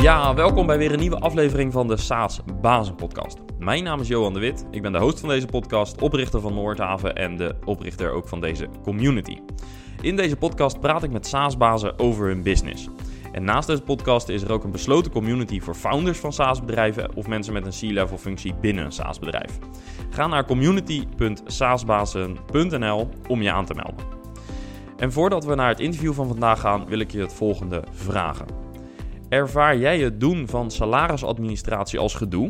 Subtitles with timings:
[0.00, 3.38] Ja, welkom bij weer een nieuwe aflevering van de SaaS Bazen Podcast.
[3.58, 4.66] Mijn naam is Johan de Wit.
[4.70, 8.40] Ik ben de host van deze podcast, oprichter van Noordhaven en de oprichter ook van
[8.40, 9.38] deze community.
[10.00, 12.88] In deze podcast praat ik met SaaS-bazen over hun business.
[13.32, 17.26] En naast deze podcast is er ook een besloten community voor founders van SaaS-bedrijven of
[17.26, 19.58] mensen met een C-level functie binnen een SaaS-bedrijf.
[20.10, 24.04] Ga naar community.saasbazen.nl om je aan te melden.
[24.96, 28.59] En voordat we naar het interview van vandaag gaan, wil ik je het volgende vragen.
[29.30, 32.48] Ervaar jij het doen van salarisadministratie als gedoe?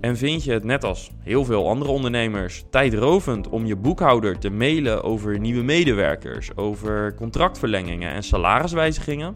[0.00, 4.50] En vind je het net als heel veel andere ondernemers tijdrovend om je boekhouder te
[4.50, 9.32] mailen over nieuwe medewerkers, over contractverlengingen en salariswijzigingen?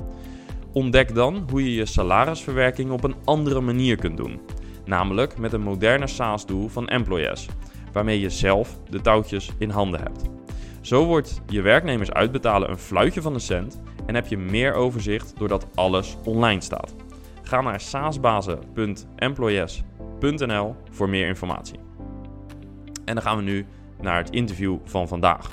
[0.73, 4.41] Ontdek dan hoe je je salarisverwerking op een andere manier kunt doen.
[4.85, 7.49] Namelijk met een moderne SaaS-doel van Employees,
[7.93, 10.23] waarmee je zelf de touwtjes in handen hebt.
[10.81, 15.33] Zo wordt je werknemers uitbetalen een fluitje van de cent en heb je meer overzicht
[15.39, 16.95] doordat alles online staat.
[17.43, 21.79] Ga naar saasbazen.employees.nl voor meer informatie.
[23.05, 23.67] En dan gaan we nu
[24.01, 25.53] naar het interview van vandaag.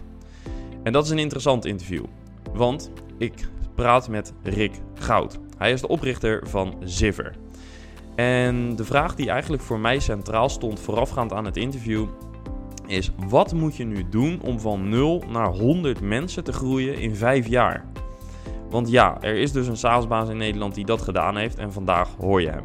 [0.84, 2.06] En dat is een interessant interview,
[2.54, 5.40] want ik praat met Rick Goud.
[5.58, 7.36] Hij is de oprichter van Ziver.
[8.16, 12.08] En de vraag die eigenlijk voor mij centraal stond voorafgaand aan het interview
[12.88, 17.16] is: wat moet je nu doen om van 0 naar 100 mensen te groeien in
[17.16, 17.86] 5 jaar?
[18.70, 22.10] Want ja, er is dus een SaaS-baas in Nederland die dat gedaan heeft en vandaag
[22.20, 22.64] hoor je hem.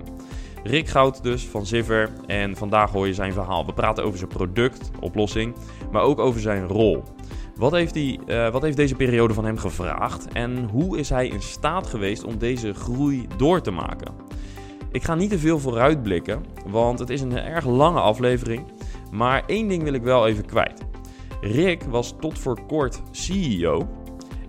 [0.64, 3.66] Rick Goud dus van Ziver en vandaag hoor je zijn verhaal.
[3.66, 5.54] We praten over zijn product, oplossing,
[5.92, 7.02] maar ook over zijn rol.
[7.56, 11.28] Wat heeft, hij, uh, wat heeft deze periode van hem gevraagd en hoe is hij
[11.28, 14.14] in staat geweest om deze groei door te maken?
[14.92, 18.64] Ik ga niet te veel vooruitblikken, want het is een erg lange aflevering.
[19.10, 20.84] Maar één ding wil ik wel even kwijt.
[21.40, 23.88] Rick was tot voor kort CEO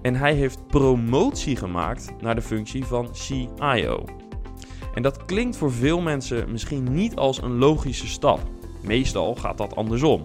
[0.03, 4.03] en hij heeft promotie gemaakt naar de functie van CIO.
[4.93, 8.39] En dat klinkt voor veel mensen misschien niet als een logische stap.
[8.81, 10.21] Meestal gaat dat andersom.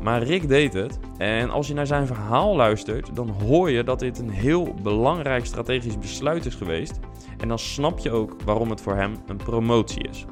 [0.00, 3.98] Maar Rick deed het en als je naar zijn verhaal luistert, dan hoor je dat
[3.98, 6.98] dit een heel belangrijk strategisch besluit is geweest.
[7.38, 10.24] En dan snap je ook waarom het voor hem een promotie is.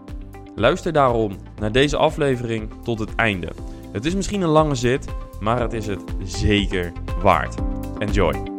[0.54, 3.48] Luister daarom naar deze aflevering tot het einde.
[3.92, 5.06] Het is misschien een lange zit,
[5.40, 7.54] maar het is het zeker waard.
[7.98, 8.53] Enjoy!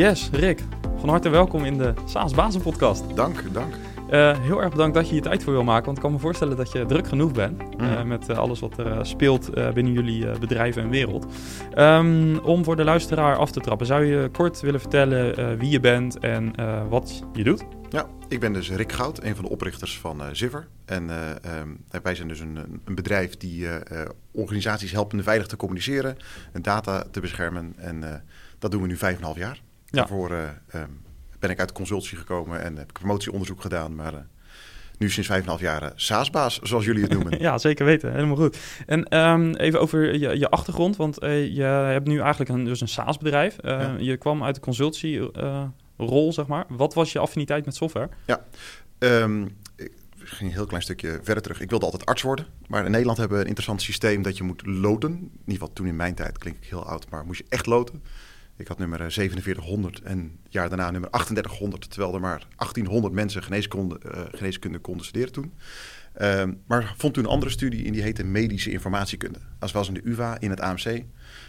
[0.00, 0.62] Yes, Rick.
[0.96, 3.16] Van harte welkom in de SaaS Bazen podcast.
[3.16, 3.74] Dank, dank.
[4.10, 6.18] Uh, heel erg bedankt dat je hier tijd voor wil maken, want ik kan me
[6.18, 10.38] voorstellen dat je druk genoeg bent uh, met uh, alles wat er speelt binnen jullie
[10.38, 11.26] bedrijven en wereld.
[11.78, 15.80] Um, om voor de luisteraar af te trappen, zou je kort willen vertellen wie je
[15.80, 16.54] bent en
[16.88, 17.64] wat je doet?
[17.88, 20.68] Ja, ik ben dus Rick Goud, een van de oprichters van Ziver.
[20.84, 21.10] En
[21.60, 23.66] um, wij zijn dus een, een bedrijf die
[24.32, 26.16] organisaties helpt veilig te communiceren
[26.52, 27.74] en data te beschermen.
[27.76, 28.24] En
[28.58, 29.60] dat doen we nu vijf en een half jaar.
[29.90, 30.30] Daarvoor
[30.74, 31.02] um,
[31.38, 33.94] ben ik uit de consultie gekomen en heb ik promotieonderzoek gedaan.
[33.94, 34.20] Maar uh,
[34.98, 37.40] nu sinds vijf en half jaar uh, SaaS-baas, zoals jullie het noemen.
[37.48, 38.12] ja, zeker weten.
[38.12, 38.58] Helemaal goed.
[38.86, 42.80] En um, even over je, je achtergrond, want uh, je hebt nu eigenlijk een, dus
[42.80, 43.56] een SaaS-bedrijf.
[43.62, 43.96] Ja.
[43.98, 46.64] Je kwam uit de consultie-rol, zeg maar.
[46.68, 48.08] Wat was je affiniteit met software?
[48.26, 48.44] Ja,
[48.98, 51.60] um, ik ging een heel klein stukje verder terug.
[51.60, 54.42] Ik wilde altijd arts worden, maar in Nederland hebben we een interessant systeem dat je
[54.42, 55.10] moet loten.
[55.10, 57.66] In ieder geval toen in mijn tijd, klink ik heel oud, maar moest je echt
[57.66, 58.02] loten.
[58.60, 63.42] Ik had nummer 4700 en het jaar daarna nummer 3800, terwijl er maar 1800 mensen
[63.42, 65.52] geneeskunde, uh, geneeskunde konden studeren toen.
[66.20, 69.38] Uh, maar vond toen een andere studie in die heette medische informatiekunde.
[69.58, 71.02] Dat was in de UvA in het AMC.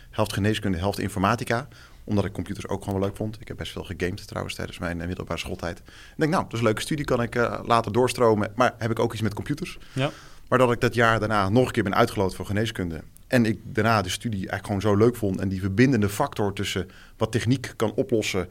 [0.10, 1.68] Helft geneeskunde, helft informatica.
[2.04, 3.42] Omdat ik computers ook gewoon wel leuk vond.
[3.42, 5.80] Ik heb best veel gegamed trouwens tijdens mijn uh, middelbare schooltijd.
[5.80, 5.86] Ik
[6.16, 8.52] denk, nou, dat is een leuke studie, kan ik uh, later doorstromen.
[8.56, 9.78] Maar heb ik ook iets met computers?
[9.94, 10.12] Ja.
[10.48, 13.04] Maar dat ik dat jaar daarna nog een keer ben uitgeloot voor geneeskunde.
[13.32, 15.40] En ik daarna de studie eigenlijk gewoon zo leuk vond.
[15.40, 16.88] En die verbindende factor tussen
[17.18, 18.48] wat techniek kan oplossen.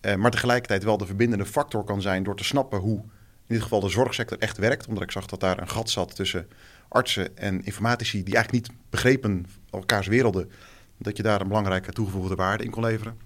[0.00, 2.98] Eh, maar tegelijkertijd wel de verbindende factor kan zijn door te snappen hoe
[3.46, 4.86] in dit geval de zorgsector echt werkt.
[4.86, 6.46] Omdat ik zag dat daar een gat zat tussen
[6.88, 10.50] artsen en informatici die eigenlijk niet begrepen elkaars werelden.
[10.98, 13.18] Dat je daar een belangrijke toegevoegde waarde in kon leveren.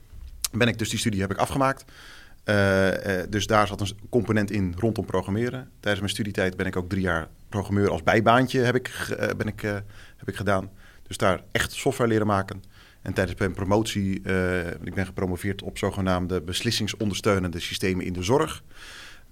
[0.53, 1.85] Ben ik dus die studie heb ik afgemaakt.
[2.45, 5.71] Uh, uh, dus daar zat een component in rondom programmeren.
[5.81, 9.47] Tijdens mijn studietijd ben ik ook drie jaar programmeur als bijbaantje heb ik, uh, ben
[9.47, 9.61] ik,
[10.17, 10.71] heb ik gedaan.
[11.09, 12.63] Dus daar echt software leren maken.
[13.03, 18.63] En tijdens mijn promotie, uh, ik ben gepromoveerd op zogenaamde beslissingsondersteunende systemen in de zorg.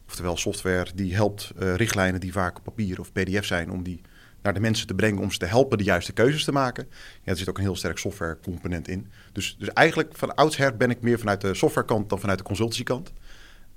[0.08, 4.00] Oftewel software die helpt uh, richtlijnen die vaak op papier of pdf zijn, om die
[4.43, 6.87] naar de mensen te brengen om ze te helpen de juiste keuzes te maken.
[7.23, 9.11] Ja, er zit ook een heel sterk software component in.
[9.32, 13.12] Dus, dus eigenlijk van oudsher ben ik meer vanuit de softwarekant dan vanuit de consultancykant.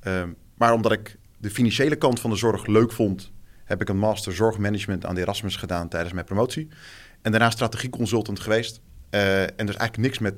[0.04, 0.24] Uh,
[0.58, 3.32] maar omdat ik de financiële kant van de zorg leuk vond,
[3.64, 6.68] heb ik een master zorgmanagement aan de Erasmus gedaan tijdens mijn promotie.
[7.22, 8.82] En daarna strategieconsultant geweest.
[9.12, 10.36] Uh, en dus eigenlijk niks met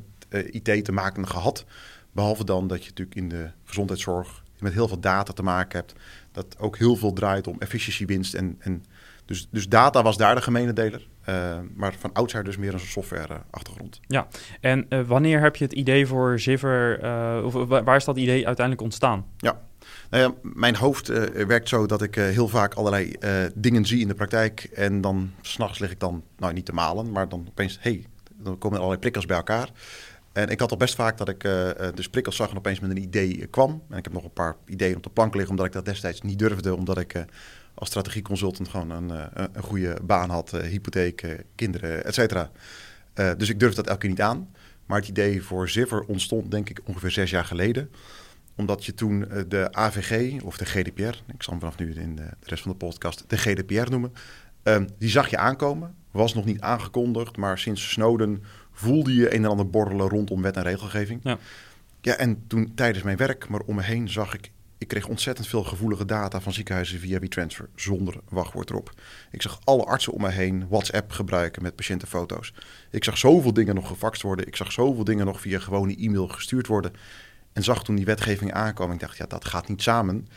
[0.52, 1.66] IT te maken gehad.
[2.12, 5.94] Behalve dan dat je natuurlijk in de gezondheidszorg met heel veel data te maken hebt.
[6.32, 8.34] Dat ook heel veel draait om efficiëntiewinst.
[8.34, 8.84] En, en
[9.32, 11.08] dus, dus data was daar de gemene deler.
[11.30, 14.00] Uh, maar van oudsher dus meer een software-achtergrond.
[14.08, 14.28] Ja,
[14.62, 18.46] en uh, wanneer heb je het idee voor Ziver, uh, of waar is dat idee
[18.46, 19.26] uiteindelijk ontstaan?
[19.38, 19.62] Ja,
[20.10, 21.08] nou ja mijn hoofd
[21.48, 23.16] werkt zo dat ik heel vaak allerlei
[23.56, 24.70] dingen zie in de praktijk.
[24.74, 28.06] En dan s'nachts lig ik dan, nou niet te malen, maar dan opeens, hey,
[28.36, 29.70] dan komen allerlei prikkels bij elkaar.
[30.34, 31.50] En ik had al best vaak dat ik
[31.96, 33.82] dus prikkels zag en opeens met een idee kwam.
[33.90, 36.22] En ik heb nog een paar ideeën op de plank liggen, omdat ik dat destijds
[36.22, 36.76] niet durfde.
[36.76, 37.26] Omdat ik
[37.74, 42.52] als strategieconsultant gewoon een, een goede baan had, hypotheek, kinderen, et cetera.
[43.14, 44.50] dus ik durfde dat elke keer niet aan.
[44.86, 47.92] Maar het idee voor Ziver ontstond denk ik ongeveer zes jaar geleden.
[48.56, 51.02] Omdat je toen de AVG of de GDPR,
[51.34, 54.14] ik zal hem vanaf nu in de, rest van de podcast de GDPR noemen.
[54.64, 59.44] Ehm, die zag je aankomen, was nog niet aangekondigd, maar sinds Snowden voelde je een
[59.44, 61.20] en ander borrelen rondom wet en regelgeving.
[61.24, 61.38] Ja.
[62.02, 64.52] ja, en toen tijdens mijn werk, maar om me heen zag ik...
[64.82, 68.94] Ik kreeg ontzettend veel gevoelige data van ziekenhuizen via WeTransfer zonder wachtwoord erop.
[69.32, 72.54] Ik zag alle artsen om me heen WhatsApp gebruiken met patiëntenfoto's.
[72.90, 74.48] Ik zag zoveel dingen nog gefaxt worden.
[74.48, 76.94] Ik zag zoveel dingen nog via gewone e-mail gestuurd worden.
[77.54, 78.92] En zag toen die wetgeving aankwam.
[78.92, 80.28] Ik dacht, ja, dat gaat niet samen.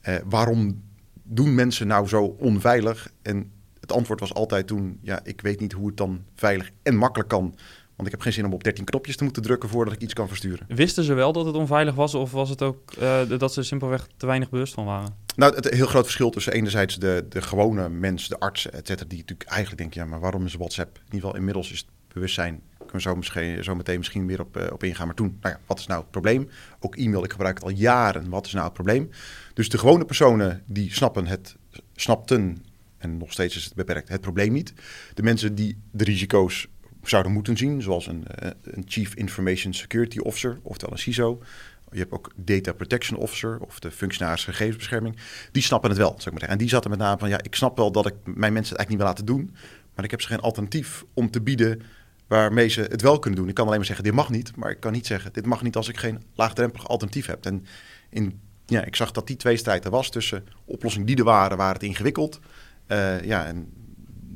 [0.00, 0.82] Eh, waarom
[1.22, 3.12] doen mensen nou zo onveilig?
[3.22, 6.96] En het antwoord was altijd toen, ja, ik weet niet hoe het dan veilig en
[6.96, 7.54] makkelijk kan
[7.96, 10.12] want ik heb geen zin om op 13 knopjes te moeten drukken voordat ik iets
[10.12, 10.66] kan versturen.
[10.68, 14.06] Wisten ze wel dat het onveilig was of was het ook uh, dat ze simpelweg
[14.16, 15.16] te weinig bewust van waren?
[15.36, 19.08] Nou, het heel groot verschil tussen enerzijds de, de gewone mens, de arts, et cetera,
[19.08, 20.96] die natuurlijk eigenlijk denken, ja, maar waarom is WhatsApp?
[20.96, 24.40] In ieder geval inmiddels is het bewustzijn, kunnen we zo, misschien, zo meteen misschien weer
[24.40, 25.06] op, uh, op ingaan.
[25.06, 26.48] Maar toen, nou ja, wat is nou het probleem?
[26.80, 28.28] Ook e-mail, ik gebruik het al jaren.
[28.28, 29.10] Wat is nou het probleem?
[29.54, 31.56] Dus de gewone personen die snappen het,
[31.94, 32.64] snapten
[32.98, 34.72] en nog steeds is het beperkt, het probleem niet.
[35.14, 36.68] De mensen die de risico's
[37.08, 41.42] zouden moeten zien, zoals een, eh, een Chief Information Security Officer, oftewel een CISO.
[41.90, 45.16] Je hebt ook Data Protection Officer of de functionaris gegevensbescherming.
[45.52, 46.48] Die snappen het wel, zeg maar zeggen.
[46.48, 48.78] En die zaten met name van, ja, ik snap wel dat ik mijn mensen het
[48.78, 49.54] eigenlijk niet wil laten doen,
[49.94, 51.82] maar ik heb ze geen alternatief om te bieden
[52.26, 53.48] waarmee ze het wel kunnen doen.
[53.48, 55.62] Ik kan alleen maar zeggen, dit mag niet, maar ik kan niet zeggen, dit mag
[55.62, 57.44] niet als ik geen laagdrempelig alternatief heb.
[57.46, 57.66] En
[58.10, 61.74] in, ja, ik zag dat die tweestrijd er was tussen oplossingen die er waren, waren
[61.74, 62.40] het ingewikkeld.
[62.88, 63.72] Uh, ja, en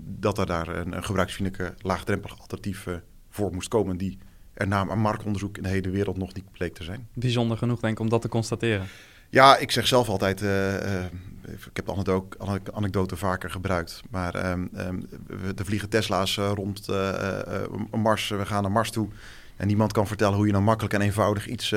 [0.09, 2.95] dat er daar een, een gebruiksvriendelijke, laagdrempelig alternatief uh,
[3.31, 3.97] voor moest komen...
[3.97, 4.19] die
[4.55, 7.09] er na een marktonderzoek in de hele wereld nog niet bleek te zijn.
[7.13, 8.87] Bijzonder genoeg, denk ik, om dat te constateren.
[9.31, 11.05] Ja, ik zeg zelf altijd, uh, uh,
[11.43, 15.09] ik heb de anekdote vaker gebruikt, maar um, um,
[15.57, 16.89] er vliegen Tesla's rond
[17.91, 19.09] Mars, we gaan naar Mars toe.
[19.57, 21.75] En niemand kan vertellen hoe je nou makkelijk en eenvoudig iets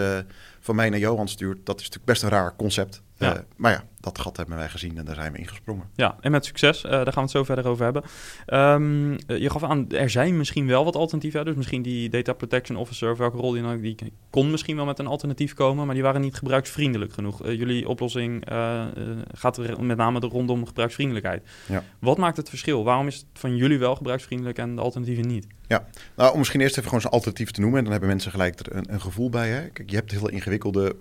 [0.60, 1.66] van mij naar Johan stuurt.
[1.66, 3.02] Dat is natuurlijk best een raar concept.
[3.16, 3.34] Ja.
[3.34, 5.90] Uh, maar ja, dat gat hebben wij gezien en daar zijn we ingesprongen.
[5.96, 6.84] Ja, en met succes.
[6.84, 8.04] Uh, daar gaan we het zo verder over hebben.
[8.48, 11.46] Um, je gaf aan, er zijn misschien wel wat alternatieven.
[11.46, 14.86] Dus misschien die Data Protection Officer, of welke rol die nou, die kon misschien wel
[14.86, 17.46] met een alternatief komen, maar die waren niet gebruiksvriendelijk genoeg.
[17.46, 18.44] Uh, jullie oplossing
[19.32, 21.50] gaat er met name rondom gebruiksvriendelijkheid.
[21.68, 21.84] Ja.
[22.00, 22.84] Wat maakt het verschil?
[22.84, 25.48] Waarom is het van jullie wel gebruiksvriendelijk en de alternatieven niet?
[25.68, 27.78] Ja, nou om misschien eerst even gewoon zo'n alternatief te noemen.
[27.78, 29.50] En dan hebben mensen gelijk er een, een gevoel bij.
[29.50, 29.70] Hè?
[29.70, 30.96] Kijk, je hebt heel ingewikkelde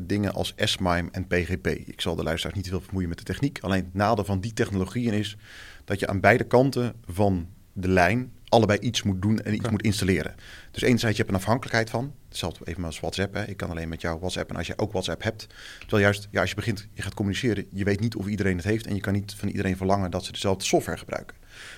[0.00, 1.66] dingen als S-MIME en PGP.
[1.66, 3.58] Ik zal de luisteraars niet te veel vermoeien met de techniek.
[3.60, 5.36] Alleen het nadeel van die technologieën is
[5.84, 9.82] dat je aan beide kanten van de lijn allebei iets moet doen en iets moet
[9.82, 10.34] installeren.
[10.70, 12.14] Dus enerzijds je hebt een afhankelijkheid van.
[12.28, 13.34] Hetzelfde even als WhatsApp.
[13.34, 13.44] Hè.
[13.44, 15.46] Ik kan alleen met jou WhatsApp en als je ook WhatsApp hebt.
[15.78, 18.64] Terwijl juist, ja, als je begint, je gaat communiceren, je weet niet of iedereen het
[18.64, 21.36] heeft en je kan niet van iedereen verlangen dat ze dezelfde software gebruiken.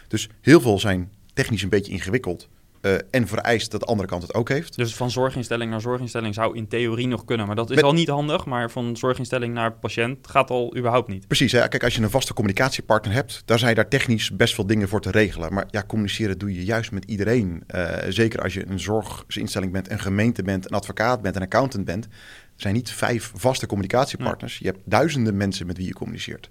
[0.09, 2.49] Dus heel veel zijn technisch een beetje ingewikkeld.
[2.83, 4.77] Uh, en vereist dat de andere kant het ook heeft.
[4.77, 7.47] Dus van zorginstelling naar zorginstelling zou in theorie nog kunnen.
[7.47, 8.45] Maar dat is al niet handig.
[8.45, 11.27] Maar van zorginstelling naar patiënt gaat al überhaupt niet.
[11.27, 11.53] Precies.
[11.53, 11.69] Hè?
[11.69, 15.01] Kijk, als je een vaste communicatiepartner hebt, dan zijn daar technisch best veel dingen voor
[15.01, 15.55] te regelen.
[15.55, 17.65] Maar ja, communiceren doe je juist met iedereen.
[17.75, 21.85] Uh, zeker als je een zorginstelling bent, een gemeente bent, een advocaat bent, een accountant
[21.85, 22.05] bent.
[22.05, 24.59] Er zijn niet vijf vaste communicatiepartners.
[24.59, 26.51] Je hebt duizenden mensen met wie je communiceert.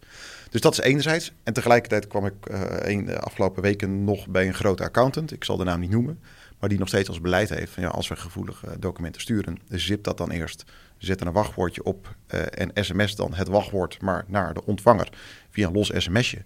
[0.52, 1.34] Dus dat is enerzijds.
[1.44, 5.32] En tegelijkertijd kwam ik uh, de afgelopen weken nog bij een grote accountant.
[5.32, 6.20] Ik zal de naam niet noemen.
[6.60, 10.04] Maar die nog steeds als beleid heeft van ja, als we gevoelige documenten sturen, zip
[10.04, 10.64] dat dan eerst.
[10.98, 15.10] Zet er een wachtwoordje op uh, en sms dan het wachtwoord maar naar de ontvanger
[15.50, 16.42] via een los sms'je.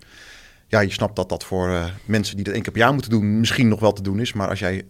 [0.68, 3.12] Ja, je snapt dat dat voor uh, mensen die dat één keer per jaar moeten
[3.12, 4.34] doen misschien nog wel te doen is.
[4.34, 4.86] Maar als jij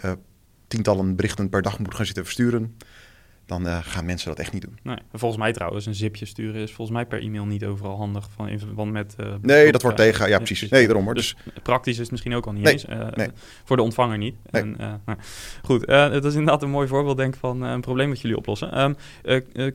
[0.68, 2.78] tientallen berichten per dag moet gaan zitten versturen,
[3.46, 4.80] dan uh, gaan mensen dat echt niet doen.
[4.84, 8.30] Nee, volgens mij trouwens, een zipje sturen is volgens mij per e-mail niet overal handig.
[8.36, 10.70] Van, in verband met, uh, nee, dat wordt tegen, ja precies.
[10.70, 11.14] Nee, daarom hoor.
[11.14, 12.86] Dus, dus, praktisch is het misschien ook al niet nee, eens.
[12.86, 13.30] Uh, nee.
[13.64, 14.36] Voor de ontvanger niet.
[14.50, 14.62] Nee.
[14.62, 14.76] En,
[15.06, 15.18] nou,
[15.62, 18.82] goed, dat is inderdaad een mooi voorbeeld denk ik van een probleem wat jullie oplossen.
[18.82, 18.96] Um,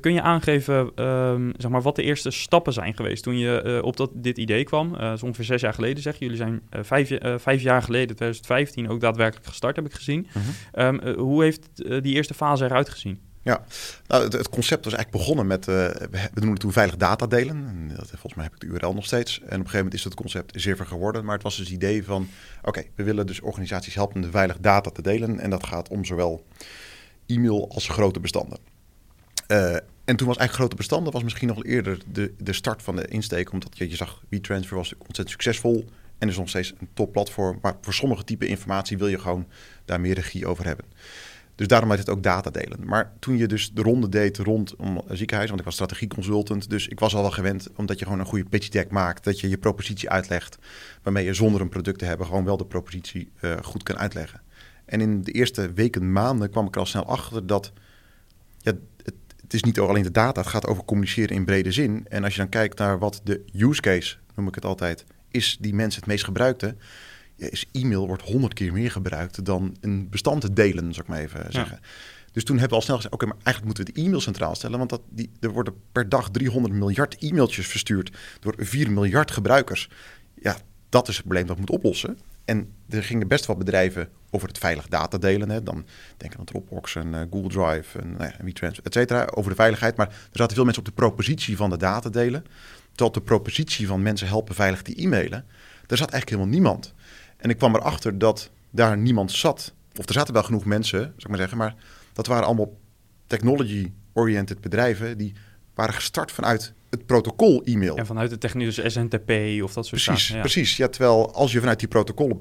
[0.01, 3.97] kun je aangeven um, zeg maar, wat de eerste stappen zijn geweest toen je op
[3.97, 4.93] dat, dit idee kwam?
[4.93, 6.19] dat is ongeveer zes jaar geleden zeg.
[6.19, 10.29] Jullie zijn vijf, vijf jaar geleden, 2015, ook daadwerkelijk gestart heb ik gezien.
[10.33, 11.03] Mm -hmm.
[11.05, 11.69] um, hoe heeft
[12.03, 13.30] die eerste fase eruit gezien?
[13.43, 13.65] Ja,
[14.07, 15.75] nou, het, concept was eigenlijk begonnen met, uh,
[16.11, 17.57] we noemen het toen veilig data delen.
[17.67, 19.39] En dat, volgens mij heb ik de URL nog steeds.
[19.39, 21.25] En op een gegeven moment is het concept zeer geworden.
[21.25, 22.29] Maar het was dus het idee van,
[22.63, 25.39] oké, we willen dus organisaties helpen de veilig data te delen.
[25.39, 26.47] En dat gaat om zowel
[27.27, 28.59] e-mail als grote bestanden.
[29.49, 32.97] Uh, en toen was eigenlijk grote bestanden was misschien nog eerder de, de start van
[32.97, 33.53] de insteek.
[33.53, 35.85] Omdat je, je zag, WeTransfer was ontzettend succesvol.
[36.19, 37.59] En is nog steeds een topplatform.
[37.63, 39.47] Maar voor sommige type informatie wil je gewoon
[39.85, 40.85] daar meer regie over hebben.
[41.61, 42.79] Dus daarom heet het ook data delen.
[42.85, 47.01] Maar toen je dus de ronde deed rondom ziekenhuis, want ik was strategieconsultant, dus ik
[47.01, 49.59] was al wel gewend omdat je gewoon een goede pitch deck maakt, dat je je
[49.59, 50.59] propositie uitlegt,
[51.03, 54.41] waarmee je zonder een product te hebben gewoon wel de propositie uh, goed kan uitleggen.
[54.85, 57.73] En in de eerste weken, maanden kwam ik er al snel achter dat
[58.59, 62.07] ja, het, het is niet alleen de data, het gaat over communiceren in brede zin.
[62.09, 65.57] En als je dan kijkt naar wat de use case, noem ik het altijd, is
[65.61, 66.77] die mensen het meest gebruikte,
[67.49, 71.21] is e-mail wordt honderd keer meer gebruikt dan een bestand te delen, zou ik maar
[71.21, 71.81] even zeggen.
[72.33, 74.55] Dus toen hebben we al snel gezegd, oké, maar eigenlijk moeten we de e-mail centraal
[74.55, 79.31] stellen, want dat, die, er worden per dag 300 miljard e-mailtjes verstuurd door 4 miljard
[79.31, 79.91] gebruikers.
[80.35, 80.57] Ja,
[80.89, 82.19] dat is het probleem dat we moeten oplossen.
[82.45, 85.51] En er gingen best wat bedrijven over het veilig data delen.
[85.51, 85.63] Hè.
[85.63, 89.29] Dan denken we aan Dropbox en uh, Google Drive en nou ja, WeTransfer, et cetera,
[89.35, 89.97] over de veiligheid.
[89.97, 92.45] Maar er zaten veel mensen op de propositie van de data delen.
[92.95, 95.45] Tot de propositie van mensen helpen veilig te e-mailen.
[95.87, 96.95] Daar zat eigenlijk helemaal niemand.
[97.41, 99.75] En ik kwam erachter dat daar niemand zat.
[99.99, 101.59] Of er zaten wel genoeg mensen, zou ik maar zeggen.
[101.59, 101.75] Maar
[102.13, 102.79] dat waren allemaal
[103.27, 105.35] technology-oriented bedrijven die
[105.75, 107.97] waren gestart vanuit het protocol e-mail.
[107.97, 109.31] En vanuit de technische SNTP
[109.63, 110.41] of dat soort precies, zaken.
[110.41, 110.89] Precies, ja.
[110.89, 112.37] Terwijl als je vanuit die protocollen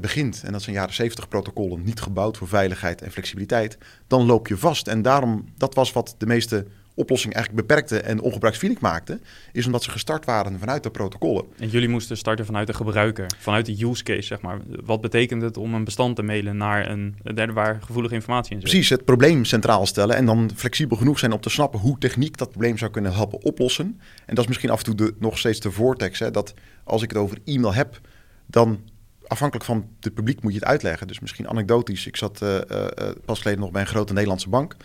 [0.00, 4.48] begint, en dat zijn jaren 70 protocollen, niet gebouwd voor veiligheid en flexibiliteit, dan loop
[4.48, 4.88] je vast.
[4.88, 9.20] En daarom, dat was wat de meeste oplossing eigenlijk beperkte en ongebruiksvriendelijk maakte,
[9.52, 11.44] is omdat ze gestart waren vanuit de protocollen.
[11.58, 14.58] En jullie moesten starten vanuit de gebruiker, vanuit de use case, zeg maar.
[14.84, 18.60] Wat betekent het om een bestand te mailen naar een derde waar gevoelige informatie in
[18.60, 18.70] zit?
[18.70, 22.36] Precies, het probleem centraal stellen en dan flexibel genoeg zijn om te snappen hoe techniek
[22.36, 24.00] dat probleem zou kunnen helpen oplossen.
[24.26, 27.02] En dat is misschien af en toe de, nog steeds de voortekst, hè, dat als
[27.02, 28.00] ik het over e-mail heb,
[28.46, 28.80] dan
[29.26, 31.06] afhankelijk van het publiek moet je het uitleggen.
[31.06, 32.06] Dus misschien anekdotisch.
[32.06, 32.86] Ik zat uh, uh,
[33.24, 34.76] pas geleden nog bij een grote Nederlandse bank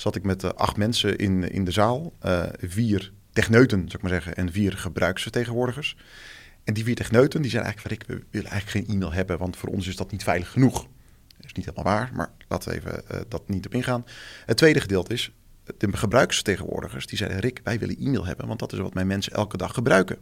[0.00, 2.12] zat ik met uh, acht mensen in, in de zaal.
[2.24, 5.96] Uh, vier techneuten, zou ik maar zeggen, en vier gebruiksvertegenwoordigers.
[6.64, 8.14] En die vier techneuten die zeiden eigenlijk van...
[8.14, 10.82] ik, we willen eigenlijk geen e-mail hebben, want voor ons is dat niet veilig genoeg.
[11.36, 14.04] Dat is niet helemaal waar, maar laten we even uh, dat niet op ingaan.
[14.46, 15.32] Het tweede gedeelte is,
[15.78, 17.40] de gebruiksvertegenwoordigers die zeiden...
[17.40, 20.16] Rick, wij willen e-mail hebben, want dat is wat mijn mensen elke dag gebruiken.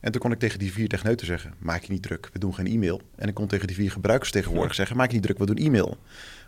[0.00, 2.54] En toen kon ik tegen die vier techneuten zeggen: Maak je niet druk, we doen
[2.54, 3.02] geen e-mail.
[3.16, 5.98] En ik kon tegen die vier gebruiksvertegenwoordigers zeggen: Maak je niet druk, we doen e-mail.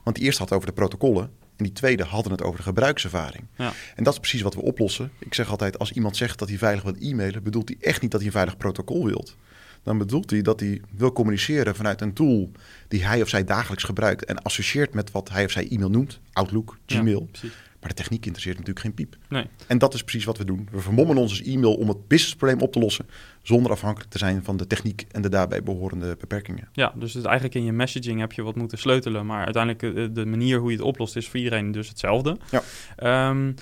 [0.04, 1.30] Want die eerste had over de protocollen
[1.61, 3.45] en die tweede hadden het over de gebruikservaring.
[3.57, 3.73] Ja.
[3.95, 5.11] En dat is precies wat we oplossen.
[5.19, 8.11] Ik zeg altijd: als iemand zegt dat hij veilig wil e-mailen, bedoelt hij echt niet
[8.11, 9.37] dat hij een veilig protocol wilt.
[9.83, 12.50] Dan bedoelt hij dat hij wil communiceren vanuit een tool
[12.88, 16.21] die hij of zij dagelijks gebruikt en associeert met wat hij of zij e-mail noemt:
[16.33, 17.29] Outlook, Gmail.
[17.33, 17.49] Ja,
[17.81, 19.17] maar de techniek interesseert natuurlijk geen piep.
[19.29, 19.47] Nee.
[19.67, 20.69] En dat is precies wat we doen.
[20.71, 23.07] We vermommen ons e-mail om het businessprobleem op te lossen,
[23.42, 26.68] zonder afhankelijk te zijn van de techniek en de daarbij behorende beperkingen.
[26.73, 30.02] Ja, dus het, eigenlijk in je messaging heb je wat moeten sleutelen, maar uiteindelijk de,
[30.02, 32.37] eh, de manier hoe je het oplost is voor iedereen dus hetzelfde.
[32.50, 33.28] Ja.
[33.30, 33.54] Um,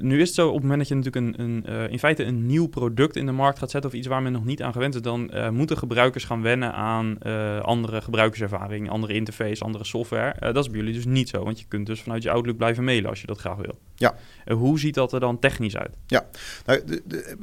[0.00, 2.24] nu is het zo, op het moment dat je natuurlijk een, een uh, in feite
[2.24, 4.72] een nieuw product in de markt gaat zetten of iets waar men nog niet aan
[4.72, 9.84] gewend is, dan uh, moeten gebruikers gaan wennen aan uh, andere gebruikerservaring, andere interface, andere
[9.84, 10.52] software.
[10.52, 12.84] dat is bij jullie dus niet zo, want je kunt dus vanuit je Outlook blijven
[12.84, 13.78] mailen als je dat graag wil.
[13.94, 14.14] Ja.
[14.54, 15.96] hoe ziet dat er dan technisch uit?
[16.06, 16.26] Ja,
[16.64, 17.36] nou, de, de,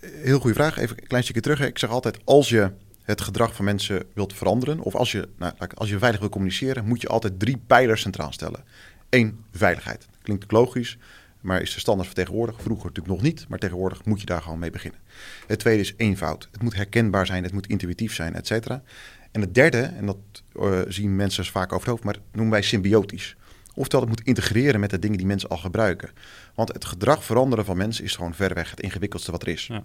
[0.00, 0.78] heel goede vraag.
[0.78, 1.60] Even een klein stukje terug.
[1.60, 2.70] Ik zeg altijd, als je
[3.02, 6.84] het gedrag van mensen wilt veranderen, of als je, nou, als je veilig wil communiceren,
[6.84, 8.64] moet je altijd drie pijlers centraal stellen.
[9.10, 10.08] Eén, veiligheid.
[10.22, 10.98] Klinkt logisch
[11.46, 12.62] maar is de standaard vertegenwoordigd.
[12.62, 15.00] Vroeger natuurlijk nog niet, maar tegenwoordig moet je daar gewoon mee beginnen.
[15.46, 16.48] Het tweede is eenvoud.
[16.52, 18.82] Het moet herkenbaar zijn, het moet intuïtief zijn, et cetera.
[19.30, 20.16] En het derde, en dat
[20.54, 23.36] uh, zien mensen vaak over het hoofd, maar noemen wij symbiotisch.
[23.74, 26.10] Oftewel, het moet integreren met de dingen die mensen al gebruiken.
[26.54, 29.66] Want het gedrag veranderen van mensen is gewoon verreweg het ingewikkeldste wat er is.
[29.66, 29.82] Ja.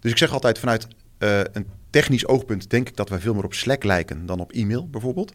[0.00, 0.86] Dus ik zeg altijd vanuit
[1.18, 4.52] uh, een technisch oogpunt denk ik dat wij veel meer op Slack lijken dan op
[4.52, 5.32] e-mail bijvoorbeeld.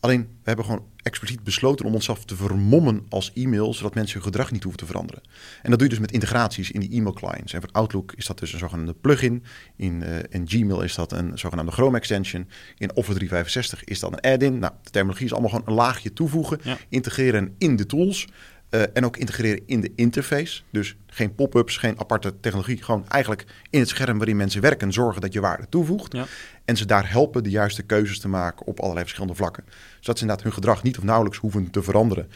[0.00, 4.32] Alleen, we hebben gewoon expliciet besloten om onszelf te vermommen als e-mail, zodat mensen hun
[4.32, 5.22] gedrag niet hoeven te veranderen.
[5.62, 7.52] En dat doe je dus met integraties in die e-mail clients.
[7.52, 9.44] En voor Outlook is dat dus een zogenaamde plugin.
[9.76, 12.48] In, uh, in Gmail is dat een zogenaamde Chrome extension.
[12.78, 14.58] In Office 365 is dat een add-in.
[14.58, 18.28] Nou, de terminologie is allemaal gewoon een laagje toevoegen, integreren in de tools.
[18.70, 20.62] Uh, en ook integreren in de interface.
[20.70, 22.82] Dus geen pop-ups, geen aparte technologie.
[22.82, 26.12] Gewoon eigenlijk in het scherm waarin mensen werken, zorgen dat je waarde toevoegt.
[26.12, 26.26] Ja.
[26.64, 29.64] En ze daar helpen de juiste keuzes te maken op allerlei verschillende vlakken.
[30.00, 32.28] Zodat ze inderdaad hun gedrag niet of nauwelijks hoeven te veranderen.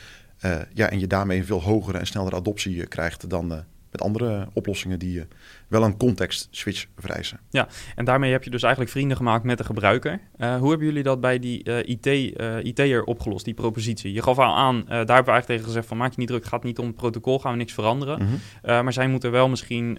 [0.45, 4.49] Uh, ja, en je daarmee een veel hogere en snellere adoptie krijgt dan met andere
[4.53, 5.25] oplossingen die uh,
[5.69, 7.41] wel een context switch vereisen.
[7.51, 10.21] Ja, en daarmee heb je dus eigenlijk vrienden gemaakt met de gebruiker.
[10.39, 12.07] Uh, hoe hebben jullie dat bij die uh, IT,
[12.63, 14.13] IT'er opgelost, die propositie?
[14.13, 16.45] Je gaf al aan, daar hebben we eigenlijk tegen gezegd van maak je niet druk,
[16.45, 18.23] gaat niet om het protocol, gaan we niks veranderen.
[18.23, 18.29] Mm
[18.63, 18.85] -hmm.
[18.85, 19.99] maar zij moeten wel misschien,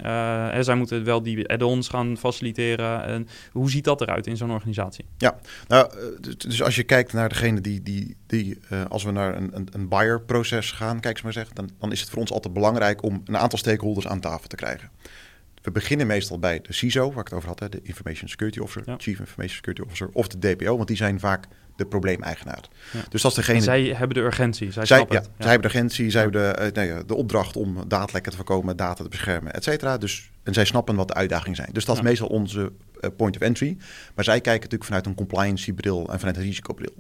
[0.60, 3.04] zij moeten wel die add-ons gaan faciliteren.
[3.04, 5.06] En hoe ziet dat eruit in zo'n organisatie?
[5.18, 5.92] Ja, nou,
[6.38, 8.58] dus als je kijkt naar degene die, die, die
[8.90, 12.00] als we naar een, een, een buyer-proces gaan, kijk eens maar zeggen, dan, dan is
[12.00, 14.90] het voor ons altijd belangrijk om een aantal stakeholders aan tafel te krijgen.
[15.66, 18.60] We beginnen meestal bij de CISO, waar ik het over had, hè, de Information Security
[18.60, 22.64] Officer, Chief Information Security Officer, of de DPO, want die zijn vaak de probleemeigenaar.
[22.92, 23.00] Ja.
[23.10, 23.58] Dus dat is degene.
[23.58, 24.72] En zij hebben de urgentie.
[24.72, 25.22] Zij, zij, ja, ja.
[25.22, 28.78] zij hebben de urgentie, zij hebben de, uh, nee, de opdracht om datalekken te voorkomen,
[28.78, 29.98] data te beschermen, et cetera.
[29.98, 31.70] Dus, en zij snappen wat de uitdagingen zijn.
[31.72, 33.78] Dus dat is meestal onze uh, point of entry.
[34.16, 36.94] Maar zij kijken natuurlijk vanuit een compliance-bril en vanuit een risicobril.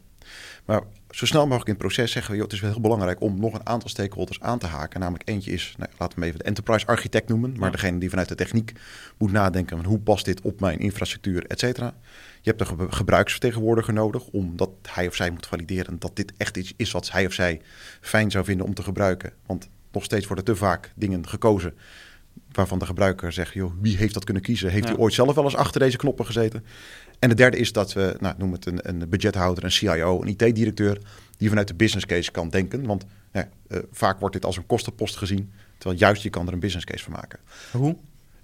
[0.65, 3.21] Maar zo snel mogelijk in het proces zeggen we, joh, het is wel heel belangrijk
[3.21, 4.99] om nog een aantal stakeholders aan te haken.
[4.99, 8.09] Namelijk eentje is, nou, laten we hem even de enterprise architect noemen, maar degene die
[8.09, 8.71] vanuit de techniek
[9.17, 11.93] moet nadenken van hoe past dit op mijn infrastructuur, et cetera.
[12.41, 16.73] Je hebt een gebruiksvertegenwoordiger nodig, omdat hij of zij moet valideren dat dit echt iets
[16.75, 17.61] is wat hij of zij
[18.01, 19.33] fijn zou vinden om te gebruiken.
[19.45, 21.73] Want nog steeds worden te vaak dingen gekozen
[22.51, 24.69] waarvan de gebruiker zegt, joh, wie heeft dat kunnen kiezen?
[24.69, 26.65] Heeft hij ooit zelf wel eens achter deze knoppen gezeten?
[27.19, 30.27] En de derde is dat we, nou, noem het een, een budgethouder, een CIO, een
[30.27, 31.01] IT-directeur,
[31.37, 32.85] die vanuit de business case kan denken.
[32.85, 36.53] Want ja, uh, vaak wordt dit als een kostenpost gezien, terwijl juist je kan er
[36.53, 37.39] een business case van maken.
[37.71, 37.95] Hoe?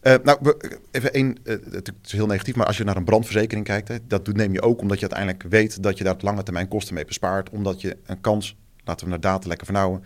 [0.03, 0.55] Uh, nou,
[0.91, 3.97] even één, uh, het is heel negatief, maar als je naar een brandverzekering kijkt, hè,
[4.07, 6.93] dat neem je ook omdat je uiteindelijk weet dat je daar op lange termijn kosten
[6.93, 7.49] mee bespaart.
[7.49, 10.03] Omdat je een kans, laten we naar data lekker vernauwen,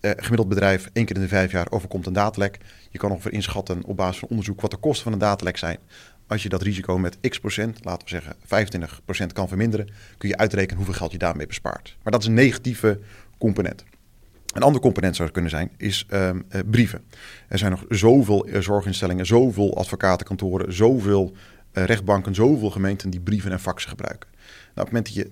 [0.00, 2.58] uh, gemiddeld bedrijf één keer in de vijf jaar overkomt een datalek.
[2.90, 5.78] Je kan ongeveer inschatten op basis van onderzoek wat de kosten van een datalek zijn.
[6.26, 9.88] Als je dat risico met x procent, laten we zeggen 25 procent kan verminderen,
[10.18, 11.96] kun je uitrekenen hoeveel geld je daarmee bespaart.
[12.02, 13.00] Maar dat is een negatieve
[13.38, 13.84] component.
[14.52, 17.04] Een ander component zou kunnen zijn, is um, uh, brieven.
[17.48, 21.32] Er zijn nog zoveel uh, zorginstellingen, zoveel advocatenkantoren, zoveel
[21.72, 24.28] uh, rechtbanken, zoveel gemeenten die brieven en faxen gebruiken.
[24.74, 25.30] Nou, op het moment dat je,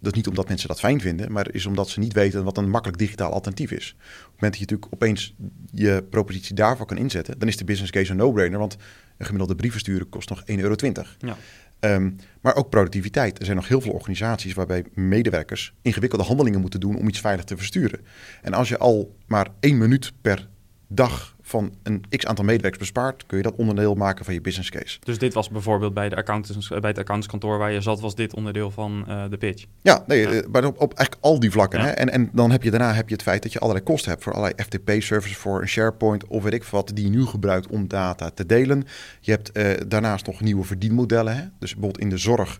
[0.00, 2.56] dat is niet omdat mensen dat fijn vinden, maar is omdat ze niet weten wat
[2.56, 3.96] een makkelijk digitaal alternatief is.
[3.98, 5.34] Op het moment dat je natuurlijk opeens
[5.72, 8.76] je propositie daarvoor kan inzetten, dan is de business case een no-brainer, want
[9.16, 10.74] een gemiddelde brief versturen kost nog 1,20 euro.
[11.18, 11.36] Ja.
[11.80, 13.38] Um, maar ook productiviteit.
[13.38, 17.44] Er zijn nog heel veel organisaties waarbij medewerkers ingewikkelde handelingen moeten doen om iets veilig
[17.44, 18.00] te versturen.
[18.42, 20.48] En als je al maar één minuut per
[20.88, 24.70] dag van een x aantal medewerkers bespaart, kun je dat onderdeel maken van je business
[24.70, 24.98] case.
[25.04, 28.34] Dus dit was bijvoorbeeld bij, de accountants, bij het accountantskantoor waar je zat, was dit
[28.34, 29.64] onderdeel van uh, de pitch?
[29.82, 30.30] Ja, nee, ja.
[30.30, 31.80] Eh, maar op, op, eigenlijk al die vlakken.
[31.80, 31.84] Ja.
[31.84, 31.90] Hè?
[31.90, 34.22] En, en dan heb je daarna heb je het feit dat je allerlei kosten hebt
[34.22, 37.88] voor allerlei FTP-services, voor een SharePoint of weet ik wat, die je nu gebruikt om
[37.88, 38.84] data te delen.
[39.20, 41.36] Je hebt uh, daarnaast nog nieuwe verdienmodellen.
[41.36, 41.42] Hè?
[41.58, 42.58] Dus bijvoorbeeld in de zorg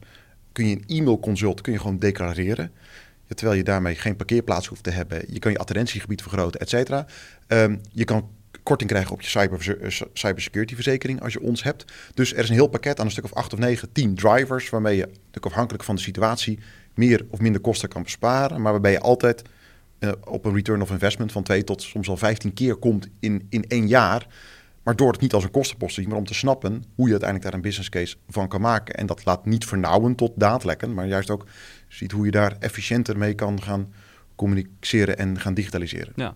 [0.52, 2.70] kun je een e-mailconsult kun je gewoon declareren.
[3.34, 5.24] Terwijl je daarmee geen parkeerplaats hoeft te hebben.
[5.28, 7.06] Je kan je attendentiegebied vergroten, et cetera.
[7.48, 8.28] Um, je kan
[8.66, 11.84] korting krijgen op je cyber, eh, cybersecurity verzekering als je ons hebt.
[12.14, 14.68] Dus er is een heel pakket aan een stuk of acht of negen, tien drivers...
[14.68, 15.08] waarmee je
[15.40, 16.58] afhankelijk van de situatie
[16.94, 18.62] meer of minder kosten kan besparen...
[18.62, 19.42] maar waarbij je altijd
[20.00, 23.46] uh, op een return of investment van twee tot soms al 15 keer komt in,
[23.48, 24.26] in één jaar...
[24.86, 27.10] Maar door het niet als een kostenpost te zien, maar om te snappen hoe je
[27.10, 28.94] uiteindelijk daar een business case van kan maken.
[28.94, 31.46] En dat laat niet vernauwen tot daadlekken, maar juist ook
[31.88, 33.92] ziet hoe je daar efficiënter mee kan gaan
[34.34, 36.12] communiceren en gaan digitaliseren.
[36.16, 36.34] Ja.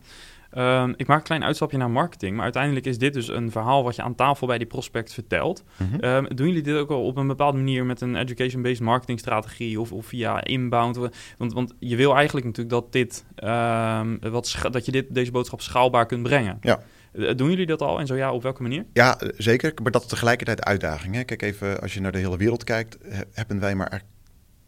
[0.58, 3.84] Um, ik maak een klein uitstapje naar marketing, maar uiteindelijk is dit dus een verhaal
[3.84, 5.64] wat je aan tafel bij die prospect vertelt.
[5.76, 6.04] Mm -hmm.
[6.04, 9.92] um, doen jullie dit ook al op een bepaalde manier met een education-based marketingstrategie of,
[9.92, 10.96] of via inbound?
[11.38, 15.60] Want, want je wil eigenlijk natuurlijk dat, dit, um, wat dat je dit, deze boodschap
[15.60, 16.58] schaalbaar kunt brengen.
[16.60, 16.80] Ja.
[17.12, 18.84] Uh, doen jullie dat al en zo ja, op welke manier?
[18.92, 19.72] Ja, zeker.
[19.82, 21.14] Maar dat is tegelijkertijd uitdaging.
[21.14, 21.24] Hè?
[21.24, 22.98] Kijk even, als je naar de hele wereld kijkt,
[23.32, 24.02] hebben wij maar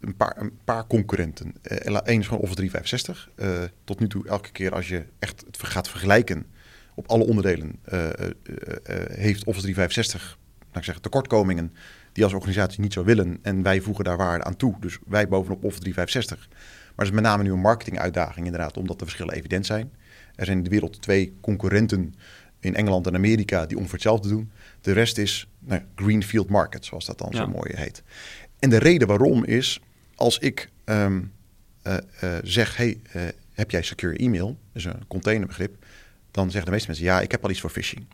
[0.03, 1.55] een paar, een paar concurrenten.
[1.63, 3.31] Eén uh, is gewoon Office 365.
[3.37, 6.47] Uh, tot nu toe, elke keer als je echt het gaat vergelijken
[6.95, 8.09] op alle onderdelen, uh,
[9.09, 10.39] heeft Office 365
[10.73, 11.73] nou ik zeg, tekortkomingen
[12.13, 13.39] die als organisatie niet zou willen.
[13.43, 14.77] En wij voegen daar waarde aan toe.
[14.81, 16.49] Dus wij bovenop Office 365.
[16.49, 19.93] Maar het is met name nu een marketinguitdaging inderdaad, omdat de verschillen evident zijn.
[20.35, 22.15] Er zijn in de wereld twee concurrenten
[22.61, 24.51] in Engeland en Amerika die ongeveer hetzelfde doen.
[24.81, 27.37] De rest is nou, greenfield market, zoals dat dan ja.
[27.37, 28.03] zo mooi heet.
[28.59, 29.81] En de reden waarom is,
[30.23, 31.33] als ik um,
[31.87, 34.59] uh, uh, zeg, hey, uh, heb jij secure e-mail?
[34.73, 35.85] Dus een containerbegrip.
[36.31, 38.07] Dan zeggen de meeste mensen, ja, ik heb al iets voor phishing.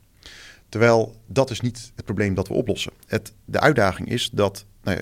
[0.69, 2.93] Terwijl dat is niet het probleem dat we oplossen.
[3.07, 4.99] Het, de uitdaging is dat, nou,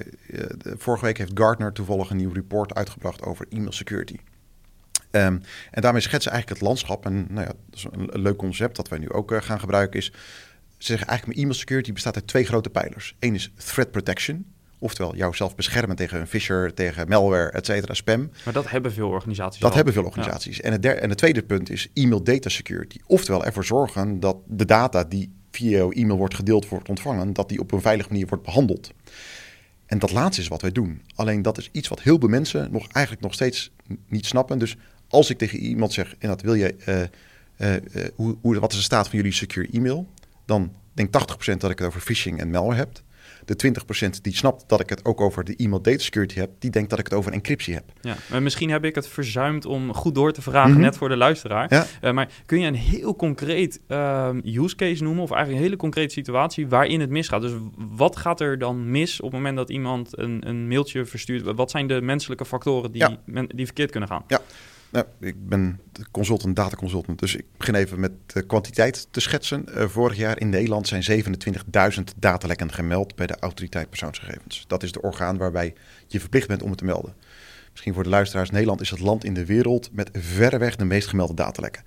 [0.77, 4.17] vorige week heeft Gartner toevallig een nieuw report uitgebracht over e-mail security.
[5.11, 5.39] Ehm,
[5.71, 7.05] en daarmee schetsen eigenlijk het landschap.
[7.05, 9.99] En nou ja, dat is een, een leuk concept dat wij nu ook gaan gebruiken.
[9.99, 10.13] Is, ze
[10.87, 13.17] zeggen eigenlijk mijn e-mail security bestaat uit twee grote pijlers.
[13.19, 14.55] Eén is threat protection.
[14.79, 18.31] Oftewel, jouzelf beschermen tegen een phishing, tegen malware, et cetera, spam.
[18.45, 19.77] Maar dat hebben veel organisaties Dat al.
[19.77, 20.57] hebben veel organisaties.
[20.57, 20.63] Ja.
[20.63, 22.99] En, het derde, en het tweede punt is e-mail data security.
[23.07, 27.49] Oftewel, ervoor zorgen dat de data die via jouw e-mail wordt gedeeld, wordt ontvangen, dat
[27.49, 28.93] die op een veilige manier wordt behandeld.
[29.87, 31.03] En dat laatste is wat wij doen.
[31.15, 33.71] Alleen dat is iets wat heel veel mensen nog eigenlijk nog steeds
[34.09, 34.59] niet snappen.
[34.59, 34.77] Dus
[35.09, 37.01] als ik tegen iemand zeg, en dat wil je, uh,
[37.59, 40.07] uh, uh, hoe, hoe, wat is de staat van jullie secure e-mail?
[40.45, 43.01] Dan denk 80% dat ik het over phishing en malware heb.
[43.47, 43.73] De
[44.07, 46.91] 20% die snapt dat ik het ook over de e-mail data security heb, die denkt
[46.91, 47.85] dat ik het over encryptie heb.
[48.01, 50.85] Ja, maar misschien heb ik het verzuimd om goed door te vragen, mm -hmm.
[50.85, 51.67] net voor de luisteraar.
[51.69, 51.87] Ja.
[52.03, 55.81] Uh, maar kun je een heel concreet uh, use case noemen, of eigenlijk een hele
[55.81, 57.41] concrete situatie waarin het misgaat?
[57.41, 61.55] Dus wat gaat er dan mis op het moment dat iemand een, een mailtje verstuurt?
[61.55, 63.17] Wat zijn de menselijke factoren die, ja.
[63.25, 64.25] men, die verkeerd kunnen gaan?
[64.27, 64.41] Ja.
[64.91, 69.65] Nou, ik ben consultant, dataconsultant, dus ik begin even met de kwantiteit te schetsen.
[69.69, 71.25] Uh, vorig jaar in Nederland zijn
[71.99, 74.65] 27.000 datalekken gemeld bij de autoriteit persoonsgegevens.
[74.67, 75.75] Dat is de orgaan waarbij
[76.07, 77.15] je verplicht bent om het te melden.
[77.71, 81.09] Misschien voor de luisteraars, Nederland is het land in de wereld met verreweg de meest
[81.09, 81.83] gemelde datalekken.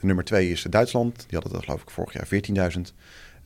[0.00, 2.80] De nummer twee is Duitsland, die hadden dat geloof ik vorig jaar 14.000.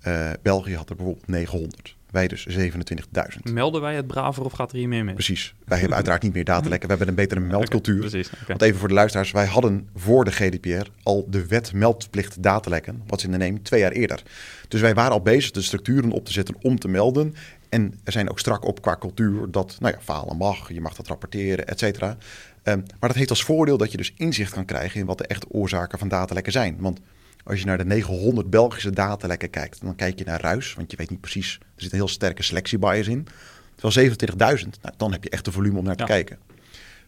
[0.06, 1.96] Uh, België had er bijvoorbeeld 900.
[2.12, 3.52] Wij dus 27.000.
[3.52, 5.14] Melden wij het braver of gaat er hier meer mee?
[5.14, 5.54] Precies.
[5.64, 6.88] Wij hebben uiteraard niet meer datalekken.
[6.88, 7.96] We hebben een betere meldcultuur.
[7.96, 8.32] Okay, precies.
[8.32, 8.44] Okay.
[8.46, 9.30] Want even voor de luisteraars.
[9.30, 13.02] Wij hadden voor de GDPR al de wet meldplicht datalekken.
[13.06, 14.22] Wat ze in de neem twee jaar eerder.
[14.68, 17.34] Dus wij waren al bezig de structuren op te zetten om te melden.
[17.68, 20.72] En er zijn ook strak op qua cultuur dat nou ja, falen mag.
[20.72, 22.16] Je mag dat rapporteren, et cetera.
[22.64, 25.26] Um, maar dat heeft als voordeel dat je dus inzicht kan krijgen in wat de
[25.26, 26.76] echte oorzaken van datalekken zijn.
[26.78, 27.00] Want
[27.42, 30.96] als je naar de 900 Belgische datalekken kijkt, dan kijk je naar ruis, want je
[30.96, 31.58] weet niet precies.
[31.60, 33.26] Er zit een heel sterke selectiebias in.
[33.74, 36.08] Terwijl 27.000, nou, dan heb je echt de volume om naar te ja.
[36.08, 36.38] kijken.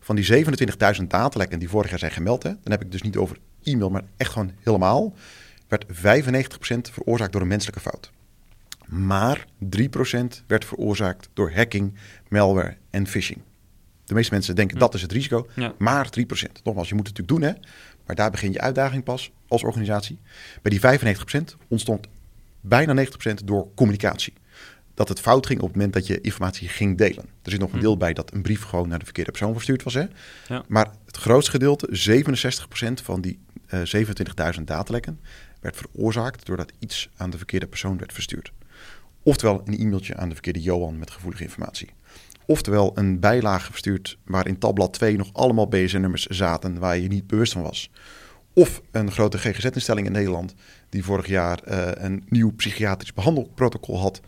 [0.00, 3.16] Van die 27.000 datalekken die vorig jaar zijn gemeld, hè, dan heb ik dus niet
[3.16, 5.14] over e-mail, maar echt gewoon helemaal,
[5.68, 8.10] werd 95% veroorzaakt door een menselijke fout.
[8.86, 11.94] Maar 3% werd veroorzaakt door hacking,
[12.28, 13.40] malware en phishing.
[14.04, 14.82] De meeste mensen denken Hm.
[14.82, 15.74] dat is het risico, ja.
[15.78, 16.62] maar 3%.
[16.62, 17.68] Nogmaals, je moet het natuurlijk doen, hè?
[18.06, 20.18] Maar daar begin je uitdaging pas als organisatie.
[20.62, 22.06] Bij die 95% ontstond
[22.60, 23.08] bijna 90%
[23.44, 24.32] door communicatie.
[24.94, 27.24] Dat het fout ging op het moment dat je informatie ging delen.
[27.42, 29.82] Er zit nog een deel bij dat een brief gewoon naar de verkeerde persoon verstuurd
[29.82, 29.94] was.
[29.94, 30.04] Hè?
[30.48, 30.64] Ja.
[30.68, 32.20] Maar het grootste gedeelte,
[33.00, 33.38] 67% van die
[33.68, 34.04] uh,
[34.56, 35.20] 27.000 datalekken,
[35.60, 38.52] werd veroorzaakt doordat iets aan de verkeerde persoon werd verstuurd.
[39.22, 41.88] Oftewel een e-mailtje aan de verkeerde Johan met gevoelige informatie.
[42.46, 47.26] Oftewel een bijlage verstuurd waar in tabblad 2 nog allemaal BSN-nummers zaten waar je niet
[47.26, 47.90] bewust van was.
[48.52, 50.54] Of een grote GGZ-instelling in Nederland
[50.88, 54.20] die vorig jaar uh, een nieuw psychiatrisch behandelprotocol had.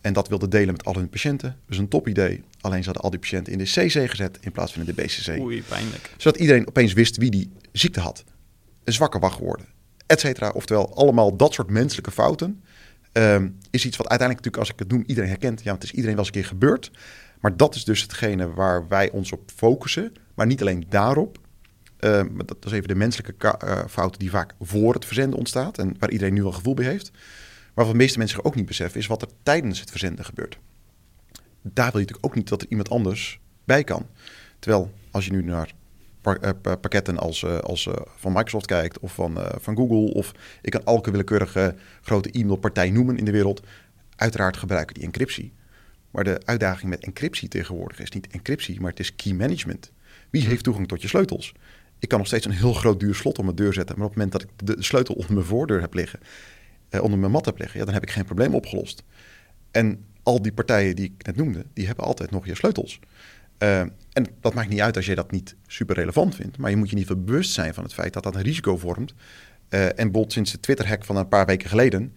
[0.00, 1.56] En dat wilde delen met al hun patiënten.
[1.66, 2.42] Dus een top idee.
[2.60, 5.02] Alleen ze hadden al die patiënten in de CC gezet in plaats van in de
[5.02, 5.40] BCC.
[5.40, 6.14] Oei, pijnlijk.
[6.16, 8.24] Zodat iedereen opeens wist wie die ziekte had.
[8.84, 9.66] Een zwakke wachtwoorden,
[10.06, 10.50] et cetera.
[10.50, 12.62] Oftewel allemaal dat soort menselijke fouten.
[13.12, 15.62] Um, is iets wat uiteindelijk natuurlijk, als ik het noem, iedereen herkent.
[15.62, 16.90] Ja, het is iedereen wel eens een keer gebeurd.
[17.40, 20.12] Maar dat is dus hetgene waar wij ons op focussen.
[20.34, 21.38] Maar niet alleen daarop.
[22.00, 25.78] Uh, dat is even de menselijke uh, fouten die vaak voor het verzenden ontstaat.
[25.78, 27.10] En waar iedereen nu wel gevoel bij heeft.
[27.74, 30.58] Maar wat de meeste mensen ook niet beseffen is wat er tijdens het verzenden gebeurt.
[31.62, 34.06] Daar wil je natuurlijk ook niet dat er iemand anders bij kan.
[34.58, 35.72] Terwijl als je nu naar
[36.24, 40.14] uh, pakketten als, als van Microsoft kijkt of van, van Google...
[40.14, 43.62] of ik kan elke willekeurige grote e-mailpartij noemen in de wereld...
[44.16, 45.52] uiteraard gebruiken die encryptie.
[46.10, 49.92] Maar de uitdaging met encryptie tegenwoordig is niet encryptie, maar het is key management.
[50.30, 51.54] Wie heeft toegang tot je sleutels?
[51.98, 54.14] Ik kan nog steeds een heel groot duur slot op mijn deur zetten, maar op
[54.14, 56.20] het moment dat ik de sleutel onder mijn voordeur heb liggen,
[56.88, 59.02] eh, onder mijn mat heb liggen, ja, dan heb ik geen probleem opgelost.
[59.70, 63.00] En al die partijen die ik net noemde, die hebben altijd nog je sleutels.
[63.58, 63.80] Uh,
[64.12, 66.90] en dat maakt niet uit als je dat niet super relevant vindt, maar je moet
[66.90, 69.14] je niet bewust zijn van het feit dat dat een risico vormt.
[69.70, 72.14] Uh, en bijvoorbeeld sinds de Twitter-hack van een paar weken geleden,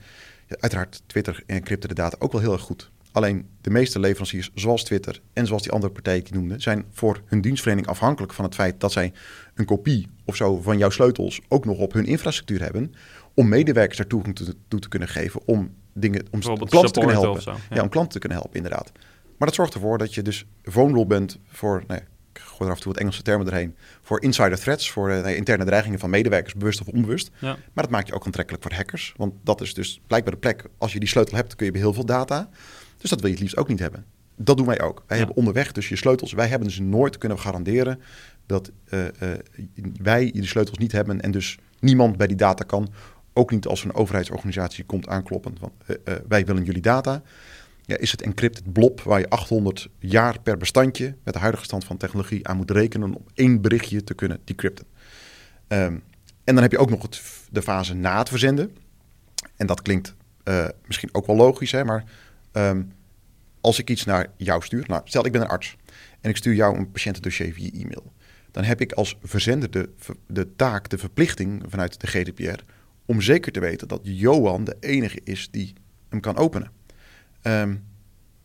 [0.47, 2.91] uiteraard Twitter encrypte de data ook wel heel erg goed.
[3.11, 7.21] Alleen de meeste leveranciers, zoals Twitter en zoals die andere partijen die noemde, zijn voor
[7.25, 9.13] hun dienstverlening afhankelijk van het feit dat zij
[9.55, 12.93] een kopie of zo van jouw sleutels ook nog op hun infrastructuur hebben.
[13.33, 15.41] Om medewerkers daar toegang toe, toe te kunnen geven.
[15.45, 17.41] Om dingen om klanten te kunnen helpen.
[17.41, 17.75] Zo, ja.
[17.75, 17.81] ja.
[17.81, 18.91] om klanten te kunnen helpen, inderdaad.
[19.37, 21.83] Maar dat zorgt ervoor dat je dus vulnerable bent voor.
[21.87, 21.99] Nee,
[22.33, 23.75] ik gooi er af en toe wat Engelse termen erheen.
[24.01, 27.29] Voor insider threats, voor uh, interne dreigingen van medewerkers, bewust of onbewust.
[27.39, 27.57] Ja.
[27.73, 29.13] Maar dat maakt je ook aantrekkelijk voor hackers.
[29.17, 30.65] Want dat is dus blijkbaar de plek.
[30.77, 32.49] Als je die sleutel hebt, kun je bij heel veel data.
[33.01, 34.05] Dus dat wil je het liefst ook niet hebben.
[34.35, 35.03] Dat doen wij ook.
[35.07, 35.23] Wij ja.
[35.23, 36.33] hebben onderweg dus je sleutels.
[36.33, 37.99] Wij hebben dus nooit kunnen garanderen
[38.45, 39.09] dat uh, uh,
[40.01, 42.89] wij die sleutels niet hebben en dus niemand bij die data kan.
[43.33, 47.21] Ook niet als een overheidsorganisatie komt aankloppen van uh, wij willen jullie data.
[47.81, 51.83] Ja, is het encrypted blob waar je 800 jaar per bestandje met de huidige stand
[51.83, 54.85] van technologie aan moet rekenen om één berichtje te kunnen decrypten.
[55.67, 55.97] Ehm,
[56.43, 58.77] en dan heb je ook nog het, de fase na het verzenden.
[59.55, 60.15] En dat klinkt
[60.85, 62.03] misschien ook wel logisch, hè, maar
[62.51, 62.81] ehm,
[63.61, 65.75] als ik iets naar jou stuur, nou, stel ik ben een arts
[66.21, 68.13] en ik stuur jou een patiëntendossier via e-mail,
[68.51, 69.89] dan heb ik als verzender de,
[70.27, 72.63] de taak, de verplichting vanuit de GDPR
[73.05, 75.73] om zeker te weten dat Johan de enige is die
[76.09, 76.71] hem kan openen.
[77.41, 77.75] Ehm,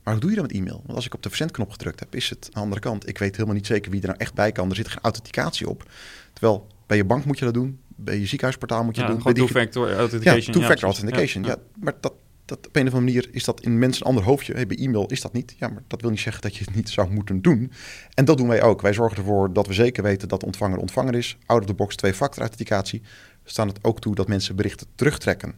[0.02, 0.82] maar hoe doe je dat met e-mail?
[0.84, 3.08] Want als ik op de verzendknop gedrukt heb, is het aan de andere kant.
[3.08, 4.70] Ik weet helemaal niet zeker wie er nou echt bij kan.
[4.70, 5.90] Er zit geen authenticatie op.
[6.32, 9.22] Terwijl bij je bank moet je dat doen, bij je ziekenhuisportaal moet je ja, dat
[9.22, 9.34] doen.
[9.34, 10.54] two-factor authentication.
[10.54, 11.44] Ja, two-factor authentication.
[11.44, 12.12] Ja, maar dat,
[12.46, 14.52] dat, op een of andere manier is dat in mensen een ander hoofdje.
[14.52, 15.54] Hey, bij e-mail is dat niet.
[15.58, 17.72] Ja, maar dat wil niet zeggen dat je het niet zou moeten doen.
[18.14, 18.82] En dat doen wij ook.
[18.82, 21.36] Wij zorgen ervoor dat we zeker weten dat de ontvanger ontvanger is.
[21.46, 23.02] Out of the box twee-factor authenticatie.
[23.42, 25.54] We staan het ook toe dat mensen berichten terugtrekken.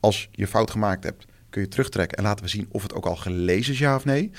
[0.00, 3.06] Als je fout gemaakt hebt, kun je terugtrekken en laten we zien of het ook
[3.06, 4.30] al gelezen is, ja of nee.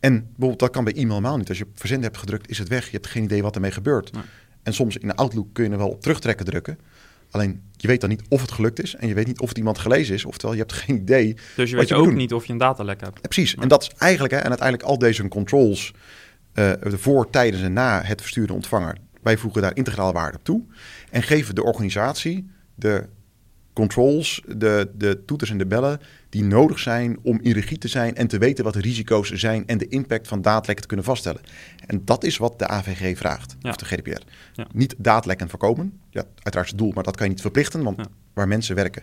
[0.00, 1.48] En bijvoorbeeld, dat kan bij e-mail helemaal niet.
[1.48, 2.84] Als je verzenden hebt gedrukt, is het weg.
[2.84, 4.10] Je hebt geen idee wat ermee gebeurt.
[4.62, 6.78] En soms in de Outlook kun je er wel op terugtrekken drukken.
[7.30, 9.58] Alleen je weet dan niet of het gelukt is en je weet niet of het
[9.58, 10.24] iemand gelezen is.
[10.24, 11.36] Oftewel, je hebt geen idee.
[11.56, 13.20] Dus je weet ook niet of je een datalek hebt.
[13.20, 13.54] precies.
[13.54, 15.92] En dat is eigenlijk, hè, en uiteindelijk al deze controls
[16.54, 18.96] uh, voor, tijdens en na het verstuurde ontvanger.
[19.22, 20.62] Wij voegen daar integraal waarde op toe
[21.10, 23.08] en geven de organisatie de
[23.78, 28.14] controls, de, de toeters en de bellen die nodig zijn om in regie te zijn
[28.14, 31.40] en te weten wat de risico's zijn en de impact van daadlekken te kunnen vaststellen.
[31.86, 34.22] En dat is wat de AVG vraagt, of de GDPR.
[34.52, 34.66] Ja.
[34.72, 38.00] Niet daadlekken voorkomen, ja, uiteraard het doel, maar dat kan je niet verplichten, want
[38.34, 39.02] waar mensen werken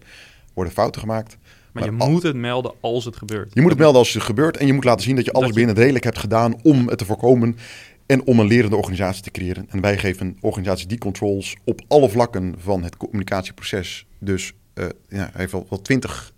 [0.53, 1.38] worden fouten gemaakt.
[1.71, 3.53] Maar, je moet het melden als het gebeurt.
[3.53, 5.51] Je moet het melden als het gebeurt en je moet laten zien dat je alles
[5.51, 7.57] binnen redelijk hebt gedaan om het te voorkomen
[8.05, 9.65] en om een lerende organisatie te creëren.
[9.69, 14.05] En wij geven organisaties die controls op alle vlakken van het communicatieproces.
[14.19, 16.33] Dus uh, ja, heeft wel, wel twintig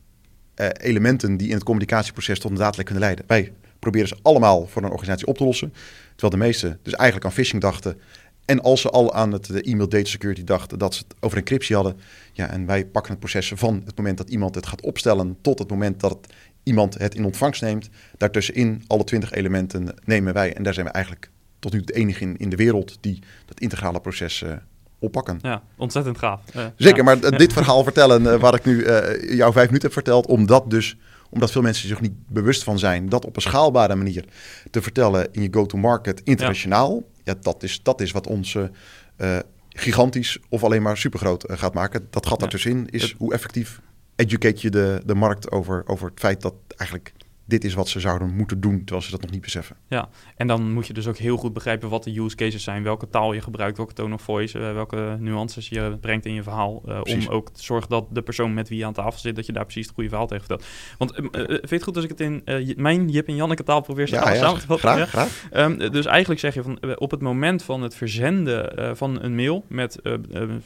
[0.55, 3.25] uh, elementen die in het communicatieproces tot een daadlek kunnen leiden.
[3.27, 5.73] Wij proberen ze allemaal voor een organisatie op te lossen.
[6.15, 7.99] Terwijl de meesten dus eigenlijk aan phishing dachten.
[8.45, 11.37] En als ze al aan het de e-mail data security dachten dat ze het over
[11.37, 11.99] encryptie hadden.
[12.33, 15.59] Ja, en wij pakken het proces van het moment dat iemand het gaat opstellen tot
[15.59, 16.27] het moment dat
[16.63, 17.89] iemand het in ontvangst neemt.
[18.17, 20.53] Daartussenin alle twintig elementen nemen wij.
[20.53, 23.59] En daar zijn we eigenlijk tot nu de enige in, in de wereld die dat
[23.59, 24.51] integrale proces uh,
[24.99, 25.39] oppakken.
[25.41, 26.41] Ja, ontzettend gaaf.
[26.75, 30.27] Zeker, maar dit verhaal vertellen uh, waar ik nu uh, jou vijf minuten heb verteld,
[30.27, 30.97] omdat dus
[31.29, 34.25] omdat veel mensen zich niet bewust van zijn, dat op een schaalbare manier
[34.71, 37.35] te vertellen in je go-to-market internationaal, ja.
[37.41, 39.37] dat, is, dat is wat ons uh,
[39.69, 42.07] gigantisch of alleen maar supergroot gaat maken.
[42.09, 42.39] Dat gat ja.
[42.39, 43.81] daartussenin is hoe effectief
[44.15, 47.13] educate je de, de markt over, over het feit dat eigenlijk
[47.47, 49.75] dit is wat ze zouden moeten doen, terwijl ze dat nog niet beseffen.
[49.87, 52.83] Ja, en dan moet je dus ook heel goed begrijpen wat de use cases zijn,
[52.83, 56.43] welke taal je gebruikt, welke tone of voice, uh, welke nuances je brengt in je
[56.43, 59.35] verhaal, uh, om ook te zorgen dat de persoon met wie je aan tafel zit,
[59.35, 60.69] dat je daar precies het goede verhaal tegen vertelt.
[60.97, 62.41] Want uh, vind je het goed als ik het in
[62.77, 64.89] mijn Jip en Janneke taal probeer ja, ja, samen te vatten?
[64.89, 65.47] Graag, graag.
[65.53, 69.65] Um, dus eigenlijk zeg je van, op het moment van het verzenden van een mail
[69.67, 69.99] met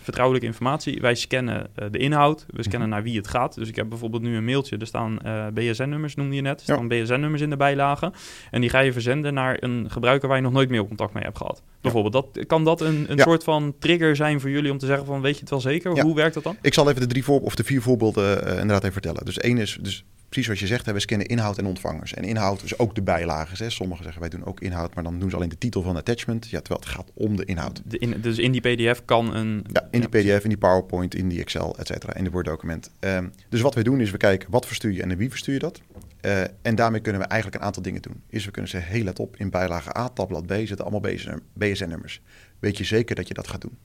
[0.01, 2.89] vertrouwelijke informatie, wij scannen de inhoud, we scannen mm -hmm.
[2.89, 3.55] naar wie het gaat.
[3.55, 5.19] Dus ik heb bijvoorbeeld nu een mailtje, er staan
[5.53, 8.11] BSN-nummers, noemde je net, staan BSN-nummers in de bijlage.
[8.51, 11.37] En die ga je verzenden naar een gebruiker waar je nog nooit mailcontact mee hebt
[11.37, 11.61] gehad.
[11.81, 15.05] Bijvoorbeeld, dat, kan dat een, een soort van trigger zijn voor jullie om te zeggen
[15.05, 16.01] van weet je het wel zeker?
[16.01, 16.57] Hoe werkt dat dan?
[16.61, 19.25] Ik zal even de drie voor, of de vier voorbeelden uh, inderdaad even vertellen.
[19.25, 22.13] Dus één is, dus precies zoals je zegt, we scannen inhoud en ontvangers.
[22.13, 23.57] En inhoud is ook de bijlagen.
[23.57, 23.69] Hè.
[23.69, 26.49] Sommigen zeggen wij doen ook inhoud, maar dan doen ze alleen de titel van attachment.
[26.49, 27.81] Ja, terwijl het gaat om de inhoud.
[27.85, 29.65] De in, dus in die PDF kan een.
[29.71, 32.45] Ja, in die PDF, in die PowerPoint, in die Excel, et cetera, in de Word
[32.45, 32.91] document.
[32.99, 35.59] Um, dus wat wij doen is we kijken wat verstuur je en wie verstuur je
[35.59, 35.81] dat.
[36.21, 38.21] Uh, en daarmee kunnen we eigenlijk een aantal dingen doen.
[38.27, 41.11] Is we kunnen zeggen, hey, let op, in bijlage A, tabblad B zitten allemaal
[41.53, 42.21] BSN-nummers.
[42.59, 43.77] Weet je zeker dat je dat gaat doen?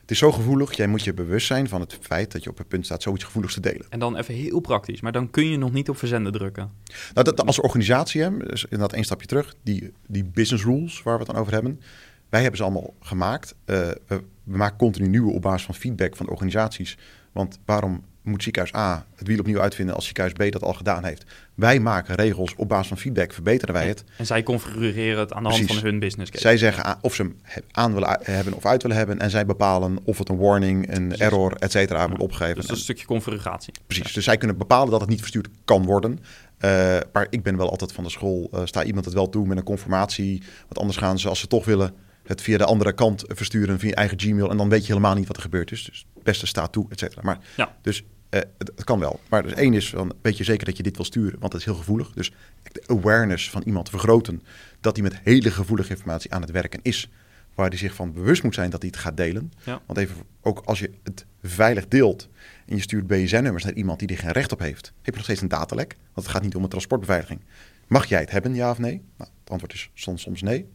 [0.00, 2.58] Het is zo gevoelig, jij moet je bewust zijn van het feit dat je op
[2.58, 3.86] het punt staat zoiets gevoeligs te delen.
[3.88, 6.70] En dan even heel praktisch, maar dan kun je nog niet op verzenden drukken.
[7.14, 11.18] Nou, dat, als organisatie, hè, dus inderdaad één stapje terug, die, die business rules waar
[11.18, 11.80] we het dan over hebben,
[12.28, 13.54] wij hebben ze allemaal gemaakt.
[13.66, 16.98] Uh, we, we, maken continu nieuwe op basis van feedback van organisaties.
[17.32, 21.04] Want waarom moet ziekenhuis A het wiel opnieuw uitvinden als ziekenhuis B dat al gedaan
[21.04, 21.24] heeft.
[21.54, 24.04] Wij maken regels op basis van feedback, verbeteren wij het.
[24.16, 26.42] En zij configureren het aan de hand van hun business case.
[26.42, 27.36] Zij zeggen of ze hem
[27.70, 29.18] aan willen hebben of uit willen hebben.
[29.18, 32.54] En zij bepalen of het een warning, een error, et cetera, moet opgeven.
[32.54, 33.74] Dus dat is een stukje configuratie.
[33.86, 36.18] Precies, dus zij kunnen bepalen dat het niet verstuurd kan worden.
[36.64, 39.46] Uh, maar ik ben wel altijd van de school, uh, sta iemand het wel toe
[39.46, 40.42] met een conformatie.
[40.60, 43.88] Want anders gaan ze, als ze toch willen, het via de andere kant versturen via
[43.88, 44.50] je eigen Gmail.
[44.50, 45.84] En dan weet je helemaal niet wat er gebeurd is.
[45.84, 47.22] Dus het beste staat toe, et cetera.
[47.22, 47.76] Maar ja.
[47.82, 49.20] dus uh, het, het, kan wel.
[49.28, 51.60] Maar dus één is, van, weet je zeker dat je dit wil sturen, want het
[51.60, 52.12] is heel gevoelig.
[52.12, 52.32] Dus
[52.72, 54.42] de awareness van iemand vergroten,
[54.80, 57.10] dat hij met hele gevoelige informatie aan het werken is.
[57.54, 59.52] Waar hij zich van bewust moet zijn dat hij het gaat delen.
[59.64, 59.80] Ja.
[59.86, 62.28] Want even, ook als je het veilig deelt
[62.66, 65.24] en je stuurt BSN-nummers naar iemand die er geen recht op heeft, heb je nog
[65.24, 65.96] steeds een datalek.
[66.12, 67.40] Want het gaat niet om een transportbeveiliging.
[67.86, 69.02] Mag jij het hebben, ja of nee?
[69.16, 70.66] Nou, het antwoord is soms, soms nee.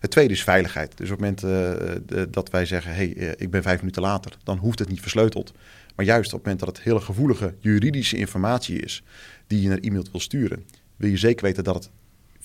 [0.00, 0.96] Het tweede is veiligheid.
[0.96, 4.36] Dus op het moment uh, dat wij zeggen, hey, uh, ik ben vijf minuten later,
[4.44, 5.52] dan hoeft het niet versleuteld.
[5.96, 9.02] Maar juist op het moment dat het hele gevoelige juridische informatie is
[9.46, 11.90] die je naar e-mail wil sturen, wil je zeker weten dat het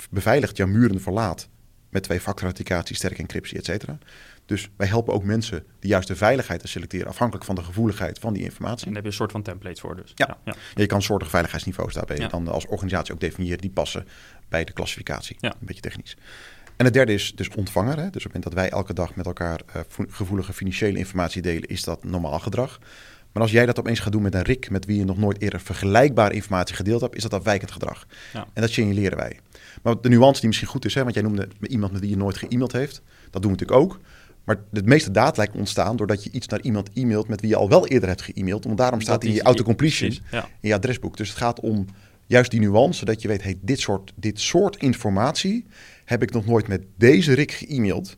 [0.10, 1.50] beveiligd jouw muren verlaat
[1.90, 3.98] met twee-factor authenticatie, sterke encryptie, et cetera.
[4.46, 8.34] Dus wij helpen ook mensen de juiste veiligheid te selecteren, afhankelijk van de gevoeligheid van
[8.34, 8.88] die informatie.
[8.88, 10.12] En daar heb je een soort van templates voor dus.
[10.16, 10.56] Ja, ja.
[10.76, 12.28] je kan soortige veiligheidsniveaus daarbij ja.
[12.28, 14.08] dan als organisatie ook definiëren die passen
[14.50, 15.36] bij de klassificatie.
[15.40, 15.52] Ja.
[15.52, 16.18] Een beetje technisch.
[16.76, 17.98] En het derde is dus ontvanger.
[17.98, 18.10] Hè?
[18.10, 21.70] Dus op het moment dat wij elke dag met elkaar uh, gevoelige financiële informatie delen,
[21.70, 22.80] is dat normaal gedrag.
[23.34, 25.42] Maar als jij dat opeens gaat doen met een RIK met wie je nog nooit
[25.42, 28.08] eerder vergelijkbare informatie gedeeld hebt, is dat afwijkend gedrag.
[28.34, 28.48] Ja.
[28.54, 29.40] En dat signaleren wij.
[29.82, 32.18] Maar de nuance die misschien goed is, hè, want jij noemde iemand met wie je
[32.18, 34.00] nooit ge-mailed heeft, dat doen we natuurlijk ook.
[34.44, 37.56] Maar de meeste data lijkt ontstaan doordat je iets naar iemand e-mailt met wie je
[37.56, 38.64] al wel eerder hebt ge-mailed.
[38.64, 40.50] Want daarom staat in je autocompletion, ja.
[40.60, 41.18] in je adresboek.
[41.18, 41.86] Dus het gaat om
[42.26, 45.66] juist die nuance, dat je weet, hey, dit, soort, dit soort informatie
[46.06, 48.18] heb ik nog nooit met deze Rick ge-mailed.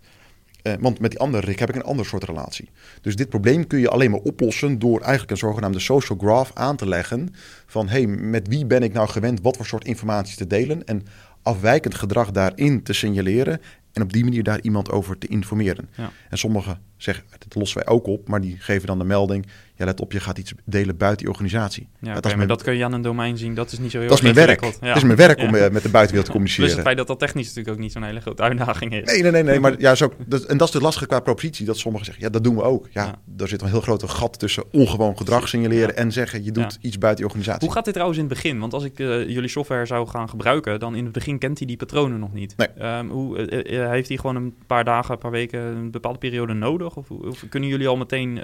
[0.63, 2.69] Uh, want met die andere Rick heb ik een ander soort relatie.
[3.01, 6.75] Dus dit probleem kun je alleen maar oplossen door eigenlijk een zogenaamde social graph aan
[6.75, 7.29] te leggen.
[7.65, 10.85] Van hey, met wie ben ik nou gewend wat voor soort informatie te delen?
[10.85, 11.05] En
[11.41, 13.61] afwijkend gedrag daarin te signaleren.
[13.93, 15.89] En op die manier daar iemand over te informeren.
[15.95, 16.11] Ja.
[16.29, 19.45] En sommigen zeggen, dat lossen wij ook op, maar die geven dan de melding
[19.83, 21.87] ja, let op, je gaat iets delen buiten die organisatie.
[21.99, 23.53] Ja, dat, maar dat kun je aan een domein zien.
[23.53, 24.61] Dat is niet zo heel Dat is mijn werk.
[24.63, 24.87] Ja.
[24.87, 26.65] Dat is mijn werk om uh, met de buitenwereld te communiceren.
[26.65, 29.05] Dus het feit dat dat technisch natuurlijk ook niet zo'n hele grote uitdaging is.
[29.05, 29.43] Nee, nee, nee.
[29.43, 31.65] nee maar ja, zo, dat, en dat is de lastige qua propositie.
[31.65, 32.87] Dat sommigen zeggen, ja, dat doen we ook.
[32.91, 36.77] Ja, er zit een heel grote gat tussen ongewoon gedrag signaleren en zeggen, je doet
[36.81, 37.65] iets buiten die organisatie.
[37.65, 38.59] Hoe gaat dit trouwens in het begin?
[38.59, 41.67] Want als ik uh, jullie software zou gaan gebruiken, dan in het begin kent hij
[41.67, 42.55] die patronen nog niet.
[42.57, 42.97] Nee.
[42.97, 46.53] Um, hoe, uh, heeft hij gewoon een paar dagen, een paar weken, een bepaalde periode
[46.53, 46.95] nodig?
[46.95, 48.39] Of, of kunnen jullie al meteen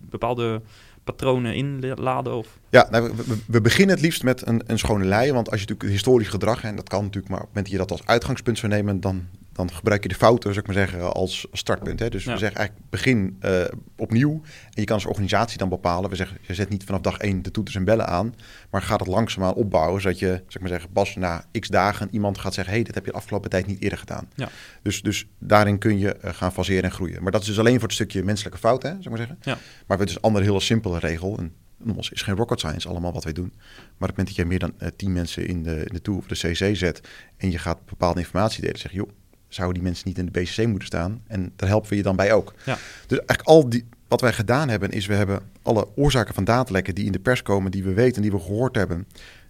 [0.00, 0.62] bepaalde
[1.04, 2.36] patronen inladen?
[2.36, 2.58] Of?
[2.70, 5.32] Ja, nou, we, we, beginnen het liefst met een, een schone lei.
[5.32, 7.80] Want als je natuurlijk historisch gedrag, en dat kan natuurlijk, maar op het moment dat
[7.80, 10.86] je dat als uitgangspunt zou nemen, dan dan gebruik je de fouten, zou ik maar
[10.86, 12.00] zeggen, als startpunt.
[12.00, 12.08] Hè?
[12.08, 13.64] Dus we zeggen eigenlijk begin uh,
[13.96, 14.32] opnieuw.
[14.42, 16.10] En je kan als organisatie dan bepalen.
[16.10, 18.34] We zeggen, je zet niet vanaf dag één de toeters en bellen aan.
[18.70, 20.00] Maar gaat het langzaamaan opbouwen.
[20.00, 22.72] Zodat je, zeg maar zeggen, pas na x dagen iemand gaat zeggen...
[22.72, 24.28] hé, hey, dit heb je de afgelopen tijd niet eerder gedaan.
[24.34, 24.48] Ja.
[24.82, 27.22] Dus, dus daarin kun je uh, gaan faseren en groeien.
[27.22, 29.38] Maar dat is dus alleen voor het stukje menselijke fout, hè, zou ik maar zeggen.
[29.40, 29.58] Ja.
[29.86, 31.38] Maar we dus een andere hele simpele regel.
[31.38, 33.52] En nogmaals, is geen rocket science allemaal wat wij doen.
[33.54, 36.02] Maar op het moment dat je meer dan uh, tien mensen in de, in de
[36.02, 37.00] tool of de CC zet...
[37.36, 38.96] en je gaat bepaalde informatie delen, zeg je...
[38.96, 39.08] joh,
[39.56, 41.22] zouden die mensen niet in de BCC moeten staan.
[41.26, 42.54] En daar helpen we je dan bij ook.
[42.64, 42.78] Ja.
[43.06, 46.94] Dus eigenlijk al die, wat wij gedaan hebben, is we hebben alle oorzaken van datalekken
[46.94, 49.06] die in de pers komen, die we weten, die we gehoord hebben,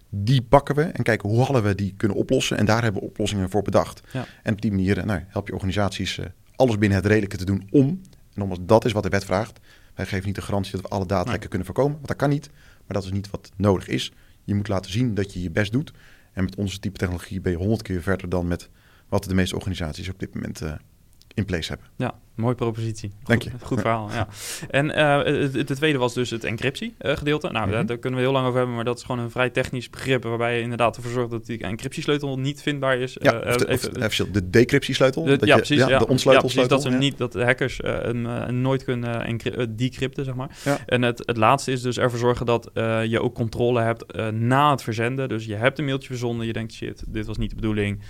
[0.09, 2.57] die pakken we en kijken hoe hadden we die kunnen oplossen.
[2.57, 4.01] En daar hebben we oplossingen voor bedacht.
[4.11, 4.25] Ja.
[4.43, 7.67] En op die manier nou, help je organisaties uh, alles binnen het redelijke te doen
[7.71, 7.87] om.
[7.87, 8.01] En
[8.33, 9.59] nogmaals, dat is wat de wet vraagt.
[9.95, 11.49] Wij geven niet de garantie dat we alle datalekken nee.
[11.49, 12.49] kunnen voorkomen, want dat kan niet.
[12.53, 14.11] Maar dat is niet wat nodig is.
[14.43, 15.91] Je moet laten zien dat je je best doet.
[16.33, 18.69] En met onze type technologie ben je honderd keer verder dan met
[19.09, 20.73] wat de meeste organisaties op dit moment uh,
[21.33, 21.87] in place hebben.
[21.95, 23.11] Ja, mooie propositie.
[23.23, 23.49] Dank je.
[23.61, 24.27] Goed verhaal, ja.
[24.69, 25.23] En uh,
[25.53, 27.51] het, tweede was dus het encryptie-gedeelte.
[27.51, 29.49] nou, daar, daar, kunnen we heel lang over hebben, maar dat is gewoon een vrij
[29.49, 30.23] technisch begrip...
[30.23, 33.17] waarbij je inderdaad ervoor zorgt dat die encryptiesleutel niet vindbaar is.
[33.19, 33.69] Ja, uh, de,
[33.99, 35.23] even, de decryptiesleutel.
[35.23, 35.77] De, ja, precies.
[35.77, 36.77] Ja, de ontsleutelssleutel.
[36.77, 39.37] Ja, dat, ze niet, dat de hackers hem nooit kunnen
[39.75, 40.57] decrypten, zeg maar.
[40.85, 42.69] En het, het laatste is dus ervoor zorgen dat
[43.07, 45.29] je ook controle hebt na het verzenden.
[45.29, 48.01] Dus je hebt een mailtje verzonden, je denkt, shit, dit was niet de bedoeling.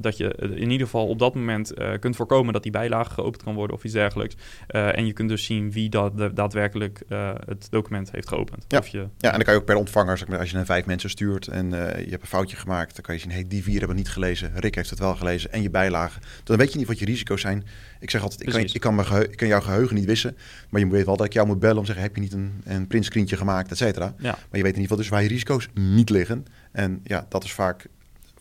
[0.00, 3.54] dat je in ieder geval op dat moment kunt voorkomen dat die bijlage geopend kan
[3.54, 4.34] worden of iets dergelijks.
[4.68, 8.64] Uh, en je kunt dus zien wie dat daadwerkelijk uh, het document heeft geopend.
[8.68, 8.78] Ja.
[8.78, 8.98] Of je...
[8.98, 11.10] ja, en dan kan je ook per ontvanger, zeg maar, als je naar vijf mensen
[11.10, 13.78] stuurt en uh, je hebt een foutje gemaakt, dan kan je zien, hey, die vier
[13.78, 16.20] hebben niet gelezen, Rick heeft het wel gelezen en je bijlage.
[16.44, 17.64] Dan weet je niet wat je risico's zijn.
[18.00, 20.36] Ik zeg altijd, ik kan, ik, kan mijn ik kan jouw geheugen niet wissen,
[20.68, 22.32] maar je weet wel dat ik jou moet bellen om te zeggen, heb je niet
[22.32, 24.14] een, een printscreentje gemaakt, et cetera.
[24.18, 24.30] Ja.
[24.30, 26.46] Maar je weet in ieder geval dus waar je risico's niet liggen.
[26.72, 27.86] En ja, dat is vaak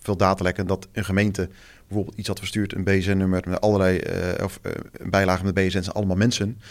[0.01, 1.49] veel datalekken dat een gemeente
[1.89, 4.71] bijvoorbeeld iets had verstuurd, een BSN-nummer met allerlei uh, of uh,
[5.09, 6.61] bijlagen met BSN, zijn allemaal mensen.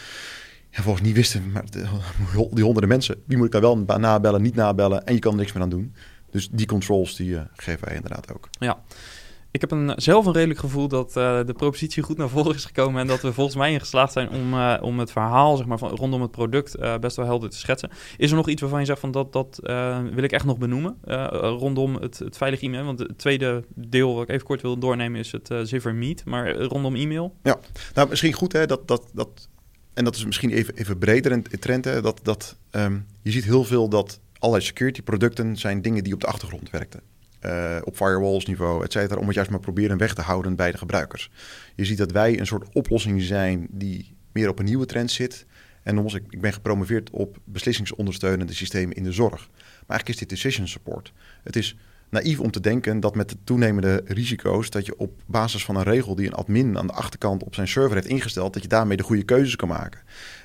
[0.70, 1.64] En volgens niet wisten, maar
[2.54, 5.38] die honderden mensen, wie moet ik dan wel nabellen, niet nabellen en je kan er
[5.38, 5.94] niks meer aan doen.
[6.30, 8.48] Dus die controls die uh, geven wij inderdaad ook.
[8.58, 8.82] Ja,
[9.58, 12.64] ik heb een, zelf een redelijk gevoel dat uh, de propositie goed naar voren is
[12.64, 13.00] gekomen.
[13.00, 15.78] En dat we volgens mij in geslaagd zijn om, uh, om het verhaal zeg maar,
[15.78, 17.90] van, rondom het product uh, best wel helder te schetsen.
[18.16, 19.58] Is er nog iets waarvan je zegt van dat, dat
[20.12, 20.96] wil ik echt nog benoemen
[21.40, 22.84] rondom het, het veilige e-mail?
[22.84, 26.24] Want het tweede deel wat ik even kort wil doornemen is het Ziver Meet.
[26.24, 27.34] Maar rondom e-mail?
[27.42, 27.58] Ja,
[27.94, 29.48] nou misschien goed hè, dat, dat, dat,
[29.94, 31.84] en dat is misschien even, even breder in trend.
[31.84, 36.20] Dat, dat, um, je ziet heel veel dat allerlei security producten zijn dingen die op
[36.20, 37.00] de achtergrond werkten.
[37.46, 40.72] Uh, op firewalls niveau, et cetera, om het juist maar proberen weg te houden bij
[40.72, 41.30] de gebruikers.
[41.74, 45.46] Je ziet dat wij een soort oplossing zijn die meer op een nieuwe trend zit.
[45.82, 49.48] En nogmaals, ik, ik ben gepromoveerd op beslissingsondersteunende systemen in de zorg.
[49.50, 51.12] Maar eigenlijk is dit decision support.
[51.42, 51.76] Het is
[52.10, 55.82] naïef om te denken dat met de toenemende risico's dat je op basis van een
[55.82, 58.96] regel die een admin aan de achterkant op zijn server heeft ingesteld, dat je daarmee
[58.96, 60.00] de goede keuzes kan maken.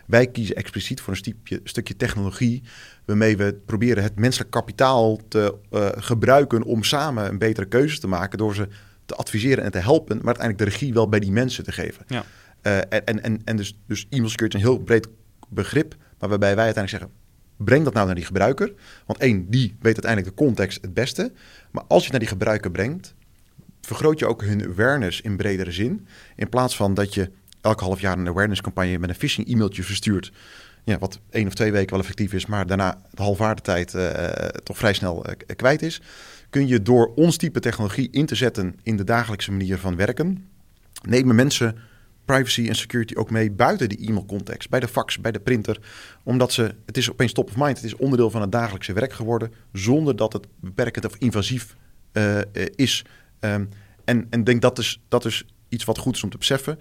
[0.05, 2.63] Wij kiezen expliciet voor een stukje technologie
[3.05, 8.07] waarmee we proberen het menselijk kapitaal te uh, gebruiken om samen een betere keuze te
[8.07, 8.67] maken door ze
[9.05, 12.05] te adviseren en te helpen, maar uiteindelijk de regie wel bij die mensen te geven.
[12.07, 12.23] Ja.
[12.63, 15.07] Uh, en, en, en dus, dus e-mail security is een heel breed
[15.49, 17.21] begrip, maar waarbij wij uiteindelijk zeggen,
[17.57, 18.73] breng dat nou naar die gebruiker.
[19.05, 21.31] Want één, die weet uiteindelijk de context het beste.
[21.71, 23.13] Maar als je het naar die gebruiker brengt,
[23.81, 26.07] vergroot je ook hun awareness in bredere zin.
[26.35, 27.31] In plaats van dat je
[27.61, 30.31] elke half jaar een awareness campagne met een phishing e-mailtje verstuurt.
[30.83, 34.27] Ja, wat één of twee weken wel effectief is, maar daarna de halfwaardetijd uh,
[34.63, 36.01] toch vrij snel uh, kwijt is.
[36.49, 40.47] Kun je door ons type technologie in te zetten in de dagelijkse manier van werken,
[41.07, 41.77] nemen mensen
[42.25, 44.69] privacy en security ook mee buiten die e-mailcontext.
[44.69, 45.79] Bij de fax, bij de printer.
[46.23, 47.75] Omdat ze, het is opeens top of mind.
[47.75, 49.51] Het is onderdeel van het dagelijkse werk geworden.
[49.71, 51.75] Zonder dat het beperkend of invasief
[52.75, 53.05] is.
[53.39, 53.69] Um,
[54.05, 56.79] en ik denk dat is, dat is iets wat goed is om te beseffen.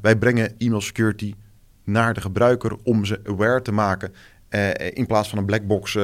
[0.00, 1.34] Wij brengen e-mail security
[1.86, 4.14] naar de gebruiker om ze aware te maken.
[4.50, 5.98] Uh, in plaats van een blackbox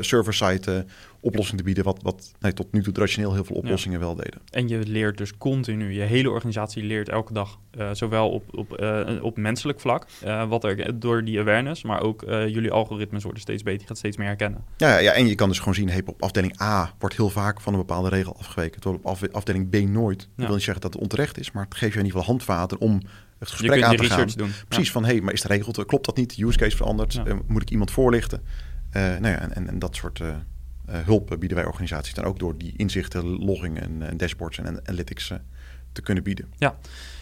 [0.00, 0.84] server-site
[1.20, 4.40] oplossing te bieden, wat, wat nee, tot nu toe traditioneel heel veel oplossingen wel deden.
[4.50, 8.80] En je leert dus continu, je hele organisatie leert elke dag, uh, zowel op, op,
[8.80, 13.42] uh, op menselijk vlak, uh, wat er door die awareness, maar ook jullie algoritmes worden
[13.42, 14.64] steeds beter, je gaat steeds meer herkennen.
[14.76, 17.60] Ja, ja, en je kan dus gewoon zien, hey, op afdeling A wordt heel vaak
[17.60, 20.20] van een bepaalde regel afgeweken, terwijl op afdeling B nooit.
[20.22, 20.28] Ja.
[20.36, 22.34] Dat wil niet zeggen dat het onterecht is, maar het geeft je in ieder geval
[22.34, 23.02] handvaten om
[23.38, 24.28] het gesprek aan te gaan.
[24.36, 24.50] Doen.
[24.68, 24.92] Precies, ja.
[24.92, 26.38] van hey, maar is de regel, klopt dat niet?
[26.38, 27.12] Use case veranderd?
[27.12, 27.24] Ja.
[27.46, 28.42] moet ik iemand voorlichten?
[28.92, 30.20] nou ja, en, en, en dat soort
[30.86, 35.30] hulp bieden wij organisaties dan ook door die inzichten, logging en, en dashboards en analytics
[35.30, 35.38] uh,
[35.92, 36.52] te kunnen bieden.
[36.56, 36.76] Ja,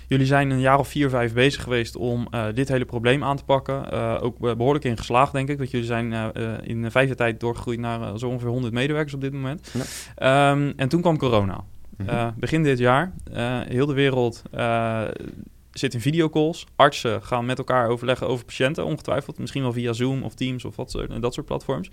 [0.07, 3.37] jullie zijn een jaar of vier, vijf bezig geweest om uh, dit hele probleem aan
[3.37, 3.91] te pakken.
[4.21, 5.59] ook behoorlijk in geslaagd, denk ik.
[5.59, 9.33] Want jullie zijn in vijf jaar tijd doorgegroeid naar zo ongeveer 100 medewerkers op dit
[9.33, 9.73] moment.
[10.17, 10.51] Ja.
[10.51, 11.65] Um, en toen kwam corona.
[11.97, 12.35] Mm -hmm.
[12.37, 13.12] begin dit jaar,
[13.69, 14.43] heel de wereld
[15.79, 16.67] zit in videocalls.
[16.77, 19.39] Artsen gaan met elkaar overleggen over patiënten, ongetwijfeld.
[19.39, 21.91] Misschien wel via Zoom of Teams of wat, dat soort platforms.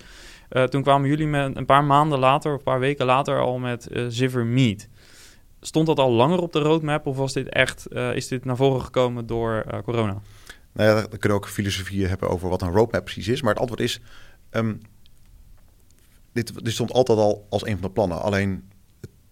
[0.51, 3.59] Uh, toen kwamen jullie met een paar maanden later, of een paar weken later, al
[3.59, 4.89] met uh, Ziver Meet.
[5.61, 8.55] Stond dat al langer op de roadmap of was dit echt, uh, is dit naar
[8.55, 10.21] voren gekomen door corona?
[10.73, 13.41] Nou ja, we kunnen ook filosofie hebben over wat een roadmap precies is.
[13.41, 14.01] Maar het antwoord is,
[14.51, 14.81] um,
[16.33, 18.21] dit, dit stond altijd al als een van de plannen.
[18.21, 18.69] Alleen,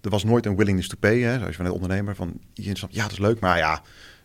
[0.02, 1.20] er was nooit een willingness to pay.
[1.20, 3.82] Hè, zoals je van een ondernemer, van je snapt, ja, dat is leuk, maar ja,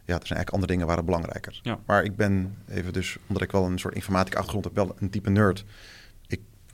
[0.07, 1.61] ja, er zijn eigenlijk andere dingen waren belangrijker.
[1.63, 1.79] Ja.
[1.87, 5.11] Maar ik ben even dus, omdat ik wel een soort informatica achtergrond heb, wel een
[5.11, 5.65] type nerd.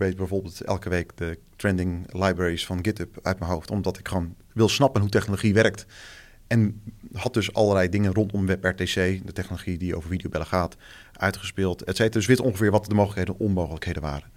[0.01, 4.34] Weet bijvoorbeeld elke week de trending libraries van GitHub uit mijn hoofd, omdat ik gewoon
[4.53, 5.86] wil snappen hoe technologie werkt.
[6.46, 6.82] En
[7.12, 10.76] had dus allerlei dingen rondom WebRTC, de technologie die over videobellen gaat,
[11.12, 12.18] uitgespeeld, et cetera.
[12.18, 14.30] Dus wist ongeveer wat de mogelijkheden en onmogelijkheden waren.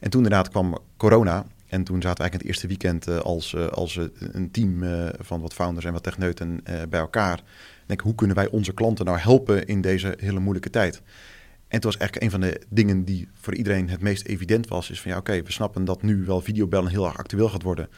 [0.00, 1.46] En toen inderdaad kwam corona.
[1.66, 4.84] En toen zaten we eigenlijk het eerste weekend uh, als, uh, als uh, een team
[5.18, 7.42] van wat founders en wat techneuten bij elkaar
[7.86, 11.02] denk, hoe kunnen wij onze klanten nou helpen in deze hele moeilijke tijd?
[11.72, 14.90] En het was eigenlijk een van de dingen die voor iedereen het meest evident was.
[14.90, 17.88] Is van ja, oké, we snappen dat nu wel videobellen heel erg actueel gaat worden.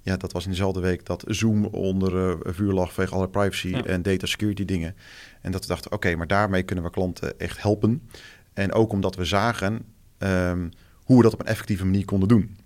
[0.00, 3.74] Ja, dat was in dezelfde week dat Zoom onder uh, vuur lag vanwege alle privacy
[3.74, 4.96] en data security dingen.
[5.40, 8.08] En dat we dachten, oké, maar daarmee kunnen we klanten echt helpen.
[8.52, 9.84] En ook omdat we zagen
[10.18, 10.70] um,
[11.02, 12.56] hoe we dat op een effectieve manier konden doen.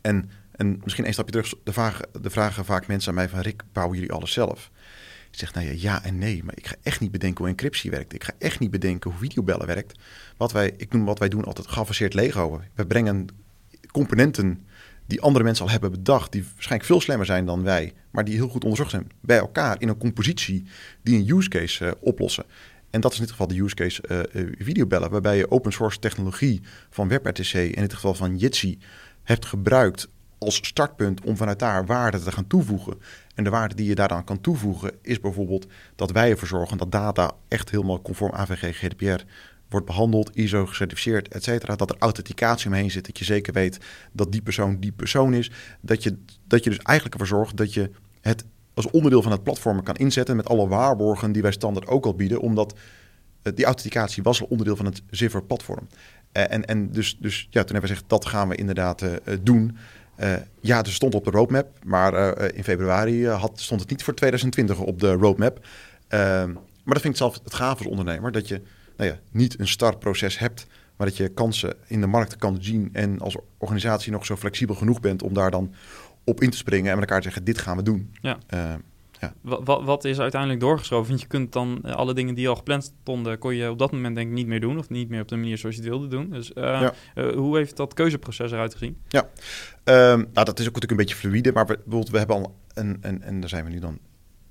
[0.00, 3.40] En, en misschien een stapje terug, de, vraag, de vragen vaak mensen aan mij van
[3.40, 4.70] Rick, bouwen jullie alles zelf?
[5.38, 8.14] Zegt, nou ja, ja en nee, maar ik ga echt niet bedenken hoe encryptie werkt.
[8.14, 9.98] Ik ga echt niet bedenken hoe videobellen werkt.
[10.36, 12.60] Wat wij, ik noem wat wij doen altijd geavanceerd Lego.
[12.74, 13.26] We brengen
[13.90, 14.66] componenten
[15.06, 18.34] die andere mensen al hebben bedacht, die waarschijnlijk veel slimmer zijn dan wij, maar die
[18.34, 20.64] heel goed onderzocht zijn, bij elkaar in een compositie
[21.02, 22.44] die een use case uh, oplossen.
[22.90, 25.72] En dat is in dit geval de use case uh, uh, videobellen, waarbij je open
[25.72, 26.60] source technologie
[26.90, 28.78] van WebRTC, in dit geval van Jitsi,
[29.22, 30.08] hebt gebruikt
[30.46, 32.98] als startpunt om vanuit daar waarde te gaan toevoegen.
[33.34, 36.92] En de waarde die je daaraan kan toevoegen is bijvoorbeeld dat wij ervoor zorgen dat
[36.92, 39.24] data echt helemaal conform AVG GDPR
[39.68, 41.76] wordt behandeld, ISO gecertificeerd, et cetera.
[41.76, 43.78] Dat er authenticatie omheen zit, dat je zeker weet
[44.12, 45.50] dat die persoon die persoon is.
[45.80, 46.16] Dat je,
[46.46, 47.90] dat je dus eigenlijk ervoor zorgt dat je
[48.20, 48.44] het
[48.74, 52.14] als onderdeel van het platform kan inzetten met alle waarborgen die wij standaard ook al
[52.14, 52.74] bieden, omdat
[53.42, 55.86] eh, die authenticatie was al onderdeel van het Ziver platform.
[56.32, 59.10] Uh, en, en dus, dus ja, toen hebben we gezegd, dat gaan we inderdaad uh,
[59.42, 59.76] doen.
[60.18, 64.02] Uh, ja, er stond op de roadmap, maar uh, in februari had, stond het niet
[64.02, 65.66] voor 2020 op de roadmap.
[66.08, 68.60] Ehm, maar dat vind ik zelf het gaaf als ondernemer, dat je
[68.96, 72.88] nou ja, niet een startproces hebt, maar dat je kansen in de markt kan zien
[72.92, 75.74] en als organisatie nog zo flexibel genoeg bent om daar dan
[76.24, 78.14] op in te springen en met elkaar te zeggen, dit gaan we doen.
[78.20, 78.38] Ja.
[79.42, 79.60] Ja.
[79.64, 81.08] Wat, wat is uiteindelijk doorgeschoven?
[81.08, 83.92] Want je kunt dan eh, alle dingen die al gepland stonden, kon je op dat
[83.92, 84.78] moment denk ik niet meer doen.
[84.78, 86.30] Of niet meer op de manier zoals je het wilde doen.
[86.30, 88.96] Dus uh, hoe heeft dat keuzeproces eruit gezien?
[89.08, 89.28] Ja,
[89.84, 91.52] um, nou, dat is ook natuurlijk een beetje fluïde.
[91.52, 93.98] Maar we, bijvoorbeeld, we hebben al een, en, en daar zijn we nu dan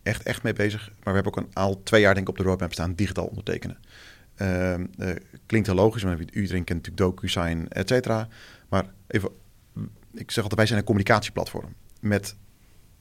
[0.04, 0.88] echt, echt mee bezig.
[0.88, 3.26] Maar we hebben ook een, al twee jaar denk ik op de roadmap staan digitaal
[3.26, 3.78] ondertekenen.
[4.38, 4.74] Uh,
[5.46, 8.28] klinkt heel logisch, maar iedereen kent natuurlijk DocuSign, et cetera.
[8.70, 9.30] Maar even,
[10.14, 12.36] ik zeg altijd, wij zijn een communicatieplatform met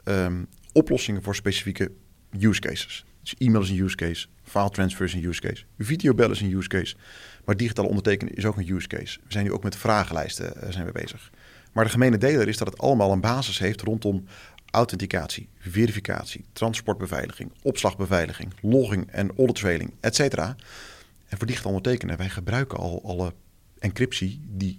[0.05, 1.91] um, oplossingen voor specifieke
[2.39, 3.05] use cases.
[3.23, 6.53] Dus e-mail is een use case, file transfer is een use case, videobellen is een
[6.53, 6.97] use case.
[7.45, 9.19] Maar digitaal ondertekenen is ook een use case.
[9.25, 11.31] We zijn nu ook met vragenlijsten uh, zijn we bezig.
[11.73, 14.25] Maar de gemene deler is dat het allemaal een basis heeft rondom
[14.71, 19.93] authenticatie, verificatie, transportbeveiliging, opslagbeveiliging, logging en audit trailing.
[20.01, 23.33] En voor digitaal ondertekenen, wij gebruiken al alle
[23.79, 24.79] encryptie die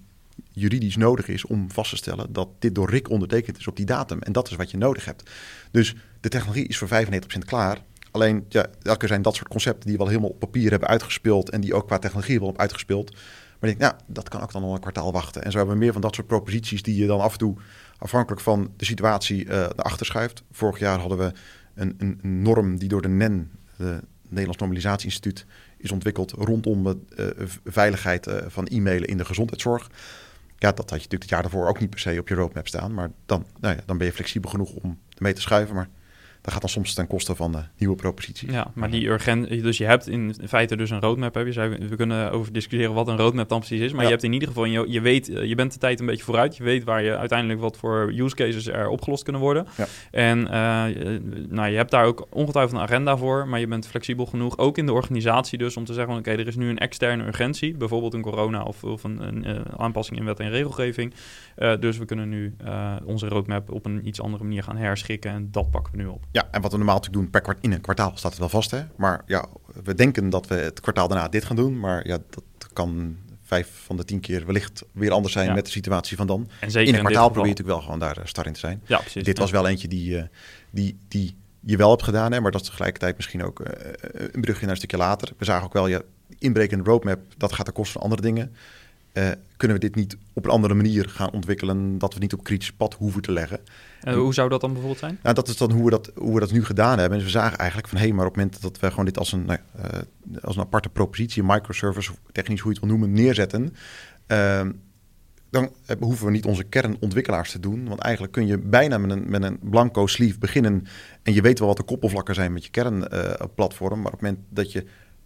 [0.55, 3.85] juridisch nodig is om vast te stellen dat dit door RIC ondertekend is op die
[3.85, 4.21] datum.
[4.21, 5.29] En dat is wat je nodig hebt.
[5.71, 7.81] Dus de technologie is voor 95% klaar.
[8.11, 11.49] Alleen, ja, elke zijn dat soort concepten die we al helemaal op papier hebben uitgespeeld
[11.49, 13.11] en die ook qua technologie wel op uitgespeeld.
[13.59, 15.43] Maar ik denk, nou, dat kan ook dan al een kwartaal wachten.
[15.43, 17.55] En zo hebben we meer van dat soort proposities die je dan af en toe
[17.97, 20.43] afhankelijk van de situatie naar achter schuift.
[20.51, 21.31] Vorig jaar hadden we
[21.75, 25.45] een, een, norm die door de NEN, de Nederlands Normalisatie Instituut,
[25.77, 29.89] is ontwikkeld rondom de uh, veiligheid uh, van e-mailen in de gezondheidszorg.
[30.57, 32.67] Ja, dat had je natuurlijk het jaar daarvoor ook niet per se op je roadmap
[32.67, 32.93] staan.
[32.93, 35.75] Maar dan, nou ja, dan ben je flexibel genoeg om ermee te schuiven.
[35.75, 35.89] Maar
[36.45, 38.49] dat gaat dan soms ten koste van de nieuwe proposities.
[38.51, 41.33] Ja, maar die urgent, dus je hebt in feite dus een roadmap.
[41.33, 43.93] Heb je zei, we kunnen over discussiëren wat een roadmap dan precies is.
[43.93, 46.05] Maar je hebt in ieder geval, je, je weet, eh, je bent de tijd een
[46.05, 46.57] beetje vooruit.
[46.57, 49.67] Je weet waar je uiteindelijk wat voor use cases er opgelost kunnen worden.
[49.77, 49.85] Ja.
[50.11, 50.47] En uh,
[51.49, 53.47] nou, je hebt daar ook ongetwijfeld een agenda voor.
[53.47, 56.47] Maar je bent flexibel genoeg, ook in de organisatie dus, om te zeggen: oké, er
[56.47, 57.77] is nu een externe urgentie.
[57.77, 61.13] Bijvoorbeeld een corona of, of een, een, een aanpassing in wet en regelgeving.
[61.57, 62.55] Uh, dus we kunnen nu
[63.05, 65.31] onze roadmap op een iets andere manier gaan herschikken.
[65.31, 66.23] En dat pakken we nu op.
[66.35, 68.49] Ja, en wat we normaal natuurlijk doen per kwart, in een kwartaal staat het wel
[68.49, 68.71] vast.
[68.71, 68.83] Hè?
[68.95, 69.45] Maar ja,
[69.83, 71.79] we denken dat we het kwartaal daarna dit gaan doen.
[71.79, 75.71] Maar ja, dat kan vijf van de tien keer wellicht weer anders zijn met de
[75.71, 76.49] situatie van dan.
[76.59, 78.59] En zeker in een kwartaal probeer je natuurlijk wel gewoon daar eh, start in te
[78.59, 78.81] zijn.
[78.85, 79.23] Ja, precies.
[79.23, 80.23] Dit was wel eentje die, uh,
[80.69, 83.67] die, die je wel hebt gedaan, hè, maar dat is tegelijkertijd misschien ook uh,
[84.31, 85.33] een brugje naar een stukje later.
[85.37, 86.01] We zagen ook wel, ja,
[86.39, 88.55] inbrekende roadmap, dat gaat ten koste van andere dingen.
[89.17, 92.43] Uh, kunnen we dit niet op een andere manier gaan ontwikkelen, dat we niet op
[92.43, 93.59] kritisch pad hoeven te leggen.
[94.01, 95.19] En hoe zou dat dan bijvoorbeeld zijn?
[95.23, 97.17] Nou, dat is dan hoe we dat, hoe we dat nu gedaan hebben.
[97.17, 99.17] En we zagen eigenlijk van, hé, hey, maar op het moment dat we gewoon dit
[99.17, 103.21] als een, nou, uh, als een aparte propositie, microservice, technisch hoe je het wil noemen,
[103.21, 103.75] neerzetten,
[104.27, 104.61] uh,
[105.49, 107.87] dan hoeven we niet onze kernontwikkelaars te doen.
[107.87, 110.87] Want eigenlijk kun je bijna met een, met een blanco sleeve beginnen
[111.23, 114.01] en je weet wel wat de koppelvlakken zijn met je kernplatform.
[114.01, 114.85] maar op het moment dat je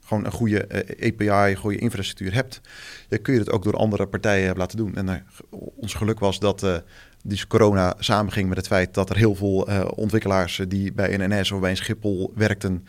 [0.09, 2.61] gewoon een goede uh, API, goede infrastructuur hebt,
[3.09, 4.95] dan kun je het ook door andere partijen laten doen.
[4.95, 5.15] En uh,
[5.75, 6.77] ons geluk was dat uh,
[7.23, 11.51] dus corona samenging met het feit dat er heel veel ontwikkelaars die bij een NS
[11.51, 12.85] of bij een Schiphol werkten,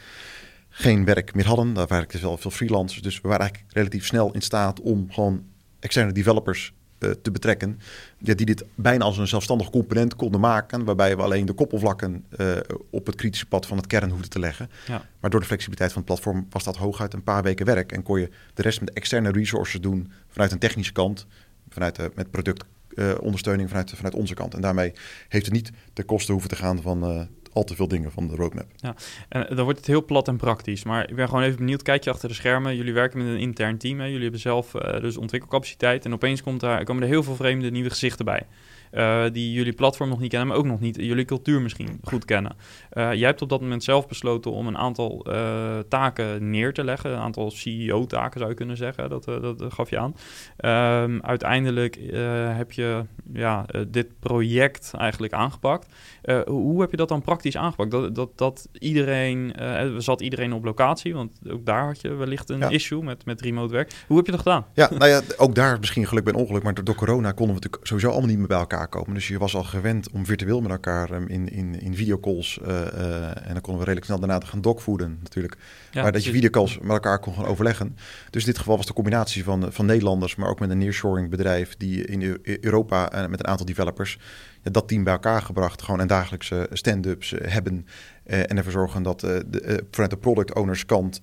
[0.68, 1.75] geen werk meer hadden.
[1.75, 3.03] Daar werkten dus wel veel freelancers.
[3.03, 5.45] Dus we waren eigenlijk relatief snel in staat om gewoon
[5.81, 7.80] externe developers uh, te betrekken.
[8.18, 10.84] Ja, die dit bijna als een zelfstandig component konden maken.
[10.84, 12.57] Waarbij we alleen de koppelvlakken uh,
[12.90, 14.70] op het kritische pad van het kern hoefden te leggen.
[14.86, 15.05] Ja.
[15.20, 17.92] Maar door de flexibiliteit van het platform was dat hooguit een paar weken werk.
[17.92, 21.26] En kon je de rest met externe resources doen vanuit een technische kant.
[21.68, 24.55] Vanuit de, met productondersteuning vanuit, vanuit onze kant.
[24.55, 24.92] En daarmee
[25.28, 28.36] heeft het niet de kosten hoeven te gaan van al te veel dingen van de
[28.36, 28.66] roadmap.
[28.76, 28.94] Ja,
[29.28, 30.84] en dan wordt het heel plat en praktisch.
[30.84, 31.82] Maar ik ben gewoon even benieuwd.
[31.82, 32.76] Kijk je achter de schermen.
[32.76, 33.98] Jullie werken met een intern team.
[33.98, 34.05] Hè?
[34.05, 36.05] Jullie hebben zelf uh, dus ontwikkelcapaciteit.
[36.05, 38.46] En opeens komt daar, komen er heel veel vreemde nieuwe gezichten bij.
[38.93, 42.24] Uh, die jullie platform nog niet kennen, maar ook nog niet jullie cultuur misschien goed
[42.24, 42.57] kennen.
[42.93, 46.84] Uh, jij hebt op dat moment zelf besloten om een aantal uh, taken neer te
[46.84, 47.12] leggen.
[47.12, 49.11] Een aantal CEO-taken zou je kunnen zeggen.
[49.11, 50.14] Dat, dat gaf je aan.
[51.03, 51.99] Um, uiteindelijk
[52.57, 55.95] heb je ja, dit project eigenlijk aangepakt.
[56.47, 57.91] hoe heb je dat dan praktisch aangepakt?
[57.91, 59.55] Dat, dat, dat iedereen,
[59.99, 61.14] zat iedereen op locatie?
[61.14, 62.68] Want ook daar had je wellicht een ja.
[62.68, 63.93] issue met, met remote werk.
[64.07, 64.66] Hoe heb je dat gedaan?
[64.74, 66.62] Ja, nou ja, ook daar misschien geluk bij ongeluk.
[66.62, 69.14] Maar door, door corona konden we natuurlijk sowieso allemaal niet meer bij elkaar komen.
[69.14, 72.59] Dus je was al gewend om virtueel met elkaar um, in, in, in videocalls.
[72.62, 75.57] Uh, uh, en dan konden we redelijk snel daarna te gaan dogvoeden natuurlijk.
[75.91, 77.97] Ja, maar dat je videocalls met elkaar kon gaan overleggen.
[78.31, 81.31] Dus in dit geval was de combinatie van, van Nederlanders, maar ook met een nearshoring
[81.31, 84.18] bedrijf die in Europa uh, met een aantal developers
[84.62, 85.83] dat team bij elkaar gebracht.
[85.83, 87.87] Gewoon een dagelijkse stand-ups hebben.
[88.24, 91.22] en ervoor zorgen dat de, vanuit de product owners kant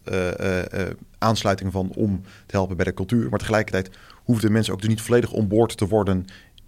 [1.17, 3.29] aansluiting van om te helpen bij de cultuur.
[3.29, 3.89] Maar tegelijkertijd
[4.27, 6.25] hoefden mensen ook dus niet volledig onboord te worden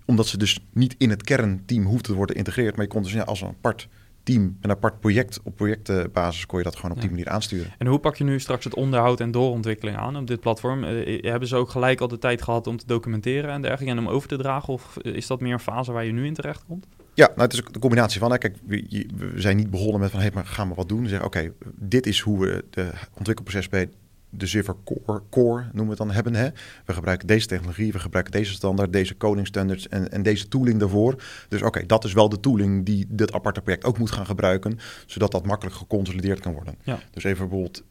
[0.10, 2.76] omdat ze dus niet in het kernteam hoefden te worden geïntegreerd.
[2.76, 3.88] Maar je kon dus ja, als een apart
[4.24, 7.72] team, een apart project, op projectbasis kon je dat gewoon op die manier aansturen.
[7.78, 10.84] En hoe pak je nu straks het onderhoud en doorontwikkeling aan op dit platform?
[10.84, 14.06] Uh, hebben ze ook gelijk al de tijd gehad om te documenteren en dergelijke en
[14.06, 14.74] om over te dragen?
[14.74, 16.88] Of is dat meer een fase waar je nu in terecht komt?
[17.14, 18.32] Ja, nou, het is een combinatie van.
[18.32, 18.38] Hè.
[18.38, 21.08] Kijk, we, we zijn niet begonnen met van, hey, maar gaan we wat doen?
[21.08, 23.90] Zeggen, oké, dit is hoe we de ontwikkelproces bij
[24.30, 26.36] de Ziffer core, core noemen we het dan hebben.
[26.36, 26.50] Hè?
[26.86, 30.80] We gebruiken deze technologie, we gebruiken deze standaard, deze coding standards en, en deze tooling
[30.80, 31.24] daarvoor.
[31.48, 34.80] Dus oké, dat is wel de tooling die dit aparte project ook moet gaan gebruiken,
[35.06, 36.76] zodat dat makkelijk geconsolideerd kan worden.
[36.84, 37.00] Ja.
[37.12, 37.84] Dus even bijvoorbeeld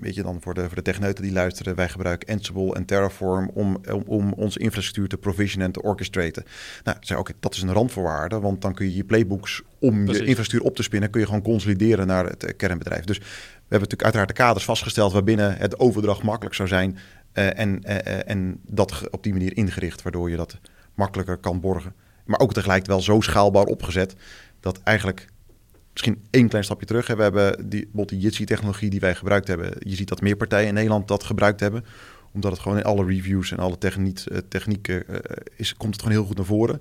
[0.00, 3.50] weet je dan voor de, voor de techneuten die luisteren, wij gebruiken Ansible en Terraform
[3.54, 6.44] om, om, om onze infrastructuur te provisionen en te orchestraten.
[6.84, 10.24] Nou, zei oké, dat is een randvoorwaarde, want dan kun je je playbooks om je
[10.24, 13.04] infrastructuur op te spinnen, kun je gewoon consolideren naar het kernbedrijf.
[13.04, 13.20] Dus
[13.68, 16.98] hebben natuurlijk uiteraard de kaders vastgesteld waarbinnen het overdracht makkelijk zou zijn
[17.34, 20.58] uh, en, uh, en dat op die manier ingericht, waardoor je dat
[20.94, 21.94] makkelijker kan borgen.
[22.24, 24.14] Maar ook tegelijk wel zo schaalbaar opgezet
[24.60, 25.28] dat eigenlijk
[25.92, 27.06] misschien één klein stapje terug.
[27.06, 29.72] We hebben die, die Jitsi-technologie die wij gebruikt hebben.
[29.78, 31.84] Je ziet dat meer partijen in Nederland dat gebruikt hebben.
[32.32, 35.04] Omdat het gewoon in alle reviews en alle techniek, technieken
[35.56, 36.80] is, komt het gewoon heel goed naar voren.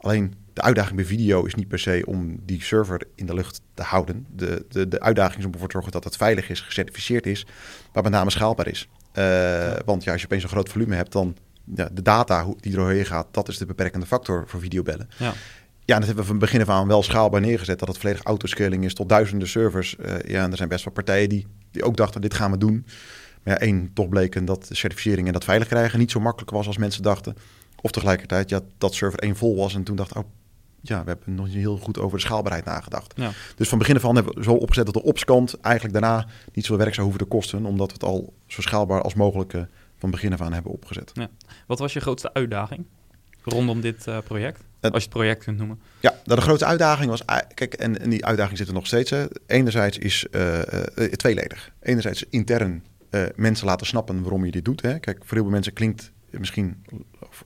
[0.00, 3.60] Alleen de uitdaging bij video is niet per se om die server in de lucht
[3.74, 4.26] te houden.
[4.36, 7.46] De, de, de uitdaging is om ervoor te zorgen dat het veilig is, gecertificeerd is,
[7.92, 8.88] maar met name schaalbaar is.
[9.14, 9.80] Uh, ja.
[9.84, 11.36] Want ja, als je opeens een groot volume hebt, dan
[11.74, 15.08] ja, de data die doorheen gaat, dat is de beperkende factor voor videobellen.
[15.16, 15.32] Ja.
[15.84, 17.78] Ja, dat hebben we van begin af aan wel schaalbaar neergezet.
[17.78, 19.96] Dat het volledig autoscaling is tot duizenden servers.
[20.00, 22.58] Uh, ja, en er zijn best wel partijen die, die ook dachten, dit gaan we
[22.58, 22.86] doen.
[23.42, 26.50] Maar ja, één, toch bleken dat de certificering en dat veilig krijgen niet zo makkelijk
[26.50, 27.36] was als mensen dachten.
[27.80, 30.24] Of tegelijkertijd, ja, dat server één vol was en toen dacht oh
[30.82, 33.12] ja, we hebben nog niet heel goed over de schaalbaarheid nagedacht.
[33.16, 33.30] Ja.
[33.56, 36.64] Dus van begin af aan hebben we zo opgezet dat de opskant eigenlijk daarna niet
[36.64, 37.64] zoveel werk zou hoeven te kosten.
[37.64, 39.62] Omdat we het al zo schaalbaar als mogelijk uh,
[39.98, 41.10] van begin af aan hebben opgezet.
[41.14, 41.28] Ja.
[41.66, 42.84] Wat was je grootste uitdaging
[43.42, 44.60] rondom dit uh, project?
[44.80, 45.80] Als je het project kunt noemen.
[46.00, 47.24] Ja, nou, de grote uitdaging was...
[47.54, 49.10] Kijk, en, en die uitdaging zit er nog steeds.
[49.10, 49.26] Hè.
[49.46, 50.58] Enerzijds is uh,
[51.10, 51.72] tweeledig.
[51.80, 52.84] Enerzijds intern
[53.36, 54.82] mensen laten snappen waarom je dit doet.
[54.82, 54.98] Hè.
[54.98, 56.84] Kijk, voor heel veel mensen klinkt misschien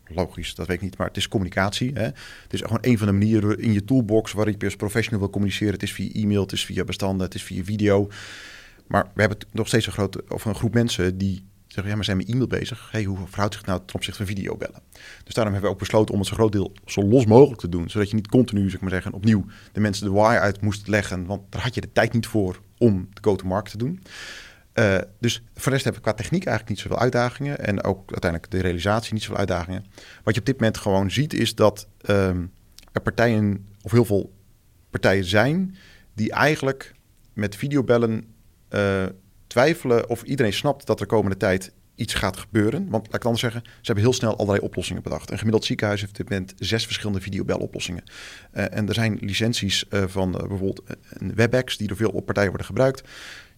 [0.06, 1.90] logisch, dat weet ik niet, maar het is communicatie.
[1.94, 2.02] Hè.
[2.02, 5.30] Het is gewoon een van de manieren in je toolbox waar je als professional wil
[5.30, 5.72] communiceren.
[5.72, 8.08] Het is via e-mail, het is via bestanden, het is via video.
[8.86, 12.04] Maar we hebben nog steeds een, grote, of een groep mensen die zeggen, ja, maar
[12.04, 12.88] zijn met e-mail bezig.
[12.90, 14.82] Hey, hoe verhoudt zich nou ten opzichte van videobellen?
[15.24, 17.68] Dus daarom hebben we ook besloten om het zo groot deel zo los mogelijk te
[17.68, 17.90] doen.
[17.90, 21.26] Zodat je niet continu, zeg maar zeggen, opnieuw de mensen de wire uit moest leggen.
[21.26, 24.02] Want daar had je de tijd niet voor om de go-to-market te doen.
[24.78, 27.58] Uh, dus voor de rest hebben we qua techniek eigenlijk niet zoveel uitdagingen.
[27.58, 29.84] En ook uiteindelijk de realisatie niet zoveel uitdagingen.
[30.22, 32.52] Wat je op dit moment gewoon ziet is dat um,
[32.92, 34.32] er partijen, of heel veel
[34.90, 35.76] partijen zijn...
[36.14, 36.94] die eigenlijk
[37.32, 38.24] met videobellen
[38.70, 39.04] uh,
[39.46, 42.88] twijfelen of iedereen snapt dat er komende tijd iets gaat gebeuren.
[42.88, 45.30] Want laat ik anders zeggen, ze hebben heel snel allerlei oplossingen bedacht.
[45.30, 48.04] Een gemiddeld ziekenhuis heeft op dit moment zes verschillende videobeloplossingen.
[48.54, 50.82] Uh, en er zijn licenties van bijvoorbeeld
[51.34, 53.02] WebEx die door veel partijen worden gebruikt.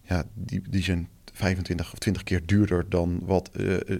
[0.07, 3.49] Ja, die, die zijn 25 of 20 keer duurder dan wat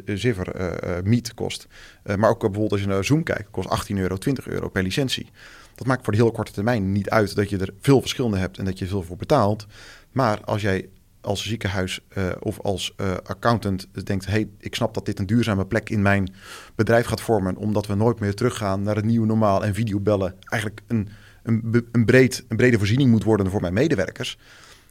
[0.05, 1.67] Ziver Meet kost.
[2.03, 5.29] maar ook bijvoorbeeld als je naar Zoom kijkt, kost 18 euro, 20 euro per licentie.
[5.75, 8.57] Dat maakt voor de hele korte termijn niet uit dat je er veel verschillende hebt
[8.57, 9.65] en dat je veel voor betaalt.
[10.11, 10.89] Maar als jij
[11.21, 15.65] als ziekenhuis uh, of als uh, accountant denkt: hey, ik snap dat dit een duurzame
[15.65, 16.33] plek in mijn
[16.75, 20.81] bedrijf gaat vormen, omdat we nooit meer teruggaan naar het nieuwe normaal en videobellen eigenlijk
[20.87, 21.09] een,
[21.43, 24.37] een, een, breed, een brede voorziening moet worden voor mijn medewerkers.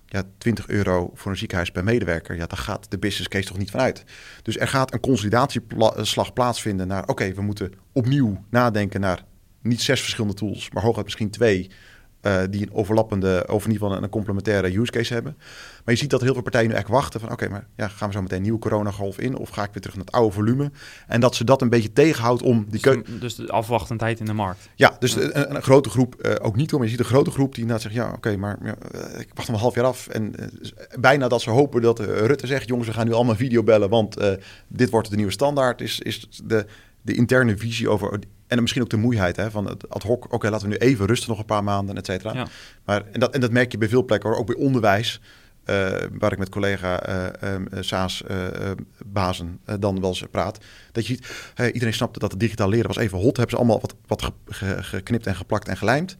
[0.06, 3.58] Ja, 20 euro voor een ziekenhuis per medewerker, ja, daar gaat de business case toch
[3.58, 4.04] niet van uit.
[4.42, 9.24] Dus er gaat een consolidatieslag plaatsvinden naar: oké, we moeten opnieuw nadenken naar
[9.62, 11.70] niet zes verschillende tools, maar hooguit misschien twee.
[12.26, 15.36] Uh, die een overlappende, of in ieder geval een, complementaire use case hebben.
[15.84, 17.30] Maar je ziet dat heel veel partijen nu echt wachten van...
[17.32, 19.36] oké, okay, maar ja, gaan we zo meteen een nieuwe coronagolf in...
[19.36, 20.70] of ga ik weer terug naar het oude volume?
[21.06, 22.66] En dat ze dat een beetje tegenhoudt om...
[22.68, 24.68] Die dus, dus de afwachtendheid in de markt.
[24.74, 25.20] Ja, dus ja.
[25.20, 26.72] Een, een, grote groep uh, ook niet.
[26.72, 27.94] Maar je ziet een grote groep die inderdaad zegt...
[27.94, 30.08] ja, oké, okay, maar ja, uh, ik wacht hem een half jaar af.
[30.08, 30.46] En uh,
[30.98, 32.68] bijna dat ze hopen dat Rutte zegt...
[32.68, 33.88] jongens, we gaan nu allemaal video bellen...
[33.88, 34.16] want
[34.68, 35.80] dit wordt de nieuwe standaard.
[35.80, 36.66] Is, is de,
[37.02, 40.24] de interne visie over en misschien ook de moeiheid hè, van het ad hoc.
[40.24, 42.34] Oké, okay, laten we nu even rusten nog een paar maanden, et cetera.
[42.34, 42.46] Ja.
[42.84, 45.20] Maar, en, dat, en dat merk je bij veel plekken, hoor, ook bij onderwijs.
[45.70, 45.88] Uh,
[46.18, 47.08] waar ik met collega
[47.42, 48.46] uh, um, SAAS uh,
[49.06, 50.64] bazen dan wel eens praat.
[50.92, 53.36] Dat je ziet, hey, iedereen snapte dat het digitaal leren was even hot.
[53.36, 56.16] Hebben ze allemaal wat, wat ge, ge, geknipt en geplakt en gelijmd.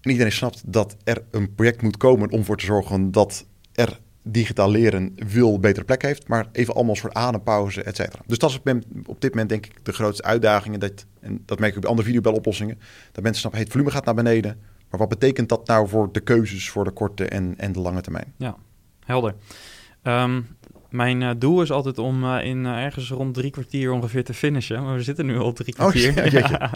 [0.00, 4.00] En iedereen snapt dat er een project moet komen om voor te zorgen dat er
[4.22, 6.28] digitaal leren veel betere plek heeft.
[6.28, 8.22] Maar even allemaal soort adempauze, et cetera.
[8.26, 8.56] Dus dat is
[9.06, 10.78] op dit moment denk ik de grootste uitdaging.
[10.78, 12.78] Dat, en dat merk ik bij andere videobeloplossingen.
[13.12, 14.60] Dat mensen snappen, het volume gaat naar beneden.
[14.90, 18.00] Maar wat betekent dat nou voor de keuzes voor de korte en, en de lange
[18.00, 18.32] termijn?
[18.36, 18.56] Ja,
[19.04, 19.34] helder.
[20.02, 20.46] Um,
[20.92, 24.34] mijn eh, doel is altijd om eh, in eh, ergens rond drie kwartier ongeveer te
[24.34, 24.82] finishen.
[24.82, 26.32] Maar we zitten nu al drie Oh, kwartier.
[26.38, 26.70] ja.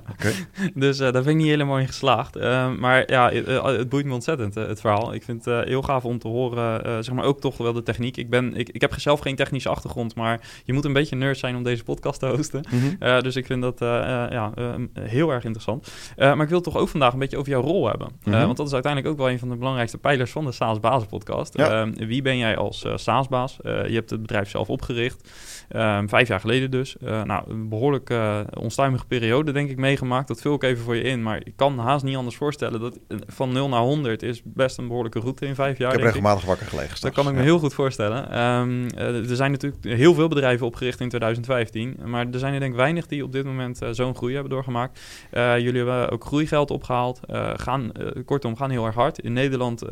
[0.75, 2.37] Dus daar ben ik niet helemaal in geslaagd.
[2.37, 5.15] Eh, maar ja, het, het boeit me ontzettend, het verhaal.
[5.15, 8.17] Ik vind het heel gaaf om te horen, zeg maar ook toch wel de techniek.
[8.17, 11.39] Ik, ben, ik, ik heb zelf geen technische achtergrond, maar je moet een beetje nerd
[11.39, 12.65] zijn om deze podcast te hosten.
[12.71, 13.23] Mhm.
[13.23, 15.93] Dus ik vind dat ja, eh, heel erg interessant.
[16.17, 18.09] Maar ik wil toch ook vandaag een beetje over jouw rol hebben.
[18.25, 18.45] Mhm.
[18.45, 21.09] want dat is uiteindelijk ook wel een van de belangrijkste pijlers van de SaaS Bazen
[21.09, 21.57] podcast.
[21.57, 21.85] Ja.
[21.85, 23.59] Eh, wie ben jij als SaaS-baas?
[23.63, 25.31] Je hebt het bedrijf zelf opgericht.
[25.69, 26.97] Ehm, vijf jaar geleden dus.
[26.97, 30.29] Eh, nou, een behoorlijk eh, onstuimige periode denk ik meegemaakt.
[30.29, 31.23] Dat vul ik even voor je in.
[31.23, 34.87] Maar ik kan haast niet anders voorstellen dat van 0 naar 100 is best een
[34.87, 35.93] behoorlijke route in vijf jaar.
[35.93, 36.15] ik heb ik.
[36.15, 37.01] regelmatig wakker gelegen.
[37.01, 38.31] Dat kan ik me heel goed voorstellen.
[38.31, 41.97] Ehm, eh, er zijn natuurlijk heel veel bedrijven opgericht in 2015.
[42.05, 45.01] Maar er zijn er denk ik weinig die op dit moment zo'n groei hebben doorgemaakt.
[45.33, 47.21] Jullie hebben ook groeigeld opgehaald.
[47.27, 47.93] Eh, gaan,
[48.25, 49.19] kortom, gaan heel erg hard.
[49.19, 49.83] In Nederland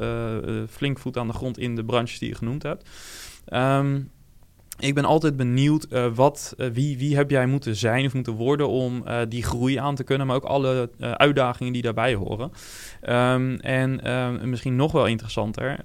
[0.71, 2.89] flink voet aan de grond in de branches die je genoemd hebt.
[3.47, 4.01] Ehm,
[4.79, 8.33] ik ben altijd benieuwd eh, wat, eh, wie, wie heb jij moeten zijn of moeten
[8.33, 12.51] worden om eh, die groei aan te kunnen, maar ook alle uitdagingen die daarbij horen.
[13.01, 15.85] Ehm, en ehm, misschien nog wel interessanter,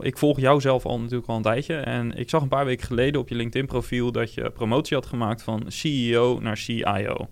[0.00, 2.86] ik volg jou zelf al natuurlijk al een tijdje en ik zag een paar weken
[2.86, 7.28] geleden op je LinkedIn profiel dat je promotie had gemaakt van CEO naar CIO.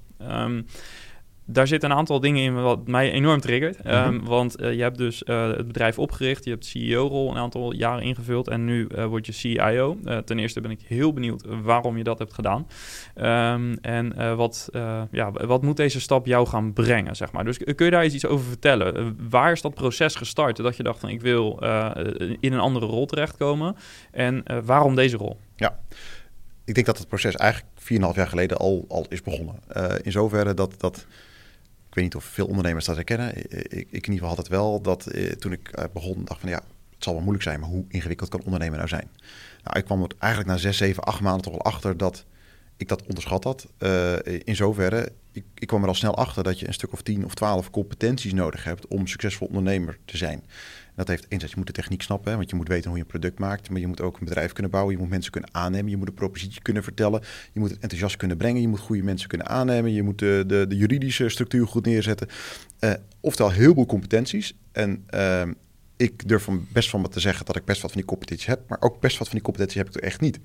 [1.46, 3.76] Ehm, daar zitten een aantal dingen in wat mij enorm triggert.
[3.76, 4.24] Ehm, Mhm.
[4.24, 8.02] Want eh, je hebt dus eh, het bedrijf opgericht, je hebt CEO-rol een aantal jaren
[8.02, 9.98] ingevuld en nu eh, word je CIO.
[10.24, 12.66] Ten eerste ben ik heel benieuwd waarom je dat hebt gedaan.
[13.14, 14.68] Ehm, en wat,
[15.10, 17.44] ja, wat moet deze stap jou gaan brengen, zeg maar.
[17.44, 19.16] Dus kun je daar eens iets over vertellen?
[19.30, 21.58] Waar is dat proces gestart dat je dacht van ik wil
[22.40, 23.76] in een andere rol terechtkomen?
[24.10, 25.38] En waarom deze rol?
[26.64, 29.54] Ik denk dat het proces eigenlijk 4,5 jaar geleden al, al is begonnen.
[30.02, 31.06] In zoverre dat, dat...
[31.92, 33.36] Ik weet niet of veel ondernemers dat herkennen.
[33.36, 36.40] Ik, ik, in ieder geval had het wel dat eh, toen ik eh, begon dacht
[36.40, 36.62] van ja,
[36.94, 39.08] het zal wel moeilijk zijn, maar hoe ingewikkeld kan ondernemen nou zijn?
[39.62, 42.24] Nou, ik kwam er eigenlijk na 6, 7, 8 maanden toch wel achter dat
[42.76, 43.66] ik dat onderschat had.
[43.78, 44.14] Eh,
[44.44, 47.24] in zoverre, ik, ik kwam er al snel achter dat je een stuk of 10
[47.24, 50.44] of 12 competenties nodig hebt om succesvol ondernemer te zijn.
[50.94, 53.10] Dat heeft enerzijds, je moet de techniek snappen, want je moet weten hoe je een
[53.10, 55.90] product maakt, maar je moet ook een bedrijf kunnen bouwen, je moet mensen kunnen aannemen,
[55.90, 57.22] je moet een propositie kunnen vertellen,
[57.52, 60.44] je moet het enthousiast kunnen brengen, je moet goede mensen kunnen aannemen, je moet de,
[60.46, 62.28] de, de juridische structuur goed neerzetten.
[62.78, 64.54] Eh oftewel, heel veel competenties.
[64.72, 65.52] En ehm,
[65.96, 68.46] ik durf van best van me te zeggen dat ik best wat van die competenties
[68.46, 70.38] heb, maar ook best wat van die competenties heb ik er echt niet.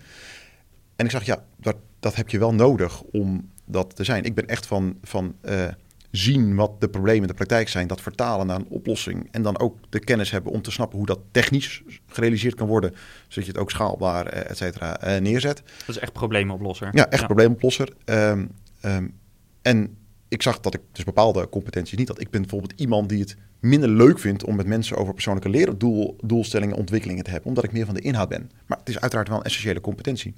[0.95, 4.23] En ik zag, ja, dat, dat heb je wel nodig om dat te zijn.
[4.23, 5.67] Ik ben echt van, van eh,
[6.11, 9.59] zien wat de problemen in de praktijk zijn, dat vertalen naar een oplossing en dan
[9.59, 12.93] ook de kennis hebben om te snappen hoe dat technisch gerealiseerd kan worden,
[13.27, 15.63] zodat je het ook schaalbaar, eh, et cetera, eh, neerzet.
[15.85, 16.89] Dat is echt problemoplosser.
[16.91, 17.93] Ja, echt probleemoplosser.
[18.05, 18.45] Ehm,
[18.81, 19.07] ehm,
[19.61, 19.97] en
[20.27, 22.21] ik zag dat ik dus bepaalde competenties niet had.
[22.21, 26.73] Ik ben bijvoorbeeld iemand die het minder leuk vindt om met mensen over persoonlijke leerdoelstellingen
[26.73, 28.51] en ontwikkelingen te hebben, omdat ik meer van de inhoud ben.
[28.65, 30.33] Maar het is uiteraard wel een essentiële competentie.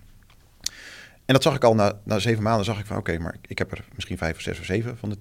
[1.25, 3.57] En dat zag ik al na, na zeven maanden, zag ik van oké, maar ik
[3.57, 5.17] heb er misschien vijf of zes of zeven van de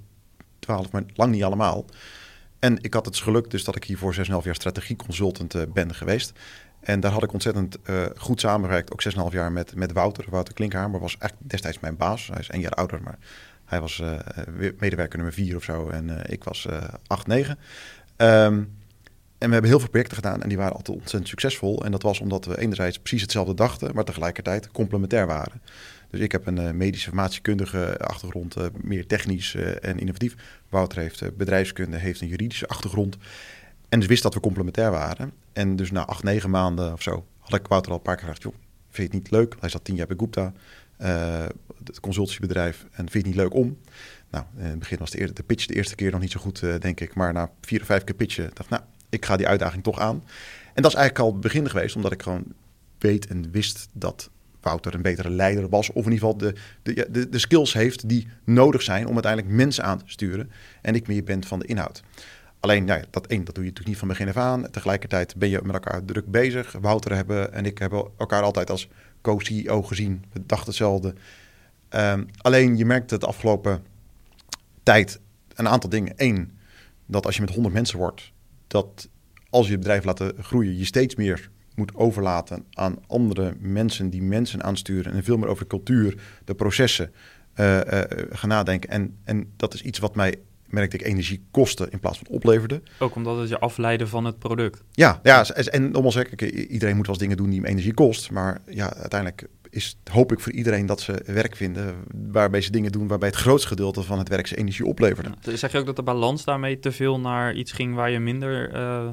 [0.69, 1.85] twaalf, maar lang niet allemaal.
[2.59, 5.95] En ik had het geluk dus dat ik hier voor 6,5 jaar strategieconsultant eh, ben
[5.95, 6.33] geweest.
[6.81, 10.25] En daar had ik ontzettend eh, goed samengewerkt, ook 6,5 jaar met, met Wouter.
[10.31, 12.27] Wouter Klinkhamer was echt destijds mijn baas.
[12.27, 13.19] Hij is één jaar ouder, maar
[13.65, 14.03] hij was
[14.57, 15.89] weer medewerker nummer 4 of zo.
[15.89, 17.59] En ik was eh 8, 9.
[18.17, 18.63] Ehm,
[19.39, 21.85] en we hebben heel veel projecten gedaan en die waren altijd ontzettend succesvol.
[21.85, 25.63] En dat was omdat we enerzijds precies hetzelfde dachten, maar tegelijkertijd complementair waren.
[26.11, 30.35] Dus ik heb een eh, medische informatiekundige achtergrond, eh, meer technisch eh, en innovatief.
[30.69, 33.17] Wouter heeft bedrijfskunde, heeft een juridische achtergrond.
[33.89, 35.33] En dus wist dat we complementair waren.
[35.53, 38.25] En dus na acht, negen maanden of zo had ik Wouter al een paar keer
[38.25, 38.43] gevraagd...
[38.43, 38.55] joh,
[38.91, 39.57] vind je het niet leuk?
[39.61, 40.53] Hij zat tien jaar bij Gupta,
[40.97, 41.47] eh,
[41.85, 42.87] het consultiebedrijf.
[42.91, 43.79] En vind je het niet leuk om?
[44.31, 46.41] Nou, in het begin was de, eer- de pitch de eerste keer nog niet zo
[46.41, 47.15] goed, denk ik.
[47.15, 50.23] Maar na vier of vijf keer pitchen dacht nou, ik ga die uitdaging toch aan.
[50.75, 52.45] En dat is eigenlijk al het begin geweest, omdat ik gewoon
[52.99, 54.31] weet en wist dat
[54.61, 55.89] Wouter een betere leider was.
[55.93, 59.85] Of in ieder geval de, de, de skills heeft die nodig zijn om uiteindelijk mensen
[59.85, 60.51] aan te sturen.
[60.83, 62.03] En ik meer ben van de inhoud.
[62.61, 64.71] Alleen, nou ja, dat één, dat doe je natuurlijk niet van begin af aan.
[64.71, 66.73] Tegelijkertijd ben je met elkaar druk bezig.
[66.81, 68.89] Wouter hebben en ik hebben elkaar altijd als
[69.21, 70.25] co-CEO gezien.
[70.33, 71.15] We dachten hetzelfde.
[71.89, 73.83] Ehm, alleen, je merkt het de afgelopen
[74.83, 75.21] tijd
[75.55, 76.13] een aantal dingen.
[76.17, 76.59] Eén,
[77.07, 78.33] dat als je met 100 mensen wordt,
[78.67, 79.09] dat
[79.51, 84.23] als je het bedrijf laat groeien, je steeds meer moet overlaten aan andere mensen die
[84.23, 87.13] mensen aansturen en veel meer over de cultuur, de processen
[87.55, 88.91] eh, eh, gaan nadenken.
[88.91, 90.35] En, en dat is iets wat mij,
[90.67, 92.83] merkte ik, energie kostte in plaats van opleverde.
[92.99, 94.83] Ook omdat het je afleiden van het product.
[94.91, 97.95] Ja, ja en nogmaals, hè, kijk, iedereen moet wel eens dingen doen die hem energie
[97.95, 98.31] kost.
[98.31, 101.95] Maar ja, uiteindelijk is, hoop ik voor iedereen dat ze werk vinden
[102.33, 105.31] waarbij ze dingen doen waarbij het grootste gedeelte van het werk ze energie opleverde.
[105.41, 105.57] Ja.
[105.57, 108.73] Zeg je ook dat de balans daarmee te veel naar iets ging waar je minder
[108.73, 109.09] eh,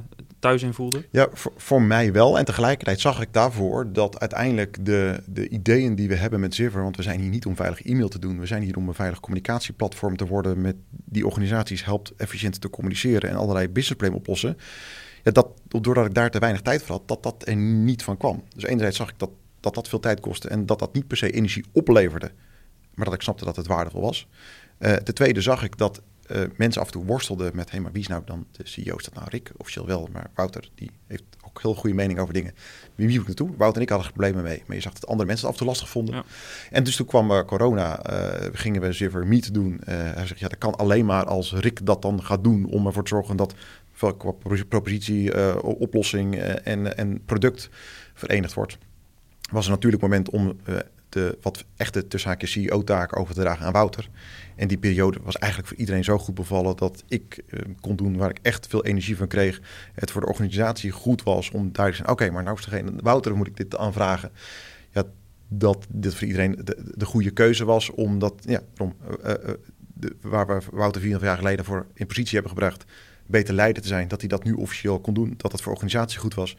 [0.46, 1.06] thuis voelde?
[1.12, 2.38] Ja, voor, voor mij wel.
[2.38, 6.84] En tegelijkertijd zag ik daarvoor dat uiteindelijk de, de ideeën die we hebben met Ziver,
[6.84, 8.94] want we zijn hier niet om veilig e-mail te doen, we zijn hier om een
[8.94, 14.58] veilig communicatieplatform te worden met die organisaties helpt efficiënt te communiceren en allerlei businessproblemen oplossen.
[15.24, 18.18] Ja, dat, doordat ik daar te weinig tijd voor had, dat dat er niet van
[18.18, 18.44] kwam.
[18.56, 19.30] Dus enerzijds zag ik dat
[19.60, 22.32] dat, dat veel tijd kostte en dat dat niet per se energie opleverde,
[22.94, 24.28] maar dat ik snapte dat het waardevol was.
[24.80, 27.66] Uh, ten tweede zag ik dat uh, mensen af en toe worstelden met...
[27.66, 28.96] hé, hey, maar wie is nou dan de CEO?
[28.96, 29.52] Is dat nou Rick?
[29.58, 32.54] Officieel wel, maar Wouter die heeft ook heel goede mening over dingen.
[32.96, 33.50] Wie moet ik naartoe?
[33.58, 34.64] Wouter en ik hadden problemen mee.
[34.66, 36.16] Maar je zag dat andere mensen het af en toe lastig vonden.
[36.16, 36.24] Ja.
[36.72, 39.82] En dus toen kwam uh, corona, uh, gingen we Ziver Meet doen.
[39.86, 42.66] hij zegt, ja, dat kan alleen maar als Rick dat dan gaat doen...
[42.66, 43.54] om ervoor te zorgen dat
[44.18, 44.32] qua
[44.70, 47.70] propositie, oplossing en, en product
[48.14, 48.78] verenigd wordt.
[49.52, 50.58] was een natuurlijk moment om
[51.16, 54.10] de wat echte tussen CEO-taken over te dragen aan Wouter.
[54.56, 58.18] En die periode was eigenlijk voor iedereen zo goed bevallen dat ik uh, kon doen
[58.18, 59.62] waar ik echt veel energie van kreeg.
[59.94, 62.92] Het voor de organisatie goed was om duidelijk te zijn: oké, maar nou is degene,
[63.02, 64.32] Wouter, moet ik dit aanvragen?
[64.90, 65.04] Ja,
[65.48, 68.96] dat dit voor iedereen de, de goede keuze was, omdat ja, om,
[69.26, 69.54] uh, uh,
[69.94, 72.86] de, waar we Wouter vier jaar geleden voor in positie hebben gebracht,
[73.26, 76.20] beter leider te zijn, dat hij dat nu officieel kon doen, dat dat voor organisatie
[76.20, 76.58] goed was.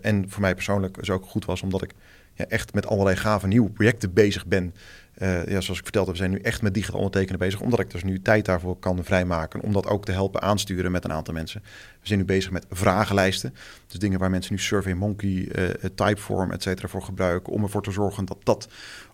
[0.00, 1.92] en voor mij persoonlijk dus ook goed was, omdat ik
[2.34, 4.74] ja, echt met allerlei gave nieuwe projecten bezig ben.
[5.18, 7.90] Uh, ja, zoals ik vertelde, we zijn nu echt met digitaal ondertekenen bezig, omdat ik
[7.90, 9.60] dus nu tijd daarvoor kan vrijmaken.
[9.60, 11.62] Om dat ook te helpen aansturen met een aantal mensen.
[12.00, 13.54] We zijn nu bezig met vragenlijsten.
[13.86, 17.52] Dus dingen waar mensen nu SurveyMonkey, uh, Typeform, et cetera voor gebruiken.
[17.52, 18.68] Om ervoor te zorgen dat dat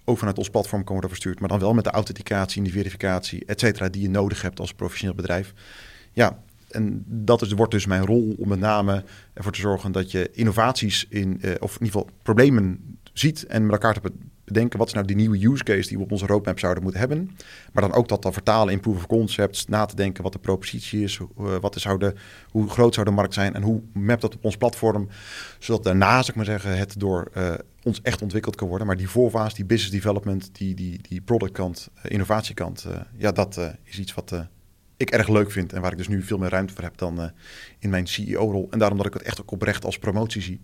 [0.05, 1.41] ook vanuit ons platform kan worden verstuurd.
[1.41, 4.61] Maar dan wel met de authenticatie en die verificatie, et cetera, die je nodig hebt
[4.61, 5.53] als professioneel bedrijf.
[6.13, 10.11] Ja, en dat is, wordt dus mijn rol om met name ervoor te zorgen dat
[10.11, 14.13] je innovaties in, of in ieder geval problemen ziet en met elkaar te
[14.49, 17.01] bedenken wat is nou die nieuwe use case die we op onze roadmap zouden moeten
[17.01, 17.31] hebben.
[17.73, 20.39] Maar dan ook dat dan vertalen in proof of concepts, na te denken wat de
[20.39, 22.15] propositie is, hoe, wat zou de,
[22.51, 25.09] hoe groot zou de markt zijn en hoe mapt dat op ons platform,
[25.59, 28.87] zodat daarna, zeg ik maar zeggen, het door uh, ons echt ontwikkeld kan worden.
[28.87, 32.87] Maar die voorfase, die business development, die, die, die productkant, uh, innovatiekant,
[33.17, 34.33] ja, dat is iets wat
[34.97, 37.31] ik erg leuk vind en waar ik dus nu veel meer ruimte voor heb dan
[37.79, 38.69] in mijn CEO-rol.
[38.71, 40.61] En daarom dat ik het echt ook oprecht als promotie zie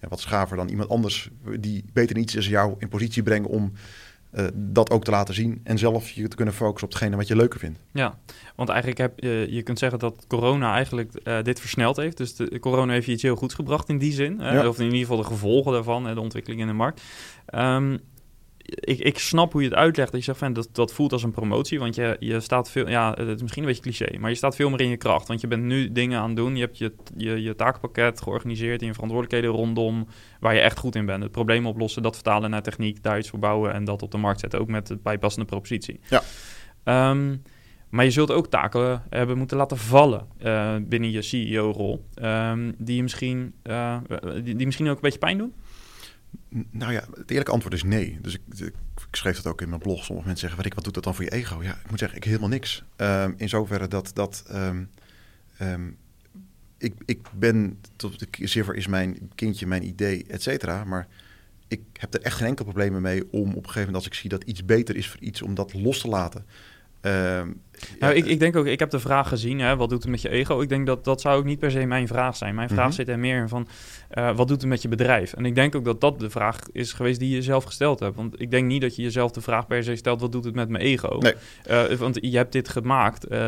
[0.00, 3.72] ja, wat schaver dan iemand anders die beter iets is jou in positie brengen om
[4.32, 7.28] uh, dat ook te laten zien en zelf je te kunnen focussen op hetgene wat
[7.28, 7.78] je leuker vindt.
[7.92, 8.18] Ja,
[8.56, 12.16] want eigenlijk heb je, je kunt zeggen dat corona eigenlijk uh, dit versneld heeft.
[12.16, 14.38] Dus de, corona heeft je iets heel goeds gebracht in die zin.
[14.38, 14.68] Ja.
[14.68, 17.02] Of in ieder geval de gevolgen daarvan, de ontwikkeling in de markt.
[17.54, 18.00] Um,
[18.70, 20.10] ik, ik snap hoe je het uitlegt.
[20.10, 21.78] Dat je zegt van dat, dat voelt als een promotie.
[21.78, 22.88] Want je, je staat veel.
[22.88, 24.18] Ja, het is misschien een beetje cliché.
[24.18, 25.28] Maar je staat veel meer in je kracht.
[25.28, 26.56] Want je bent nu dingen aan het doen.
[26.56, 28.80] Je hebt je, je, je taakpakket georganiseerd.
[28.80, 30.06] in je verantwoordelijkheden rondom.
[30.40, 31.22] Waar je echt goed in bent.
[31.22, 32.02] Het probleem oplossen.
[32.02, 33.02] Dat vertalen naar techniek.
[33.02, 33.72] Daar iets voor bouwen.
[33.72, 34.60] En dat op de markt zetten.
[34.60, 36.00] Ook met de bijpassende propositie.
[36.08, 36.22] Ja.
[37.10, 37.42] Um,
[37.90, 42.04] maar je zult ook taken hebben moeten laten vallen uh, binnen je CEO-rol.
[42.22, 43.96] Um, die, je misschien, uh,
[44.42, 45.54] die, die misschien ook een beetje pijn doen?
[46.70, 48.18] Nou ja, het eerlijke antwoord is nee.
[48.22, 48.74] Dus ik, ik,
[49.10, 50.04] schreef dat ook in mijn blog.
[50.04, 51.62] Sommige mensen zeggen, wat, wat doet dat dan voor je ego?
[51.62, 52.84] Ja, ik moet zeggen, ik helemaal niks.
[52.96, 54.90] Um, in zoverre dat, dat um,
[55.60, 55.96] um,
[56.78, 60.84] ik, ik ben, tot de server is mijn kindje, mijn idee, et cetera.
[60.84, 61.08] Maar
[61.68, 64.14] ik heb er echt geen enkel probleem mee om op een gegeven moment, als ik
[64.14, 66.46] zie dat iets beter is voor iets, om dat los te laten.
[67.00, 67.60] Um,
[67.98, 70.22] nou, ik, ik denk ook, ik heb de vraag gezien, hè, wat doet het met
[70.22, 70.60] je ego?
[70.60, 72.54] Ik denk dat dat zou ook niet per se mijn vraag zijn.
[72.54, 72.92] Mijn vraag mm -hmm.
[72.92, 73.68] zit er meer in van,
[74.14, 75.32] uh, wat doet het met je bedrijf?
[75.32, 78.16] En ik denk ook dat dat de vraag is geweest die je zelf gesteld hebt.
[78.16, 80.54] Want ik denk niet dat je jezelf de vraag per se stelt, wat doet het
[80.54, 81.18] met mijn ego?
[81.18, 81.34] Nee.
[81.70, 83.32] Uh, want je hebt dit gemaakt.
[83.32, 83.38] Uh,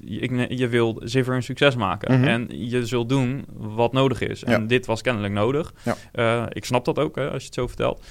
[0.00, 2.14] je, je wil Ziver een succes maken.
[2.14, 2.28] Mm -hmm.
[2.28, 4.44] En je zult doen wat nodig is.
[4.44, 4.66] En ja.
[4.66, 5.74] dit was kennelijk nodig.
[6.12, 6.48] Ja.
[6.52, 8.04] ik snap dat ook, hè, als je het zo vertelt.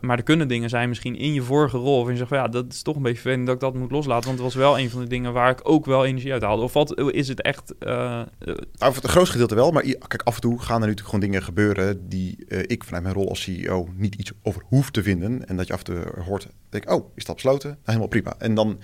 [0.00, 2.00] maar er kunnen dingen zijn misschien in je vorige rol...
[2.00, 3.90] of je zegt van, ja, dat is toch een beetje vervelend dat ik dat moet
[3.90, 4.26] loslaten.
[4.26, 6.62] Want het was wel een van de dingen waar ik ook wel energie uit haalde.
[6.62, 7.74] Of wat is het echt?
[7.80, 7.88] Uh,
[8.38, 11.42] nou, het grootste gedeelte wel, maar kijk, af en toe gaan er natuurlijk gewoon dingen
[11.42, 15.46] gebeuren die uh, ik vanuit mijn rol als CEO niet iets over hoef te vinden.
[15.46, 17.68] En dat je af en toe hoort, denk oh, is dat besloten?
[17.68, 18.34] Nou, helemaal prima.
[18.38, 18.80] En dan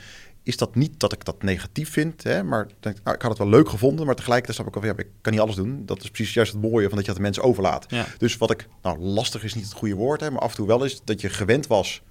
[0.46, 3.40] is dat niet dat ik dat negatief vind, hè, maar denk, nou, ik had het
[3.40, 5.82] wel leuk gevonden, maar tegelijkertijd snap ik al, ja, ik kan niet alles doen.
[5.86, 7.84] Dat is precies juist het mooie van dat je dat de mensen overlaat.
[7.88, 8.06] Ja.
[8.18, 10.66] Dus wat ik, nou lastig is niet het goede woord, hè, maar af en toe
[10.66, 12.02] wel is dat je gewend was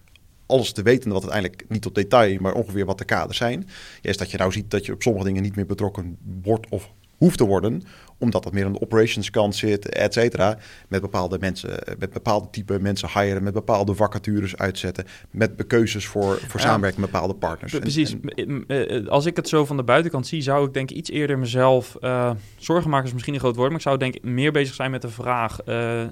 [0.45, 3.67] alles te weten wat uiteindelijk niet tot detail, maar ongeveer wat de kaders zijn,
[4.01, 6.91] is dat je nou ziet dat je op sommige dingen niet meer betrokken wordt of
[7.17, 7.83] hoeft te worden,
[8.17, 10.57] omdat dat meer aan de operations kant zit, et cetera.
[10.87, 11.69] Met bepaalde mensen,
[11.99, 17.01] met bepaalde type mensen hiren, met bepaalde vacatures uitzetten, met keuzes voor, voor ja, samenwerking
[17.01, 17.79] met bepaalde partners.
[17.79, 18.15] Precies.
[18.35, 21.09] En, en, als ik het zo van de buitenkant zie, zou ik denk ik iets
[21.09, 24.51] eerder mezelf uh, zorgen maken is misschien een groot woord, maar ik zou denk meer
[24.51, 26.03] bezig zijn met de vraag: uh,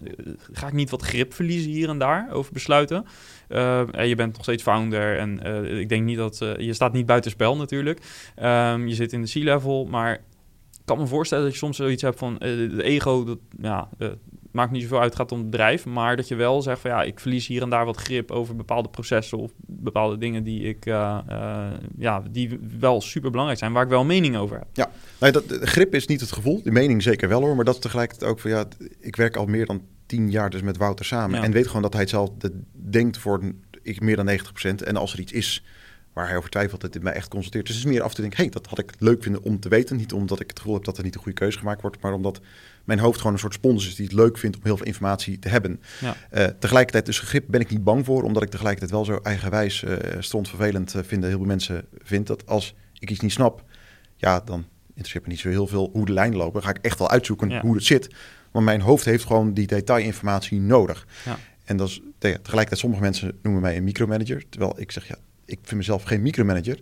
[0.52, 3.06] ga ik niet wat grip verliezen hier en daar over besluiten?
[3.50, 5.40] Uh, je bent nog steeds founder en
[5.80, 8.00] ik denk niet dat je staat niet buitenspel natuurlijk.
[8.44, 10.22] Um, je zit in de C-level, maar
[10.86, 14.08] kan me voorstellen dat je soms zoiets hebt van eh, de ego, dat ja, eh,
[14.52, 15.86] maakt niet zoveel uit, het gaat om het bedrijf.
[15.86, 18.56] Maar dat je wel zegt van ja, ik verlies hier en daar wat grip over
[18.56, 23.74] bepaalde processen of bepaalde dingen die ik eh, eh, ja, die wel super belangrijk zijn,
[23.74, 24.68] waar ik wel mening over heb.
[24.74, 24.92] Ja,
[25.32, 26.62] dat, grip is niet het gevoel.
[26.64, 27.56] De mening zeker wel hoor.
[27.56, 28.66] Maar dat tegelijkertijd ook van ja,
[29.00, 29.82] ik werk al meer dan
[30.14, 31.40] tien jaar dus met Wouter samen.
[31.40, 31.46] Ja.
[31.46, 33.42] En weet gewoon dat hij hetzelfde denkt voor
[33.82, 34.84] ik, meer dan 90%.
[34.84, 35.64] En als er iets is
[36.14, 37.66] waar hij over twijfelt, dat dit mij echt consulteert.
[37.66, 39.44] Dus het is meer af en toe denk ik, hey, dat had ik leuk vinden
[39.44, 39.96] om te weten.
[39.98, 42.14] Niet omdat ik het gevoel heb dat er niet een goede keuze gemaakt wordt, maar
[42.14, 42.42] omdat
[42.84, 45.40] mijn hoofd gewoon een soort spons is die het leuk vindt om heel veel informatie
[45.40, 45.82] te hebben.
[46.02, 46.16] Ja.
[46.30, 49.84] Eh, tegelijkertijd, dus grip ben ik niet bang voor, omdat ik tegelijkertijd wel zo eigenwijs,
[49.84, 51.24] eh strontvervelend uh, vind.
[51.24, 53.64] Heel veel mensen vindt dat als ik iets niet snap,
[54.16, 56.54] ja, dan interesseert me niet zo heel veel hoe de lijnen lopen.
[56.54, 57.62] Dan ga ik echt wel uitzoeken Ja.
[57.62, 58.10] hoe het zit.
[58.54, 61.08] Want mijn hoofd heeft gewoon die detailinformatie nodig.
[61.26, 61.38] Ja.
[61.64, 64.44] En dat is te- tegelijkertijd, sommige mensen noemen mij een micromanager.
[64.50, 66.80] Terwijl ik zeg, ja, ik vind mezelf geen micromanager.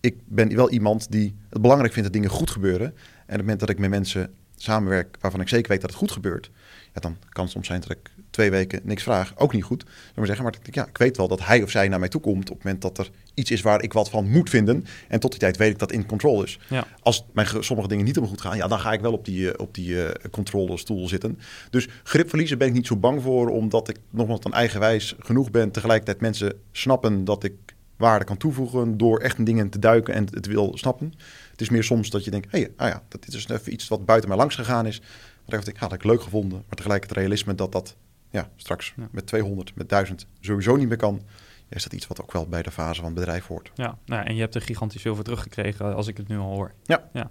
[0.00, 2.86] Ik ben wel iemand die het belangrijk vindt dat dingen goed gebeuren.
[2.86, 5.98] En op het moment dat ik met mensen samenwerk waarvan ik zeker weet dat het
[5.98, 6.50] goed gebeurt,
[6.92, 9.32] ja, dan kan het soms zijn dat ik twee weken niks vraag.
[9.36, 9.84] Ook niet goed.
[10.14, 12.20] Maar zeggen, maar ik, ja, ik weet wel dat hij of zij naar mij toe
[12.20, 14.84] komt op het moment dat er iets is waar ik wat van moet vinden.
[15.08, 16.58] En tot die tijd weet ik dat in control is.
[16.68, 16.86] Ja.
[17.02, 19.24] Als mijn ge- sommige dingen niet helemaal goed gaan, ja, dan ga ik wel op
[19.24, 21.38] die, eh, op die eh controlestoel zitten.
[21.70, 25.50] Dus grip verliezen ben ik niet zo bang voor, omdat ik nogmaals dan eigenwijs genoeg
[25.50, 25.70] ben.
[25.70, 27.52] Tegelijkertijd mensen snappen dat ik
[27.96, 31.12] waarde kan toevoegen door echt in dingen te duiken en het wil snappen.
[31.50, 33.72] Het is meer soms dat je denkt, hé, hey, ah ja, dat is dus even
[33.72, 35.00] iets wat buiten mij langs gegaan is.
[35.46, 36.62] Maar ik denk, ja, dat heb ik leuk gevonden.
[36.66, 37.96] Maar tegelijk het realisme dat dat
[38.34, 38.94] ja, straks.
[39.10, 41.22] Met 200, met 1000 sowieso niet meer kan.
[41.68, 43.70] Is dat iets wat ook wel bij de fase van het bedrijf hoort.
[43.74, 46.50] Ja, nou, en je hebt er gigantisch veel voor teruggekregen als ik het nu al
[46.52, 46.72] hoor.
[46.84, 47.08] Ja.
[47.12, 47.30] ja.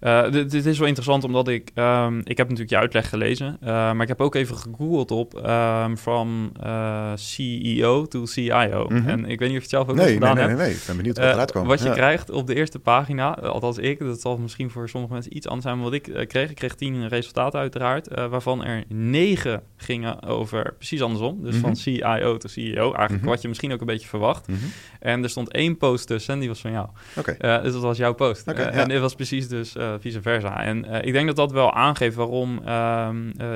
[0.00, 3.56] Eh, dit, dit is wel interessant omdat ik, ehm, ik heb natuurlijk je uitleg gelezen,
[3.60, 8.86] eh, maar ik heb ook even gegoogeld op ehm from eh, CEO to CIO.
[8.88, 9.08] Mhm.
[9.08, 10.56] En ik weet niet of je het zelf ook Nee, gedaan nee, hebt.
[10.58, 10.76] nee, nee.
[10.76, 11.66] Ik ben benieuwd wat Eh, eruit kwam.
[11.66, 11.92] wat je Ja.
[11.94, 15.46] krijgt op de eerste pagina, eh, althans ik, dat zal misschien voor sommige mensen iets
[15.46, 18.84] anders zijn, maar wat ik eh, kreeg, ik kreeg tien resultaten uiteraard, eh, waarvan er
[18.88, 21.42] negen gingen over precies andersom.
[21.42, 21.62] Dus Mhm.
[21.62, 23.26] van CIO to CEO, eigenlijk Mhm.
[23.30, 24.48] wat je misschien ook een beetje verwacht.
[24.48, 24.58] Mhm.
[25.04, 26.88] En er stond één post tussen en die was van jou.
[27.16, 27.30] Oké.
[27.30, 28.46] Eh, dus dat was jouw post.
[28.48, 28.70] Eh, ja.
[28.70, 30.62] En dit was precies dus eh, vice versa.
[30.64, 32.60] En ik denk dat dat wel aangeeft waarom...
[32.64, 33.52] ehm, eh,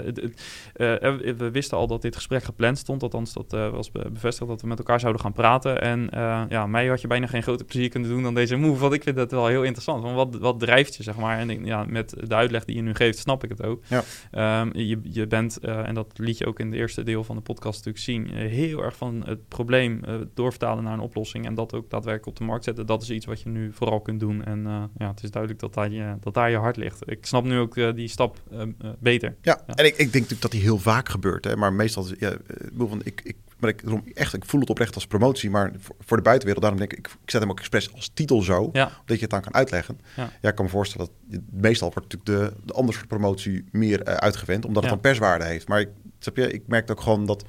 [0.75, 3.03] eh, eh, we wisten al dat dit gesprek gepland stond.
[3.03, 5.81] Althans, dat was be- bevestigd dat we met elkaar zouden gaan praten.
[5.83, 6.09] En
[6.49, 8.81] ja, mij had je bijna geen groter plezier kunnen doen dan deze move.
[8.81, 10.03] Want ik vind dat wel heel interessant.
[10.03, 11.39] Want wat, wat drijft je, zeg maar?
[11.39, 13.83] En ik, ja, met de uitleg die je nu geeft, snap ik het ook.
[13.89, 14.03] Ja.
[14.31, 17.43] Ehm, je, je bent, en dat liet je ook in het eerste deel van de
[17.43, 18.49] podcast natuurlijk zien...
[18.49, 20.01] heel erg van het probleem
[20.35, 21.38] doorvertalen naar een oplossing...
[21.47, 22.87] en dat ook daadwerkelijk op de markt zetten.
[22.87, 24.45] Dat is iets wat je nu vooral kunt doen.
[24.45, 27.11] En eh, ja, het is duidelijk dat daar, je, dat daar je hart ligt.
[27.11, 28.63] Ik snap nu ook eh, die stap eh,
[28.99, 29.37] beter.
[29.43, 29.75] Ja, Ja.
[29.75, 31.45] en ik, ik denk natuurlijk dat die heel vaak gebeurt.
[31.45, 31.57] Hè?
[31.57, 33.83] Maar meestal, ja, ik, van, ik, ik, maar ik,
[34.15, 35.51] echt, ik voel het oprecht als promotie.
[35.51, 38.11] Maar voor, voor de buitenwereld, daarom denk ik, ik, ik zet hem ook expres als
[38.15, 38.69] titel zo.
[38.73, 38.91] Ja.
[39.05, 40.01] Dat je het dan kan uitleggen.
[40.17, 40.31] Ja.
[40.41, 44.05] Ja, ik kan me voorstellen dat meestal wordt natuurlijk de, de andere soort promotie meer
[44.05, 44.65] uitgewend.
[44.65, 45.69] Omdat het dan perswaarde heeft.
[45.69, 47.45] Maar ik, snap je, ik merkte ook gewoon dat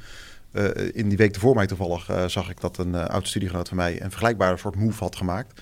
[0.93, 3.78] in die week ervoor mij toevallig eh, zag ik dat een uh, oud studiegenoot van
[3.78, 5.62] mij een vergelijkbare soort move had gemaakt.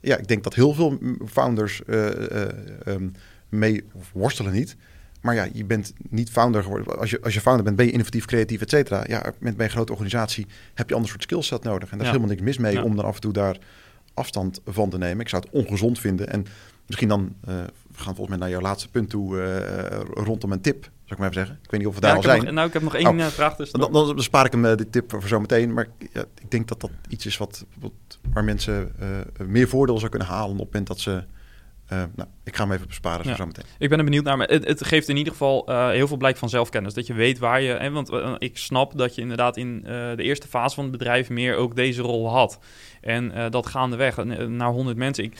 [0.00, 1.82] Ja, ik denk dat heel veel founders
[2.86, 3.12] um,
[3.48, 4.76] mee worstelen niet.
[5.20, 6.98] Maar ja, je bent niet founder geworden.
[6.98, 9.04] Als je, als je founder bent, ben je innovatief, creatief, et cetera.
[9.06, 11.90] Ja, met bij een grote organisatie heb je ander soort skillset nodig.
[11.90, 12.12] En daar Ja.
[12.12, 12.82] is helemaal niks mis mee Ja.
[12.82, 13.58] om dan af en toe daar
[14.14, 15.20] afstand van te nemen.
[15.20, 16.28] Ik zou het ongezond vinden.
[16.28, 16.46] En
[16.86, 17.54] misschien dan, uh,
[17.88, 21.28] we gaan volgens mij naar jouw laatste punt toe, uh, rondom een tip, ik maar
[21.28, 21.60] even zeggen.
[21.64, 22.44] Ik weet niet of we daar Ja, al zijn.
[22.44, 23.16] Nog, nou, ik heb nog één Oh.
[23.18, 23.26] oh.
[23.26, 23.70] vraag dus.
[23.70, 25.72] Dan, dan bespaar ik hem uh, dit tip voor zometeen.
[25.72, 27.92] Maar ja, ik denk dat dat iets is wat, wat
[28.32, 31.24] waar mensen uh, meer voordeel zou kunnen halen op het moment dat ze.
[31.92, 33.28] Uh, nou, ik ga hem even besparen Ja.
[33.28, 33.64] voor zometeen.
[33.78, 36.16] Ik ben er benieuwd naar, maar het, het geeft in ieder geval uh, heel veel
[36.16, 36.94] blijk van zelfkennis.
[36.94, 37.72] Dat je weet waar je...
[37.72, 41.30] Hè, want uh, ik snap dat je inderdaad in de eerste fase van het bedrijf
[41.30, 42.58] meer ook deze rol had.
[43.00, 45.24] En dat gaandeweg naar 100 mensen.
[45.24, 45.36] Ik,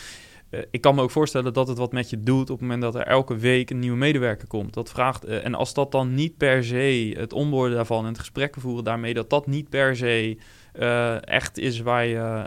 [0.70, 2.94] ik kan me ook voorstellen dat het wat met je doet op het moment dat
[2.94, 4.74] er elke week een nieuwe medewerker komt.
[4.74, 8.18] Dat vraagt, uh, en als dat dan niet per se het onboorden daarvan en het
[8.18, 10.38] gesprekken voeren daarmee, dat dat niet per se
[10.78, 12.44] uh, echt is waar je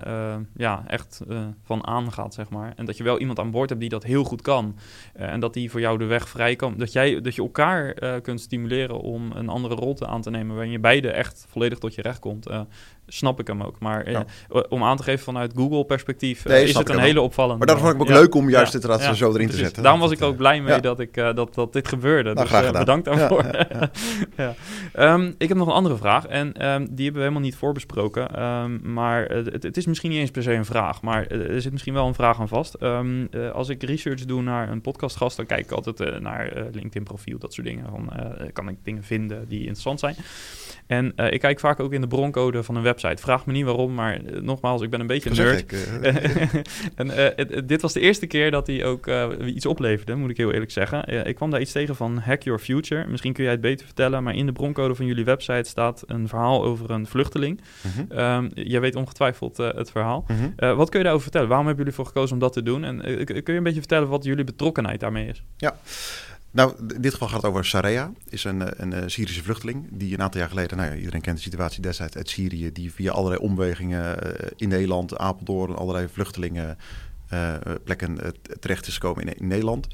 [0.55, 2.73] ja, echt uh, van aangaat, zeg maar.
[2.75, 4.77] En dat je wel iemand aan boord hebt die dat heel goed kan.
[5.13, 6.73] En dat die voor jou de weg vrij kan.
[6.77, 10.53] Dat, jij, dat je elkaar kunt stimuleren om een andere rol te aan te nemen...
[10.55, 12.47] waarin je beide echt volledig tot je recht komt.
[13.07, 13.79] Snap ik hem ook.
[13.79, 14.25] Maar ja.
[14.69, 17.57] om aan te geven vanuit Google-perspectief nee, is het een hele opvallende...
[17.57, 19.55] Maar daarom vond ik ook leuk om juist inderdaad zo erin precies.
[19.55, 19.83] te zetten.
[19.83, 22.33] Daarom was ik ook blij mee dat, ik, dat, dat dit gebeurde.
[22.33, 23.45] Nou, dus bedankt daarvoor.
[24.95, 26.25] um, ik heb nog een andere vraag.
[26.25, 28.43] En um, die hebben we helemaal niet voorbesproken.
[28.43, 31.01] Um, maar het, het, is misschien niet eens per se een vraag.
[31.01, 32.75] Maar er zit misschien wel een vraag aan vast.
[32.79, 37.37] Uh, als ik research doe naar een podcastgast, dan kijk ik altijd uh, naar LinkedIn-profiel,
[37.37, 37.85] dat soort dingen.
[37.89, 38.09] Van,
[38.53, 40.15] kan ik dingen vinden die interessant zijn.
[40.87, 42.94] En ik kijk vaak ook in de broncode van een website.
[42.99, 45.59] Vraag me niet waarom, maar uh, nogmaals, ik ben een beetje een nerd.
[45.59, 46.53] Ik, uh,
[46.95, 49.09] en het, dit was de eerste keer dat hij ook
[49.45, 51.27] iets opleverde, moet ik heel eerlijk zeggen.
[51.27, 53.07] ik kwam daar iets tegen van Hack Your Future.
[53.07, 56.27] Misschien kun jij het beter vertellen, maar in de broncode van jullie website staat een
[56.27, 57.61] verhaal over een vluchteling.
[57.81, 58.49] Mm -hmm.
[58.53, 60.25] jij weet ongetwijfeld het verhaal.
[60.27, 60.75] Mm -hmm.
[60.75, 61.47] wat kun je daarover vertellen?
[61.47, 62.83] Waarom hebben jullie voor gekozen om dat te doen?
[62.83, 65.43] En kun je een beetje vertellen wat jullie betrokkenheid daarmee is?
[65.57, 65.75] Ja.
[66.55, 68.11] Nou, in dit geval gaat het over Sareya.
[68.29, 71.37] Is een, een, een, Syrische vluchteling die een aantal jaar geleden, nou ja, iedereen kent
[71.37, 74.17] de situatie destijds uit Syrië, die via allerlei omwegingen
[74.55, 76.77] in Nederland, Apeldoorn, allerlei vluchtelingen
[77.83, 78.27] plekken uh,
[78.59, 79.87] terecht is gekomen in, Nederland.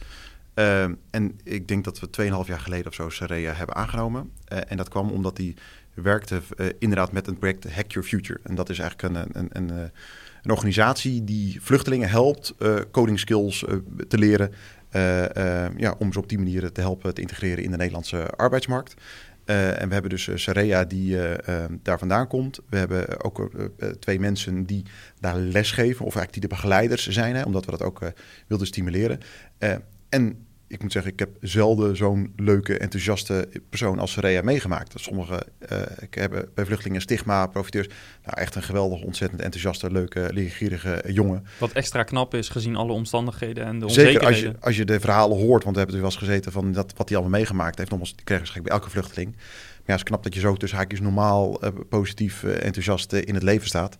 [1.09, 2.07] En ik denk dat we
[2.43, 4.31] 2,5 jaar geleden of zo Sareya hebben aangenomen.
[4.45, 5.55] en dat kwam omdat hij
[5.93, 6.41] werkte
[6.79, 8.39] inderdaad met een project Hack Your Future.
[8.43, 9.91] En dat is eigenlijk een, een, een,
[10.41, 12.55] een organisatie die vluchtelingen helpt
[12.91, 13.65] coding skills
[14.07, 14.51] te leren.
[14.95, 18.27] Uh, uh, ja, om ze op die manier te helpen te integreren in de Nederlandse
[18.27, 18.93] arbeidsmarkt.
[19.45, 21.17] Uh, en we hebben dus Sareya die
[21.83, 22.59] daar vandaan komt.
[22.69, 23.49] We hebben ook
[23.99, 24.85] twee mensen die
[25.19, 27.99] daar lesgeven, of eigenlijk die de begeleiders zijn, hè, omdat we dat ook
[28.47, 29.19] wilden stimuleren.
[30.09, 34.93] en ik moet zeggen, ik heb zelden zo'n leuke, enthousiaste persoon als Rea meegemaakt.
[34.95, 37.87] Sommige uh, ik heb bij vluchtelingen stigma, profiteurs.
[38.25, 41.45] Nou, echt een geweldig, ontzettend enthousiaste, leuke, leergierige jongen.
[41.57, 44.35] Wat extra knap is gezien alle omstandigheden en de onzekerheden.
[44.35, 46.51] Zeker als je, als je de verhalen hoort, want we hebben er wel eens gezeten
[46.51, 47.89] van dat, wat hij allemaal meegemaakt heeft.
[47.89, 49.35] Nogmaals, die krijgen waarschijnlijk bij elke vluchteling.
[49.35, 53.13] Maar ja, het is knap dat je zo tussen haakjes normaal, uh, positief, uh, enthousiast
[53.13, 53.97] in het leven staat.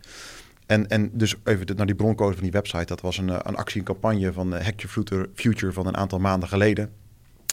[0.72, 2.86] En, en dus even naar die broncode van die website.
[2.86, 6.20] Dat was een, eh, een actie, campagne van uh, Hack Your Future, van een aantal
[6.20, 6.90] maanden geleden.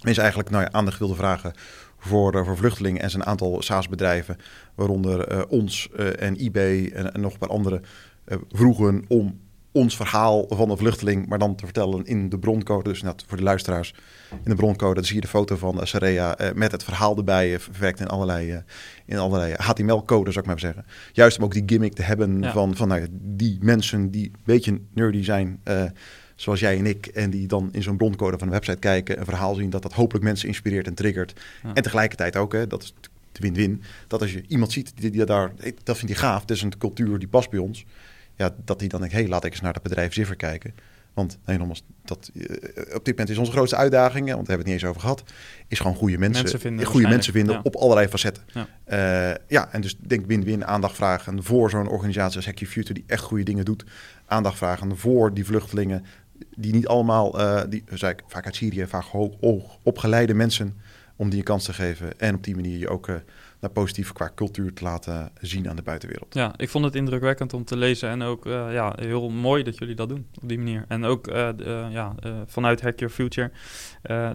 [0.02, 1.52] Mensen eigenlijk nou ja, aandacht wilden vragen
[1.98, 4.36] voor, uh, voor vluchtelingen en zijn aantal SaaS-bedrijven,
[4.74, 7.80] waaronder ons en eBay en nog een paar andere,
[8.48, 9.40] vroegen om
[9.78, 12.88] ons verhaal van de vluchteling, maar dan te vertellen in de broncode.
[12.88, 13.94] Dus net voor de luisteraars,
[14.30, 17.58] in de broncode zie je de foto van Sareya uh, met het verhaal erbij, uh,
[17.58, 18.58] verwerkt in allerlei, uh,
[19.06, 20.84] in allerlei HTML-codes, zou ik maar zeggen.
[21.12, 22.52] Juist om ook die gimmick te hebben ja.
[22.52, 25.60] van, van nou, die mensen die een beetje nerdy zijn,
[26.34, 29.24] zoals jij en ik, en die dan in zo'n broncode van een website kijken, een
[29.24, 31.40] verhaal zien dat dat hopelijk mensen inspireert en triggert.
[31.62, 31.74] Ja.
[31.74, 32.94] En tegelijkertijd ook, hè, dat is
[33.32, 35.52] de win-win, dat als je iemand ziet die, die daar,
[35.82, 37.84] dat vindt hij gaaf, dat is een cultuur die past bij ons
[38.39, 40.74] ja, dat hij dan denkt, hé, hey, laat ik eens naar het bedrijf Ziffer kijken.
[41.14, 42.45] Want nee, nogmaals, dat, uh,
[42.95, 45.22] op dit moment is onze grootste uitdaging, want we hebben het niet eens over gehad,
[45.68, 47.61] is gewoon goede mensen, mensen vinden, goede mensen vinden ja.
[47.62, 48.43] op allerlei facetten.
[48.47, 48.66] Ja.
[49.30, 52.95] Uh, ja, en dus denk win-win aandacht vragen voor zo'n organisatie als Hack Your Future
[52.95, 53.84] die echt goede dingen doet.
[54.26, 56.05] Aandacht vragen voor die vluchtelingen
[56.57, 60.80] die niet allemaal, uh, die zei ik, vaak uit Syrië, vaak hoog, hoog opgeleide mensen,
[61.16, 63.09] om die een kans te geven en op die manier je ook
[63.61, 66.34] naar positief qua cultuur te laten zien aan de buitenwereld.
[66.34, 69.78] Ja, ik vond het indrukwekkend om te lezen en ook uh, ja, heel mooi dat
[69.78, 70.84] jullie dat doen op die manier.
[70.88, 72.14] En ook uh, uh, ja,
[72.46, 73.50] vanuit Hack Your Future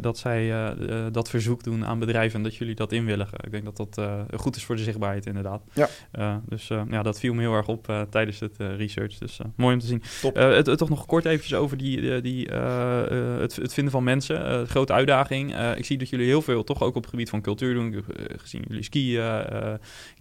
[0.02, 0.76] dat zij
[1.12, 3.38] dat verzoek doen aan bedrijven en dat jullie dat inwilligen.
[3.44, 5.62] Ik denk dat dat goed is voor de zichtbaarheid inderdaad.
[5.74, 6.42] Ja.
[6.46, 9.18] dus ja, dat viel me heel erg op tijdens het research.
[9.18, 10.04] Dus mooi om te zien.
[10.34, 14.68] Het, het, toch nog kort eventjes over die, die, het, het, vinden van mensen.
[14.68, 15.56] grote uitdaging.
[15.76, 18.04] ik zie dat jullie heel veel toch ook op het gebied van cultuur doen.
[18.38, 19.74] gezien jullie skiën uh,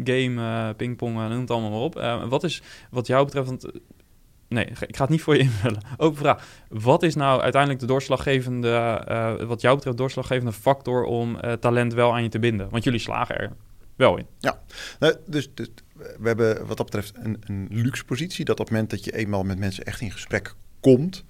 [0.05, 2.29] game, uh, pingpong, noem het allemaal maar op.
[2.29, 3.67] Wat is wat jou betreft, want,
[4.49, 5.83] nee, ik ga het niet voor je invullen.
[5.97, 6.47] Open vraag.
[6.69, 12.23] Wat is nou uiteindelijk de doorslaggevende, wat jou betreft, doorslaggevende factor om talent wel aan
[12.23, 12.71] je te binden?
[12.71, 13.53] Want jullie slagen er
[13.97, 14.27] wel in.
[14.39, 14.63] Ja,
[14.99, 18.45] nou, dus, dus we hebben wat dat betreft een, een luxe positie.
[18.45, 21.25] Dat op het moment dat je eenmaal met mensen echt in gesprek komt,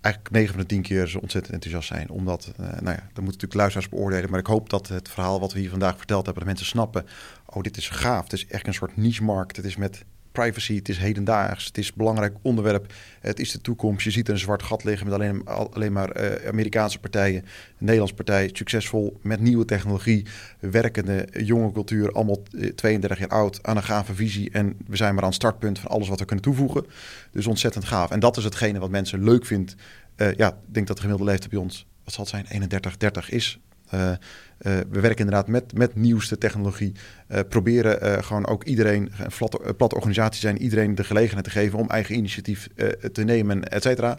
[0.00, 2.10] eigenlijk 9 van de 10 keer zo ontzettend enthousiast zijn.
[2.10, 4.30] Omdat, uh, nou ja, dan moeten natuurlijk luisteraars beoordelen.
[4.30, 7.06] Maar ik hoop dat het verhaal wat we hier vandaag verteld hebben, dat mensen snappen.
[7.46, 8.22] Oh, dit is gaaf.
[8.22, 9.56] Het is echt een soort niche-markt.
[9.56, 10.04] Het is met
[10.38, 12.92] privacy, het is hedendaags, het is belangrijk onderwerp.
[13.20, 14.04] Het is de toekomst.
[14.04, 17.44] Je ziet een zwart gat liggen met alleen, alleen maar uh, Amerikaanse partijen.
[17.78, 20.26] Nederlandse partij, succesvol met nieuwe technologie,
[20.60, 22.42] werkende, jonge cultuur, allemaal
[22.74, 24.50] 32 jaar oud, aan een gave visie.
[24.50, 26.86] En we zijn maar aan het startpunt van alles wat we kunnen toevoegen.
[27.30, 28.10] Dus ontzettend gaaf.
[28.10, 29.74] En dat is hetgene wat mensen leuk vindt.
[30.16, 32.96] Uh, ja, ik denk dat de gemiddelde leeftijd bij ons, wat zal het zijn, 31,
[32.96, 33.60] 30 is.
[33.94, 34.16] Uh, uh,
[34.90, 36.92] we werken inderdaad met, met nieuwste technologie.
[37.28, 41.78] Uh, proberen gewoon ook iedereen, een platte, platte organisatie zijn, iedereen de gelegenheid te geven
[41.78, 42.68] om eigen initiatief
[43.12, 44.18] te nemen, et cetera.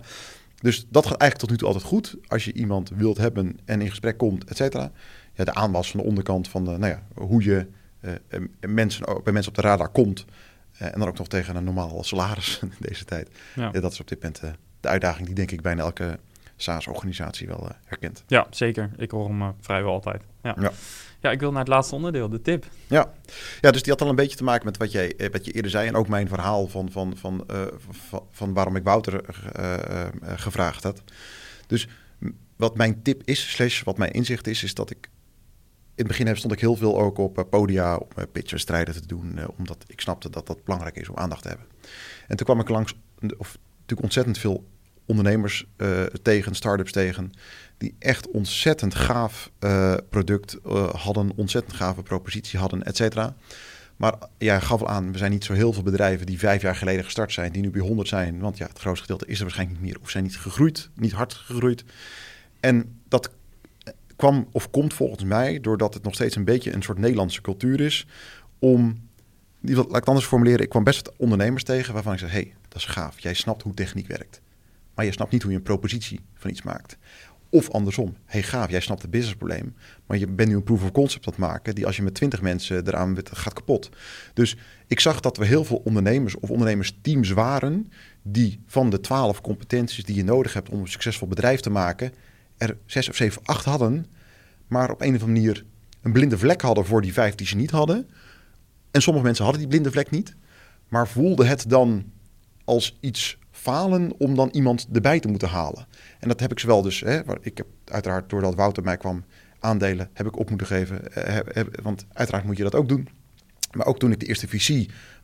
[0.61, 2.15] Dus dat gaat eigenlijk tot nu toe altijd goed.
[2.27, 4.91] Als je iemand wilt hebben en in gesprek komt, et cetera.
[5.33, 7.67] Ja, de aanwas van de onderkant van de, nou ja, hoe je
[8.67, 10.25] mensen, bij mensen op de radar komt.
[10.77, 13.29] en dan ook nog tegen een normaal salaris in deze tijd.
[13.55, 13.71] Ja.
[13.71, 14.41] dat is op dit moment
[14.79, 16.19] de uitdaging die denk ik bijna elke
[16.61, 18.23] SaaS-organisatie wel uh, herkent.
[18.27, 18.91] Ja, zeker.
[18.97, 20.23] Ik hoor hem uh, vrijwel altijd.
[20.43, 20.55] Ja.
[20.59, 20.71] Ja.
[21.21, 22.65] ja, ik wil naar het laatste onderdeel, de tip.
[22.87, 23.13] Ja.
[23.61, 25.51] ja, dus die had al een beetje te maken met wat, jij, eh, wat je
[25.51, 25.87] eerder zei...
[25.87, 29.23] en ook mijn verhaal van, van, van, uh, van, van, waarom ik Wouter
[30.21, 31.03] gevraagd had.
[31.67, 31.87] Dus
[32.55, 34.63] wat mijn tip is, slash wat mijn inzicht is...
[34.63, 35.09] is dat ik
[35.95, 39.39] in het begin stond ik heel veel ook op podia om uh, pitchwedstrijden te doen,
[39.57, 41.67] omdat ik snapte dat dat belangrijk is om aandacht te hebben.
[42.27, 42.93] En toen kwam ik langs,
[43.37, 44.65] of natuurlijk ontzettend veel
[45.09, 45.65] ondernemers
[46.21, 47.31] tegen, start-ups tegen,
[47.77, 49.51] die echt ontzettend gaaf
[50.09, 50.57] product
[50.91, 53.35] hadden, ontzettend gave propositie hadden, et cetera.
[53.95, 56.75] Maar ja, gaf al aan, we zijn niet zo heel veel bedrijven die vijf jaar
[56.75, 58.39] geleden gestart zijn, die nu bij 100 zijn.
[58.39, 61.11] Want ja, het grootste gedeelte is er waarschijnlijk niet meer of zijn niet gegroeid, niet
[61.11, 61.83] hard gegroeid.
[62.59, 63.29] En dat
[64.15, 67.81] kwam of komt volgens mij doordat het nog steeds een beetje een soort Nederlandse cultuur
[67.81, 68.07] is
[68.59, 69.07] om,
[69.61, 72.77] laat ik het anders formuleren, ik kwam best ondernemers tegen waarvan ik zei, hey, dat
[72.77, 74.41] is gaaf, jij snapt hoe techniek werkt.
[74.99, 76.97] Maar je snapt niet hoe je een propositie van iets maakt.
[77.49, 80.91] Of andersom, hey gaaf, jij snapt het businessprobleem, maar je bent nu een proof of
[80.91, 83.89] concept aan het maken die als je met twintig mensen eraan gaat kapot.
[84.33, 84.57] Dus
[84.87, 90.03] ik zag dat we heel veel ondernemers of ondernemersteams waren die van de twaalf competenties
[90.03, 92.13] die je nodig hebt om een succesvol bedrijf te maken,
[92.57, 94.05] er zes of zeven, acht hadden,
[94.67, 95.65] maar op een of andere manier
[96.01, 98.09] een blinde vlek hadden voor die vijf die ze niet hadden.
[98.91, 100.35] En sommige mensen hadden die blinde vlek niet,
[100.87, 102.11] maar voelden het dan
[102.63, 105.87] als iets falen om dan iemand erbij te moeten halen.
[106.19, 109.23] En dat heb ik zowel dus, hè, ik heb uiteraard doordat Wouter mij kwam
[109.59, 111.13] aandelen, heb ik op moeten geven.
[111.13, 113.07] Eh, want uiteraard moet je dat ook doen.
[113.71, 114.67] Maar ook toen ik de eerste VC,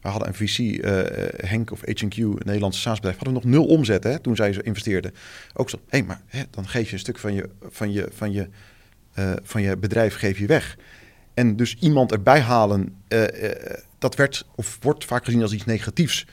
[0.02, 3.50] we hadden een VC, uh, eh, Henk of HQ, een Nederlandse SaaS-bedrijf, hadden we nog
[3.50, 5.14] nul omzet hè, toen zij ze investeerden.
[5.54, 8.08] Ook zo, hé, hey, maar hè, dan geef je een stuk van je, van je,
[8.12, 8.50] van je,
[9.44, 10.78] van je bedrijf geef je weg.
[11.34, 12.96] En dus iemand erbij halen,
[13.98, 16.26] dat werd of wordt vaak gezien als iets negatiefs.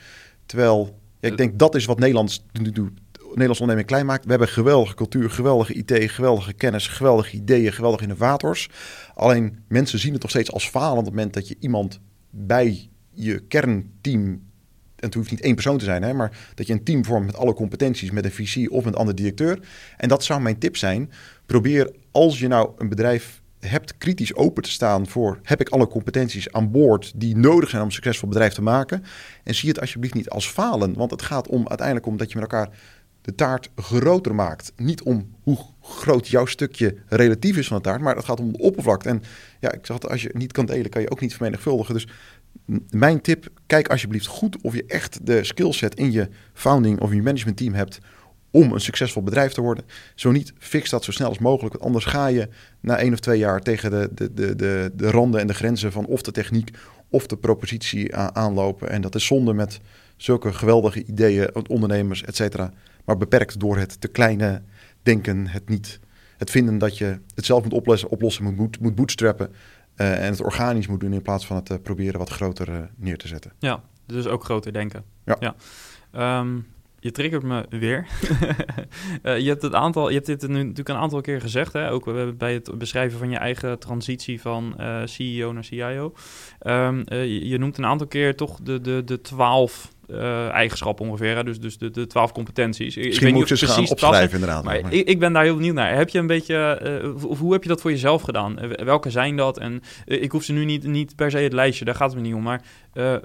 [0.45, 0.99] Terwijl
[1.31, 4.23] ik denk dat is wat Nederlands, Nederlands onderneming klein maakt.
[4.23, 8.69] We hebben geweldige cultuur, geweldige IT, geweldige kennis, geweldige ideeën, geweldige innovators.
[9.13, 12.89] Alleen mensen zien het nog steeds als falen op het moment dat je iemand bij
[13.09, 14.41] je kernteam
[15.03, 17.25] en het hoeft niet één persoon te zijn, hè, maar dat je een team vormt
[17.25, 19.59] met alle competenties, met een visie of een andere directeur.
[19.97, 21.11] En dat zou mijn tip zijn.
[21.45, 25.87] Probeer als je nou een bedrijf hebt kritisch open te staan voor heb ik alle
[25.87, 29.03] competenties aan boord die nodig zijn om een succesvol bedrijf te maken.
[29.43, 32.39] En zie het alsjeblieft niet als falen, want het gaat om uiteindelijk om dat je
[32.39, 32.69] met elkaar
[33.21, 34.71] de taart groter maakt.
[34.75, 38.51] Niet om hoe groot jouw stukje relatief is van de taart, maar het gaat om
[38.51, 39.09] de oppervlakte.
[39.09, 39.23] En
[39.59, 41.93] ja, ik zeg als je niet kan delen, kan je ook niet vermenigvuldigen.
[41.93, 42.07] Dus
[42.89, 47.21] mijn tip, kijk alsjeblieft goed of je echt de skillset in je founding of je
[47.21, 47.99] management team hebt
[48.53, 49.85] om een succesvol bedrijf te worden.
[50.15, 51.73] Zo niet, fix dat zo snel als mogelijk.
[51.73, 52.49] Want anders ga je
[52.79, 55.91] na één of twee jaar tegen de, de, de, de, de randen en de grenzen
[55.91, 56.77] van of de techniek
[57.09, 58.89] of de propositie aanlopen.
[58.89, 59.79] En dat is zonde met
[60.17, 62.73] zulke geweldige ideeën, ondernemers, et cetera.
[63.05, 64.61] Maar beperkt door het te kleine
[65.01, 65.99] denken, het niet,
[66.37, 69.53] het vinden dat je het zelf moet oplossen, oplossen moet, moet bootstrappen.
[69.97, 72.79] Uh, en het organisch moet doen in plaats van het uh, proberen wat groter uh,
[72.95, 73.51] neer te zetten.
[73.59, 75.03] Ja, dus ook groter denken.
[75.25, 75.37] Ja.
[75.39, 76.39] ja.
[76.39, 76.65] Um,
[77.03, 78.07] je triggert me weer.
[79.23, 81.91] uh, je hebt het aantal, je hebt dit nu natuurlijk een aantal keer gezegd, hè?
[81.91, 86.13] ook bij het beschrijven van je eigen transitie van uh, CEO naar CIO.
[86.67, 91.35] Um, uh, je noemt een aantal keer toch de, de, de twaalf uh, eigenschappen ongeveer.
[91.35, 91.43] Hè?
[91.43, 92.95] Dus, dus de, de twaalf competenties.
[92.95, 94.63] Misschien ik moet ik ze gaan opschrijven inderdaad.
[94.63, 95.95] Maar, Ik, ik, ben daar heel benieuwd naar.
[95.95, 98.63] Heb je een beetje, uh, hoe heb je dat voor jezelf gedaan?
[98.63, 99.57] Uh, welke zijn dat?
[99.57, 102.25] En ik hoef ze nu niet, niet per se het lijstje, daar gaat het me
[102.25, 102.43] niet om.
[102.43, 102.61] Maar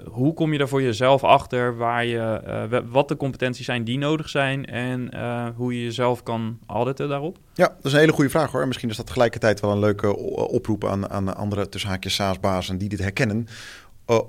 [0.05, 2.41] hoe kom je daar voor jezelf achter waar je,
[2.89, 5.11] wat de competenties zijn die nodig zijn en
[5.55, 7.37] hoe je jezelf kan auditen daarop?
[7.53, 8.67] Ja, dat is een hele goede vraag hoor.
[8.67, 12.89] Misschien is dat tegelijkertijd wel een leuke oproep aan, aan andere tussen haakjes SaaS-bazen die
[12.89, 13.47] dit herkennen.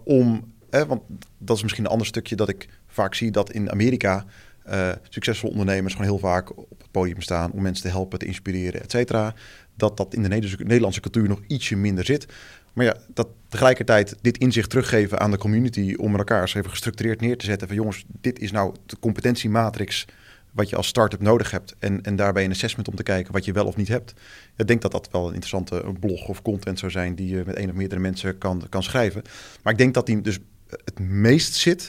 [0.04, 1.02] om want
[1.38, 4.24] dat is misschien een ander stukje dat ik vaak zie dat in Amerika
[4.68, 8.26] uh, succesvolle ondernemers gewoon heel vaak op het podium staan om mensen te helpen, te
[8.26, 9.34] inspireren, et cetera.
[9.74, 12.26] Dat dat in de Nederlandse cultuur nog ietsje minder zit.
[12.72, 17.20] Maar ja, dat tegelijkertijd dit inzicht teruggeven aan de community om elkaar eens even gestructureerd
[17.20, 20.06] neer te zetten van jongens, dit is nou de competentiematrix
[20.50, 21.74] wat je als start-up nodig hebt.
[21.78, 24.14] En, en daarbij een assessment om te kijken wat je wel of niet hebt.
[24.56, 27.54] Ik denk dat dat wel een interessante blog of content zou zijn die je met
[27.54, 29.22] één of meerdere mensen kan, kan schrijven.
[29.62, 30.38] Maar ik denk dat die dus
[30.84, 31.88] het meest zit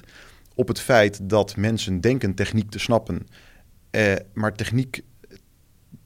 [0.56, 3.28] op het feit dat mensen denken techniek te snappen,
[3.90, 5.04] eh, maar techniek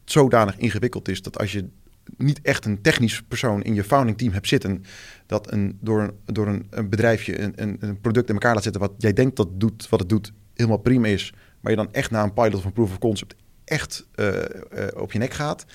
[0.06, 1.70] zodanig ingewikkeld is dat als je
[2.18, 4.84] niet echt een technisch persoon in je founding team hebt zitten,
[5.26, 8.82] dat een, door, een, door een, bedrijfje een, een, een, product in elkaar laat zetten
[8.82, 12.12] wat jij denkt dat doet, wat het doet, helemaal prima is, maar je dan echt
[12.12, 13.36] na een pilot of een proof of concept
[13.66, 14.42] echt uh, uh,
[14.96, 15.66] op je nek gaat.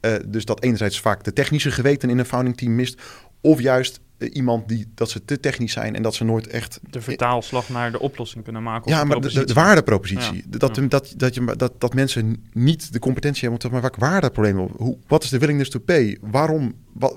[0.00, 3.00] Uh, dus dat enerzijds vaak de technische geweten in een founding team mist,
[3.40, 6.80] of juist eh, iemand die dat ze te technisch zijn en dat ze nooit echt
[6.90, 8.90] de vertaalslag naar de oplossing kunnen maken.
[8.90, 10.44] Ja, maar de, de, waardepropositie.
[10.46, 14.70] Dat, dat, dat, je, dat, dat mensen niet de competentie hebben om te maar waardeproblemen.
[14.76, 16.18] Hoe, wat is de willingness to pay?
[16.20, 16.74] Waarom?
[16.92, 17.16] Wat,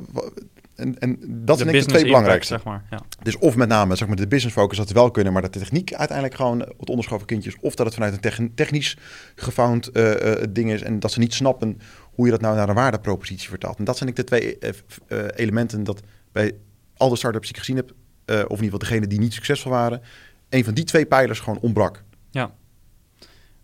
[0.75, 2.53] en, en dat zijn de twee belangrijkste.
[2.53, 2.99] Zeg maar, ja.
[3.23, 5.59] Dus of met name zeg maar, de business focus dat wel kunnen, maar dat de
[5.59, 8.97] techniek uiteindelijk gewoon het onderschoven kindjes, of dat het vanuit een technisch
[9.35, 11.79] gefound uh, uh, ding is en dat ze niet snappen
[12.13, 13.77] hoe je dat nou naar een waardepropositie vertaalt.
[13.77, 14.69] En dat zijn ik de twee eh,
[15.07, 16.01] eh, elementen dat
[16.31, 16.55] bij
[17.03, 19.33] al de start-ups die ik gezien heb, uh, of in ieder geval degene die niet
[19.33, 20.01] succesvol waren,
[20.49, 22.03] een van die twee pijlers gewoon ontbrak.
[22.31, 22.53] Ja.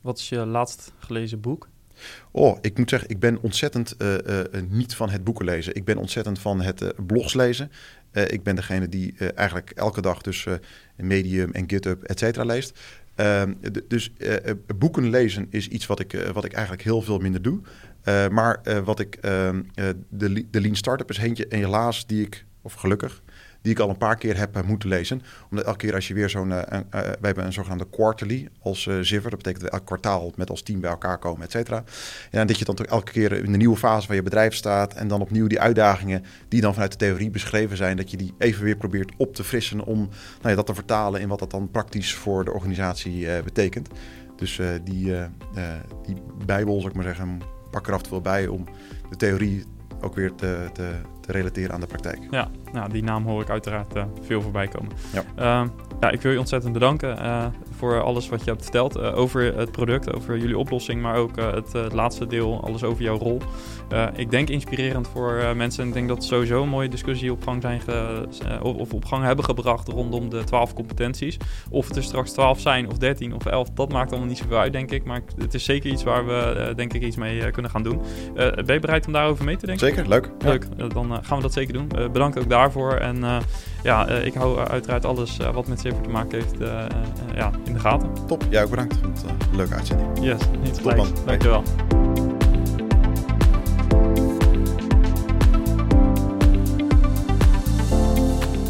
[0.02, 1.68] Wat is je laatst gelezen boek?
[2.32, 3.96] Oh, ik moet zeggen, ik ben ontzettend
[4.70, 5.76] niet van het boeken lezen.
[5.76, 7.72] Ik ben ontzettend van het blogs lezen.
[8.12, 10.62] ik ben degene die eigenlijk elke dag tussen
[10.96, 12.80] Medium en GitHub, et cetera, leest.
[13.16, 13.54] Ehm,
[13.88, 14.12] dus
[14.78, 17.62] boeken lezen is iets wat ik, wat ik eigenlijk heel veel minder doe.
[18.32, 19.62] maar wat ik, ehm,
[20.10, 23.22] de, de Lean Startup is eentje, en helaas, die ik of gelukkig,
[23.62, 25.22] die ik al een paar keer heb eh, moeten lezen.
[25.50, 26.50] Omdat elke keer als je weer zo'n...
[26.50, 26.62] Uh,
[26.92, 29.30] wij hebben een zogenaamde quarterly als uh, Ziver.
[29.30, 31.84] Dat betekent elk kwartaal met als team bij elkaar komen, et cetera.
[32.32, 34.94] En dat je dan toch elke keer in de nieuwe fase van je bedrijf staat...
[34.94, 37.98] en dan opnieuw die uitdagingen die dan vanuit de theorie beschreven zijn...
[37.98, 41.22] dat je die even weer probeert op te frissen om nou ja, dat te vertalen...
[41.22, 43.88] in wat dat dan praktisch voor de organisatie betekent.
[44.36, 45.14] Dus die,
[46.06, 47.42] die bijbel, zou ik maar zeggen,
[47.72, 48.66] pak er af en toe bij om
[49.10, 49.66] de theorie
[50.02, 52.20] ook weer te, te, te relateren aan de praktijk.
[52.30, 54.92] Ja, nou, die naam hoor ik uiteraard uh, veel voorbij komen.
[55.14, 55.24] Ja.
[55.64, 55.70] Uh,
[56.00, 57.46] ja, ik wil je ontzettend bedanken uh,
[57.80, 61.36] voor alles wat je hebt verteld uh, over het product, over jullie oplossing, maar ook
[61.36, 63.42] het, het, laatste deel, alles over jouw rol.
[64.16, 67.62] ik denk inspirerend voor mensen en ik denk dat sowieso een mooie discussie op gang,
[67.62, 68.28] zijn ge,
[68.62, 71.38] of op gang hebben gebracht rondom de 12 competenties.
[71.70, 74.58] Of het er straks 12 zijn of 13 of 11, dat maakt allemaal niet zoveel
[74.58, 75.04] uit, denk ik.
[75.04, 78.02] Maar het is zeker iets waar we, denk ik, iets mee kunnen gaan doen.
[78.34, 79.88] ben je bereid om daarover mee te denken?
[79.88, 80.32] Zeker, leuk.
[80.40, 81.88] Leuk, dan gaan we dat zeker doen.
[81.88, 82.92] bedankt ook daarvoor.
[82.92, 83.44] En
[83.84, 86.58] ja, ik hou uiteraard alles wat met Zipper te maken heeft
[87.36, 88.10] ja, in de gaten.
[88.28, 88.98] Top, jij ook bedankt.
[89.02, 90.10] Vond het een leuke uitzending.
[90.22, 91.26] Yes, niet gelijk.
[91.26, 91.64] Dankjewel.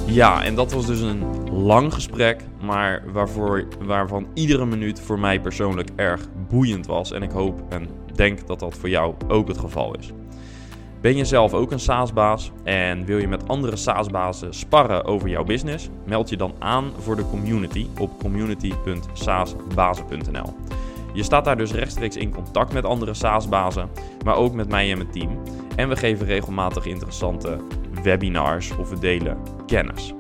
[0.05, 5.39] Ja, en dat was dus een lang gesprek, maar waarvoor, waarvan iedere minuut voor mij
[5.39, 7.11] persoonlijk erg boeiend was.
[7.11, 10.11] En ik hoop en denk dat dat voor jou ook het geval is.
[11.01, 15.43] Ben je zelf ook een SaaS-baas en wil je met andere SaaS-bazen sparren over jouw
[15.43, 15.89] business?
[16.05, 20.55] Meld je dan aan voor de community op community.saasbazen.nl.
[21.13, 23.89] Je staat daar dus rechtstreeks in contact met andere SaaS-bazen,
[24.26, 25.41] maar ook met mij en mijn team.
[25.76, 27.57] En we geven regelmatig interessante
[28.03, 30.13] webinars of we delen kennis.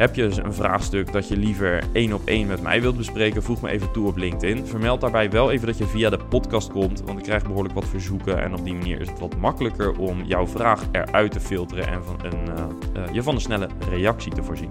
[0.00, 3.42] Heb je dus een vraagstuk dat je liever één op één met mij wilt bespreken,
[3.42, 4.66] voeg me even toe op LinkedIn.
[4.66, 7.88] Vermeld daarbij wel even dat je via de podcast komt, want ik krijg behoorlijk wat
[7.88, 8.42] verzoeken.
[8.42, 12.04] En op die manier is het wat makkelijker om jouw vraag eruit te filteren en
[12.04, 14.70] van een, uh, uh, je van een snelle reactie te voorzien.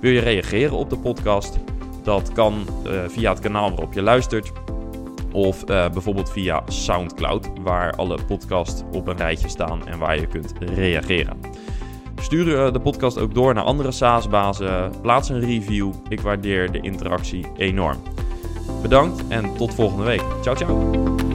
[0.00, 1.58] Wil je reageren op de podcast?
[2.02, 4.52] Dat kan uh, via het kanaal waarop je luistert.
[5.32, 10.52] Of bijvoorbeeld via SoundCloud, waar alle podcasts op een rijtje staan en waar je kunt
[10.58, 11.36] reageren.
[12.20, 14.92] Stuur eh, de podcast ook door naar andere SaaS-bazen.
[15.00, 15.92] Plaats een review.
[16.08, 17.96] Ik waardeer de interactie enorm.
[18.82, 20.22] Bedankt en tot volgende week.
[20.42, 21.25] Ciao, ciao.